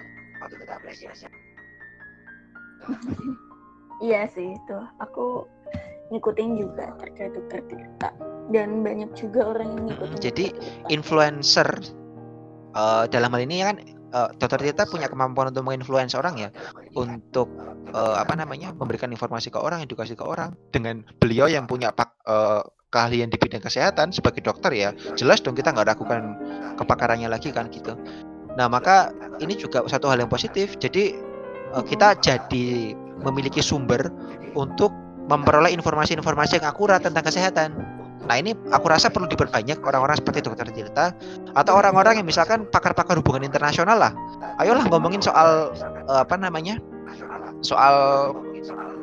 Iya 4.03 4.28
sih 4.28 4.51
itu. 4.51 4.78
Aku 4.99 5.47
ngikutin 6.14 6.49
juga 6.62 6.93
terkait 7.01 7.34
Dokter 7.34 7.62
Tirta 7.66 8.10
dan 8.53 8.86
banyak 8.86 9.10
juga 9.18 9.56
orang 9.58 9.68
yang 9.74 9.84
ngikutin. 9.89 10.14
Hmm, 10.14 10.22
jadi 10.22 10.45
influencer 10.93 11.70
uh, 12.78 13.10
dalam 13.10 13.34
hal 13.34 13.41
ini 13.41 13.66
kan 13.66 13.76
uh, 14.14 14.30
Dokter 14.38 14.62
Tirta 14.62 14.86
punya 14.86 15.10
kemampuan 15.10 15.49
untuk 15.49 15.66
menginfluence 15.66 16.14
orang 16.14 16.38
ya 16.38 16.49
untuk 16.93 17.49
uh, 17.95 18.16
apa 18.22 18.38
namanya 18.38 18.76
memberikan 18.78 19.10
informasi 19.10 19.49
ke 19.49 19.58
orang, 19.58 19.82
edukasi 19.82 20.14
ke 20.14 20.22
orang 20.22 20.53
dengan 20.70 21.01
beliau 21.18 21.49
yang 21.49 21.66
punya 21.66 21.89
pak 21.89 22.14
uh, 22.30 22.62
keahlian 22.93 23.28
di 23.28 23.36
bidang 23.36 23.60
kesehatan 23.60 24.16
sebagai 24.16 24.39
dokter 24.39 24.72
ya 24.72 24.95
jelas 25.20 25.43
dong 25.43 25.58
kita 25.58 25.76
nggak 25.76 25.97
ragukan 25.97 26.38
kepakarannya 26.80 27.28
lagi 27.28 27.49
kan 27.51 27.68
gitu. 27.74 27.97
Nah 28.56 28.72
maka 28.72 29.12
ini 29.43 29.58
juga 29.60 29.84
satu 29.89 30.08
hal 30.08 30.24
yang 30.24 30.32
positif 30.32 30.78
jadi 30.80 31.18
uh, 31.76 31.84
kita 31.84 32.16
jadi 32.24 32.95
memiliki 33.20 33.60
sumber 33.60 34.14
untuk 34.56 34.93
memperoleh 35.26 35.73
informasi-informasi 35.73 36.61
yang 36.61 36.67
akurat 36.69 37.01
tentang 37.01 37.26
kesehatan. 37.26 37.69
Nah 38.26 38.36
ini 38.41 38.57
aku 38.73 38.89
rasa 38.89 39.13
perlu 39.13 39.30
diperbanyak 39.30 39.86
orang-orang 39.86 40.17
seperti 40.17 40.41
dokter 40.41 40.65
Tirta 40.73 41.13
atau 41.53 41.73
orang-orang 41.78 42.21
yang 42.21 42.28
misalkan 42.28 42.65
pakar-pakar 42.73 43.21
hubungan 43.21 43.45
internasional 43.45 44.01
lah. 44.01 44.13
Ayolah 44.57 44.86
ngomongin 44.89 45.21
soal 45.21 45.73
uh, 46.09 46.26
apa 46.26 46.34
namanya 46.38 46.82
soal 47.61 48.34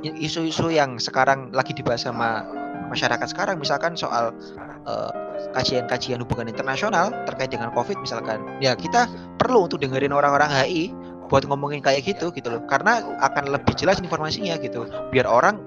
isu-isu 0.02 0.74
yang 0.74 0.98
sekarang 0.98 1.54
lagi 1.54 1.70
dibahas 1.70 2.02
sama 2.02 2.42
masyarakat 2.90 3.30
sekarang. 3.30 3.62
Misalkan 3.62 3.94
soal 3.94 4.34
kajian 4.82 5.86
kajian-kajian 5.86 6.18
hubungan 6.26 6.50
internasional 6.50 7.14
terkait 7.30 7.54
dengan 7.54 7.70
COVID 7.70 8.02
misalkan. 8.02 8.42
Ya 8.58 8.74
kita 8.74 9.06
perlu 9.38 9.70
untuk 9.70 9.78
dengerin 9.78 10.10
orang-orang 10.10 10.50
HI 10.50 10.90
buat 11.30 11.46
ngomongin 11.46 11.78
kayak 11.78 12.02
gitu 12.02 12.34
gitu 12.34 12.50
loh. 12.50 12.62
Karena 12.66 13.06
akan 13.22 13.54
lebih 13.54 13.78
jelas 13.78 14.02
informasinya 14.02 14.58
gitu. 14.58 14.90
Biar 15.14 15.30
orang 15.30 15.62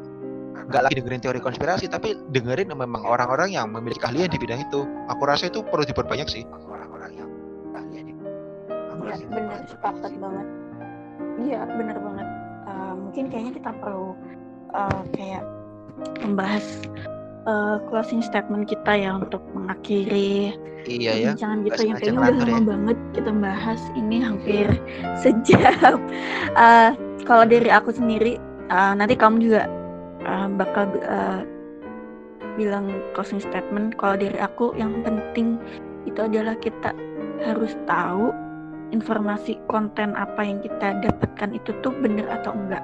nggak 0.65 0.81
lagi 0.81 0.95
dengerin 0.97 1.21
teori 1.21 1.39
konspirasi 1.41 1.85
tapi 1.85 2.17
dengerin 2.33 2.73
memang 2.73 3.05
orang-orang 3.05 3.53
yang 3.53 3.69
memiliki 3.69 4.01
keahlian 4.01 4.29
di 4.29 4.39
bidang 4.41 4.65
itu. 4.65 4.85
Aku 5.13 5.23
rasa 5.25 5.49
itu 5.49 5.61
perlu 5.61 5.85
diperbanyak 5.85 6.27
sih. 6.29 6.43
Ya 9.15 9.31
benar 9.31 9.63
sepakat 9.69 10.11
banget. 10.19 10.47
Iya 11.39 11.61
benar 11.71 11.97
banget. 12.01 12.27
Uh, 12.65 12.93
mungkin 12.99 13.23
kayaknya 13.31 13.53
kita 13.61 13.71
perlu 13.79 14.17
uh, 14.75 15.01
kayak 15.15 15.43
membahas 16.25 16.65
uh, 17.47 17.77
closing 17.87 18.19
statement 18.19 18.67
kita 18.67 18.91
ya 18.99 19.15
untuk 19.15 19.39
mengakhiri 19.55 20.57
iya 20.85 21.17
ya. 21.17 21.31
jangan 21.33 21.65
gitu 21.65 21.81
yang 21.89 21.97
kayaknya 21.97 22.19
udah 22.21 22.35
lama 22.45 22.45
ya. 22.45 22.61
banget 22.61 22.97
kita 23.17 23.31
bahas 23.33 23.81
ini 23.97 24.17
hampir 24.21 24.67
sejam. 25.23 25.97
Uh, 26.53 26.93
kalau 27.25 27.45
dari 27.47 27.69
aku 27.73 27.89
sendiri 27.89 28.37
uh, 28.69 28.93
nanti 28.93 29.17
kamu 29.17 29.41
juga 29.41 29.65
uh, 30.25 30.49
bakal 30.51 30.89
uh, 31.05 31.41
bilang 32.55 32.89
closing 33.13 33.39
statement 33.39 33.95
kalau 33.99 34.15
dari 34.15 34.37
aku 34.39 34.71
yang 34.79 35.03
penting 35.03 35.59
itu 36.05 36.19
adalah 36.21 36.55
kita 36.61 36.95
harus 37.43 37.75
tahu 37.89 38.31
informasi 38.93 39.57
konten 39.67 40.13
apa 40.15 40.45
yang 40.45 40.61
kita 40.61 41.01
dapatkan 41.01 41.57
itu 41.57 41.73
tuh 41.81 41.91
bener 41.99 42.29
atau 42.29 42.53
enggak. 42.53 42.83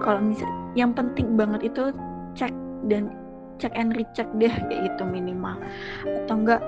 Kalau 0.00 0.22
misal 0.22 0.48
yang 0.78 0.94
penting 0.94 1.34
banget 1.34 1.72
itu 1.72 1.90
cek 2.38 2.52
dan 2.86 3.10
cek 3.58 3.74
and 3.74 3.96
recheck 3.98 4.28
deh 4.38 4.52
kayak 4.52 4.92
gitu 4.92 5.02
minimal. 5.02 5.58
Atau 6.06 6.34
enggak 6.46 6.62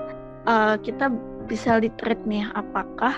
uh, 0.45 0.75
kita 0.81 1.09
bisa 1.47 1.81
literate 1.81 2.21
nih 2.29 2.45
apakah 2.53 3.17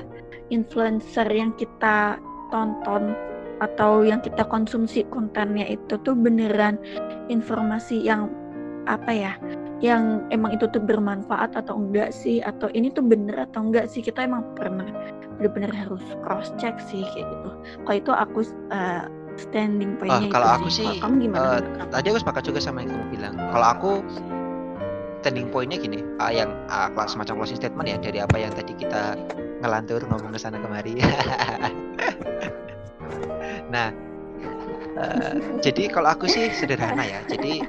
influencer 0.54 1.28
yang 1.28 1.52
kita 1.58 2.22
tonton 2.54 3.16
atau 3.62 4.01
yang 4.01 4.20
kita 4.26 4.41
konsumsi 4.49 5.05
kontennya 5.14 5.70
itu 5.70 5.95
tuh 6.01 6.18
beneran 6.18 6.82
informasi 7.30 8.01
yang 8.01 8.28
apa 8.89 9.14
ya 9.14 9.34
yang 9.82 10.26
emang 10.30 10.53
itu 10.53 10.70
tuh 10.70 10.82
bermanfaat 10.82 11.57
atau 11.57 11.78
enggak 11.78 12.14
sih? 12.14 12.41
Atau 12.41 12.70
ini 12.74 12.93
tuh 12.93 13.01
bener 13.01 13.49
atau 13.49 13.66
enggak 13.66 13.89
sih? 13.89 14.05
Kita 14.05 14.26
emang 14.26 14.45
pernah 14.53 14.86
bener-bener 15.41 15.74
harus 15.74 16.01
cross 16.22 16.53
check 16.62 16.78
sih 16.78 17.01
kayak 17.01 17.26
gitu. 17.26 17.49
Kalau 17.86 17.97
itu 17.97 18.12
aku 18.14 18.39
uh, 18.70 19.09
standing 19.41 19.97
pointnya 19.97 20.30
oh, 20.30 20.34
kalau 20.34 20.49
aku 20.62 20.68
sih, 20.70 20.86
sih 20.86 21.01
kamu 21.01 21.30
gimana? 21.30 21.66
uh, 21.66 21.89
tadi 21.89 22.14
aku 22.14 22.20
sepakat 22.22 22.43
juga 22.45 22.59
sama 22.62 22.86
yang 22.86 22.93
kamu 22.93 23.05
bilang. 23.09 23.34
Kalau 23.49 23.68
aku 23.74 23.91
standing 25.26 25.49
pointnya 25.49 25.82
gini 25.82 26.05
uh, 26.22 26.30
yang 26.30 26.53
uh, 26.70 26.89
semacam 27.09 27.41
closing 27.41 27.57
statement 27.57 27.89
ya 27.89 27.97
dari 27.97 28.22
apa 28.22 28.38
yang 28.38 28.53
tadi 28.53 28.74
kita 28.78 29.18
ngelantur 29.66 30.01
ngomong 30.09 30.34
ke 30.34 30.39
sana 30.41 30.57
kemari 30.57 30.97
Nah, 33.72 33.89
uh, 34.99 35.34
jadi 35.63 35.88
kalau 35.88 36.11
aku 36.11 36.28
sih 36.28 36.51
sederhana 36.51 37.07
ya. 37.07 37.24
Jadi 37.32 37.63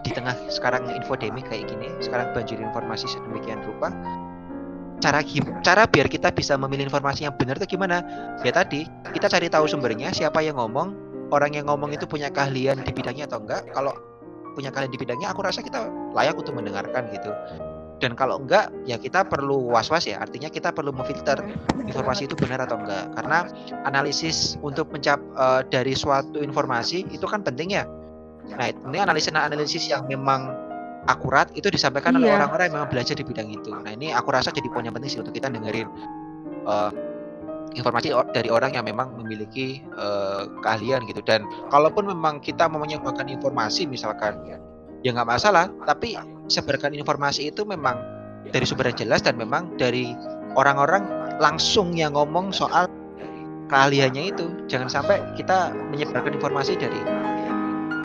di 0.00 0.10
tengah 0.14 0.32
sekarang 0.48 0.88
infodemik 0.94 1.50
kayak 1.50 1.68
gini, 1.68 1.90
sekarang 2.00 2.32
banjir 2.32 2.56
informasi 2.56 3.10
sedemikian 3.10 3.60
rupa, 3.66 3.92
cara 5.02 5.20
cara 5.60 5.84
biar 5.84 6.06
kita 6.08 6.32
bisa 6.32 6.56
memilih 6.56 6.88
informasi 6.88 7.28
yang 7.28 7.34
benar 7.36 7.60
itu 7.60 7.76
gimana? 7.76 8.00
Ya 8.46 8.54
tadi 8.54 8.88
kita 9.12 9.28
cari 9.28 9.52
tahu 9.52 9.68
sumbernya, 9.68 10.14
siapa 10.14 10.40
yang 10.40 10.56
ngomong, 10.56 10.94
orang 11.34 11.52
yang 11.52 11.68
ngomong 11.68 11.92
itu 11.92 12.08
punya 12.08 12.32
keahlian 12.32 12.80
di 12.80 12.92
bidangnya 12.94 13.28
atau 13.28 13.42
enggak. 13.44 13.66
Kalau 13.76 13.92
punya 14.56 14.72
keahlian 14.72 14.92
di 14.94 15.00
bidangnya, 15.00 15.28
aku 15.34 15.44
rasa 15.44 15.60
kita 15.60 15.90
layak 16.16 16.38
untuk 16.38 16.56
mendengarkan 16.56 17.10
gitu. 17.12 17.30
Dan 18.00 18.16
kalau 18.16 18.40
enggak 18.40 18.72
ya 18.88 18.96
kita 18.96 19.28
perlu 19.28 19.70
was-was 19.70 20.08
ya. 20.08 20.18
Artinya 20.18 20.48
kita 20.48 20.72
perlu 20.72 20.90
memfilter 20.90 21.36
informasi 21.84 22.26
itu 22.26 22.34
benar 22.34 22.64
atau 22.64 22.80
enggak. 22.80 23.12
Karena 23.14 23.46
analisis 23.84 24.56
untuk 24.64 24.88
mencap 24.88 25.20
uh, 25.36 25.60
dari 25.68 25.92
suatu 25.92 26.40
informasi 26.40 27.04
itu 27.12 27.26
kan 27.28 27.44
penting 27.44 27.76
ya. 27.76 27.84
Nah 28.56 28.72
ini 28.72 28.98
analisis 28.98 29.30
analisis 29.30 29.84
yang 29.86 30.08
memang 30.08 30.48
akurat 31.06 31.52
itu 31.52 31.68
disampaikan 31.68 32.16
iya. 32.16 32.18
oleh 32.18 32.30
orang-orang 32.40 32.64
yang 32.72 32.76
memang 32.80 32.90
belajar 32.90 33.14
di 33.14 33.24
bidang 33.24 33.52
itu. 33.52 33.70
Nah 33.70 33.92
ini 33.92 34.16
aku 34.16 34.32
rasa 34.32 34.48
jadi 34.50 34.66
poin 34.72 34.88
yang 34.88 34.96
penting 34.96 35.12
sih 35.12 35.20
untuk 35.20 35.36
kita 35.36 35.52
dengerin 35.52 35.86
uh, 36.64 36.90
informasi 37.76 38.10
dari 38.34 38.50
orang 38.50 38.74
yang 38.74 38.88
memang 38.88 39.14
memiliki 39.20 39.84
uh, 39.94 40.48
keahlian 40.64 41.04
gitu. 41.04 41.20
Dan 41.22 41.44
kalaupun 41.68 42.08
memang 42.08 42.40
kita 42.40 42.66
mau 42.66 42.80
menyebarkan 42.82 43.28
informasi 43.28 43.84
misalkan 43.86 44.40
ya 44.48 44.58
nggak 45.08 45.28
masalah 45.28 45.72
tapi 45.88 46.16
sebarkan 46.52 46.92
informasi 46.92 47.48
itu 47.48 47.64
memang 47.64 47.96
dari 48.52 48.64
sumber 48.68 48.92
yang 48.92 49.08
jelas 49.08 49.24
dan 49.24 49.40
memang 49.40 49.72
dari 49.80 50.12
orang-orang 50.58 51.06
langsung 51.40 51.96
yang 51.96 52.12
ngomong 52.12 52.52
soal 52.52 52.84
keahliannya 53.70 54.34
itu 54.34 54.50
jangan 54.66 54.90
sampai 54.90 55.22
kita 55.38 55.72
menyebarkan 55.94 56.36
informasi 56.36 56.76
dari 56.76 57.00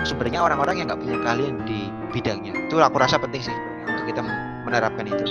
sumbernya 0.05 0.45
orang-orang 0.45 0.79
yang 0.79 0.87
nggak 0.87 1.01
punya 1.01 1.17
keahlian 1.19 1.55
di 1.65 1.89
bidangnya 2.13 2.53
itu 2.69 2.77
aku 2.79 2.95
rasa 3.01 3.17
penting 3.17 3.41
sih 3.41 3.55
untuk 3.89 4.05
kita 4.07 4.21
menerapkan 4.63 5.09
itu 5.09 5.25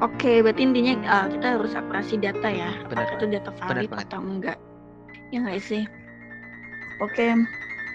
Oke, 0.00 0.40
berarti 0.40 0.64
intinya 0.64 0.96
uh, 1.04 1.26
kita 1.28 1.60
harus 1.60 1.76
akurasi 1.76 2.16
data 2.16 2.48
ya. 2.48 2.72
Benar. 2.88 3.04
Apakah 3.04 3.16
itu 3.20 3.26
data 3.36 3.50
valid 3.52 3.92
atau 3.92 4.20
enggak? 4.24 4.56
Ya 5.28 5.44
nggak 5.44 5.60
sih? 5.60 5.84
Oke, 7.00 7.32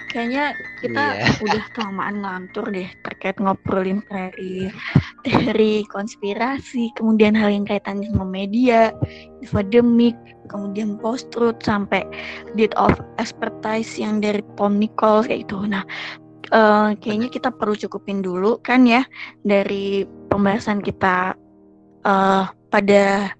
kayaknya 0.09 0.57
kita 0.81 1.03
yeah. 1.19 1.43
udah 1.45 1.63
kelamaan 1.75 2.23
ngantur 2.23 2.65
deh 2.73 2.89
terkait 3.05 3.37
ngobrolin 3.37 4.01
dari 4.09 4.71
teori 5.21 5.83
konspirasi, 5.91 6.89
kemudian 6.97 7.37
hal 7.37 7.53
yang 7.53 7.69
kaitan 7.69 8.01
sama 8.01 8.25
media, 8.25 8.95
infodemic, 9.45 10.15
kemudian 10.49 10.97
post 10.97 11.29
truth 11.35 11.59
sampai 11.61 12.01
date 12.57 12.73
of 12.79 12.95
expertise 13.21 13.99
yang 13.99 14.23
dari 14.23 14.41
Tom 14.57 14.81
Nichols 14.81 15.29
kayak 15.29 15.45
itu. 15.45 15.57
Nah, 15.67 15.83
uh, 16.55 16.95
kayaknya 16.97 17.29
kita 17.29 17.49
perlu 17.53 17.75
cukupin 17.75 18.25
dulu 18.25 18.57
kan 18.61 18.85
ya 18.85 19.05
dari 19.45 20.05
pembahasan 20.31 20.81
kita 20.81 21.33
uh, 22.05 22.45
pada 22.69 23.33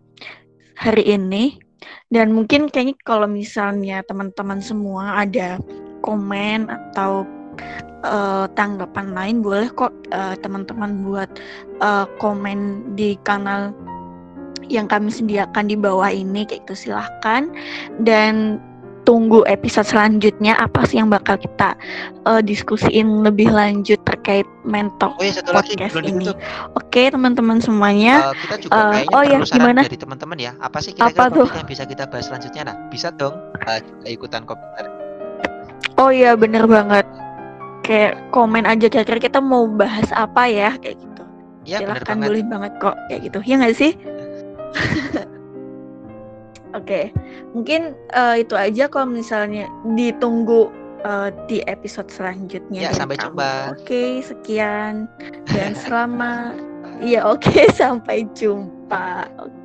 hari 0.76 1.04
ini 1.08 1.65
dan 2.14 2.32
mungkin 2.32 2.70
kayaknya 2.70 2.96
kalau 3.04 3.28
misalnya 3.28 4.02
teman-teman 4.06 4.60
semua 4.62 5.26
ada 5.26 5.58
komen 6.06 6.70
atau 6.70 7.26
uh, 8.06 8.46
tanggapan 8.54 9.12
lain 9.16 9.42
boleh 9.42 9.68
kok 9.74 9.94
uh, 10.14 10.38
teman-teman 10.40 11.02
buat 11.02 11.30
uh, 11.82 12.06
komen 12.22 12.92
di 12.94 13.18
kanal 13.26 13.74
yang 14.66 14.90
kami 14.90 15.14
sediakan 15.14 15.70
di 15.70 15.78
bawah 15.78 16.10
ini 16.10 16.46
kayak 16.46 16.66
itu 16.66 16.90
silahkan. 16.90 17.50
Dan 18.02 18.58
tunggu 19.06 19.46
episode 19.46 19.86
selanjutnya 19.86 20.58
apa 20.58 20.84
sih 20.90 20.98
yang 20.98 21.14
bakal 21.14 21.38
kita 21.38 21.78
uh, 22.26 22.42
diskusiin 22.42 23.22
lebih 23.22 23.54
lanjut 23.54 24.02
terkait 24.04 24.44
mentor 24.66 25.14
oh, 25.16 25.24
iya, 25.24 25.46
podcast 25.46 25.94
ini. 26.02 26.34
Oke 26.74 27.14
teman-teman 27.14 27.62
semuanya. 27.62 28.34
Uh, 28.34 28.36
kita 28.44 28.56
juga 28.66 28.76
uh, 29.06 29.16
oh 29.16 29.24
ya 29.24 29.38
gimana? 29.46 29.86
Dari 29.86 30.02
teman-teman 30.02 30.38
ya 30.42 30.52
apa 30.60 30.82
sih 30.82 30.92
kira-kira 30.98 31.54
yang 31.54 31.70
bisa 31.70 31.86
kita 31.86 32.10
bahas 32.10 32.26
selanjutnya? 32.28 32.74
Nah 32.74 32.76
bisa 32.90 33.14
dong 33.14 33.38
uh, 33.70 33.80
ikutan 34.10 34.44
komentar. 34.44 34.90
Oh 36.02 36.10
iya 36.10 36.34
bener 36.34 36.66
banget. 36.66 37.06
Kayak 37.86 38.18
komen 38.34 38.66
aja 38.66 38.90
kira-kira 38.90 39.22
kita 39.22 39.40
mau 39.40 39.70
bahas 39.70 40.10
apa 40.18 40.50
ya 40.50 40.74
kayak 40.82 40.98
gitu. 40.98 41.24
Ya, 41.66 41.78
Silahkan 41.82 42.18
boleh 42.18 42.46
banget 42.46 42.74
kok 42.82 42.98
kayak 43.08 43.22
gitu. 43.30 43.40
Ya 43.46 43.54
nggak 43.62 43.78
sih? 43.78 43.94
Oke, 46.76 46.84
okay. 46.84 47.06
mungkin 47.56 47.96
uh, 48.12 48.36
itu 48.36 48.52
aja 48.52 48.92
kalau 48.92 49.08
misalnya 49.08 49.72
ditunggu 49.96 50.68
uh, 51.08 51.32
di 51.48 51.64
episode 51.72 52.12
selanjutnya. 52.12 52.90
Ya, 52.90 52.92
sampai 52.92 53.16
kamu. 53.16 53.32
jumpa. 53.32 53.52
Oke, 53.72 53.80
okay, 53.80 54.12
sekian 54.20 55.08
dan 55.48 55.72
selamat. 55.88 56.60
Iya, 57.00 57.24
oke, 57.24 57.48
okay, 57.48 57.72
sampai 57.80 58.28
jumpa. 58.36 59.32
Oke. 59.40 59.65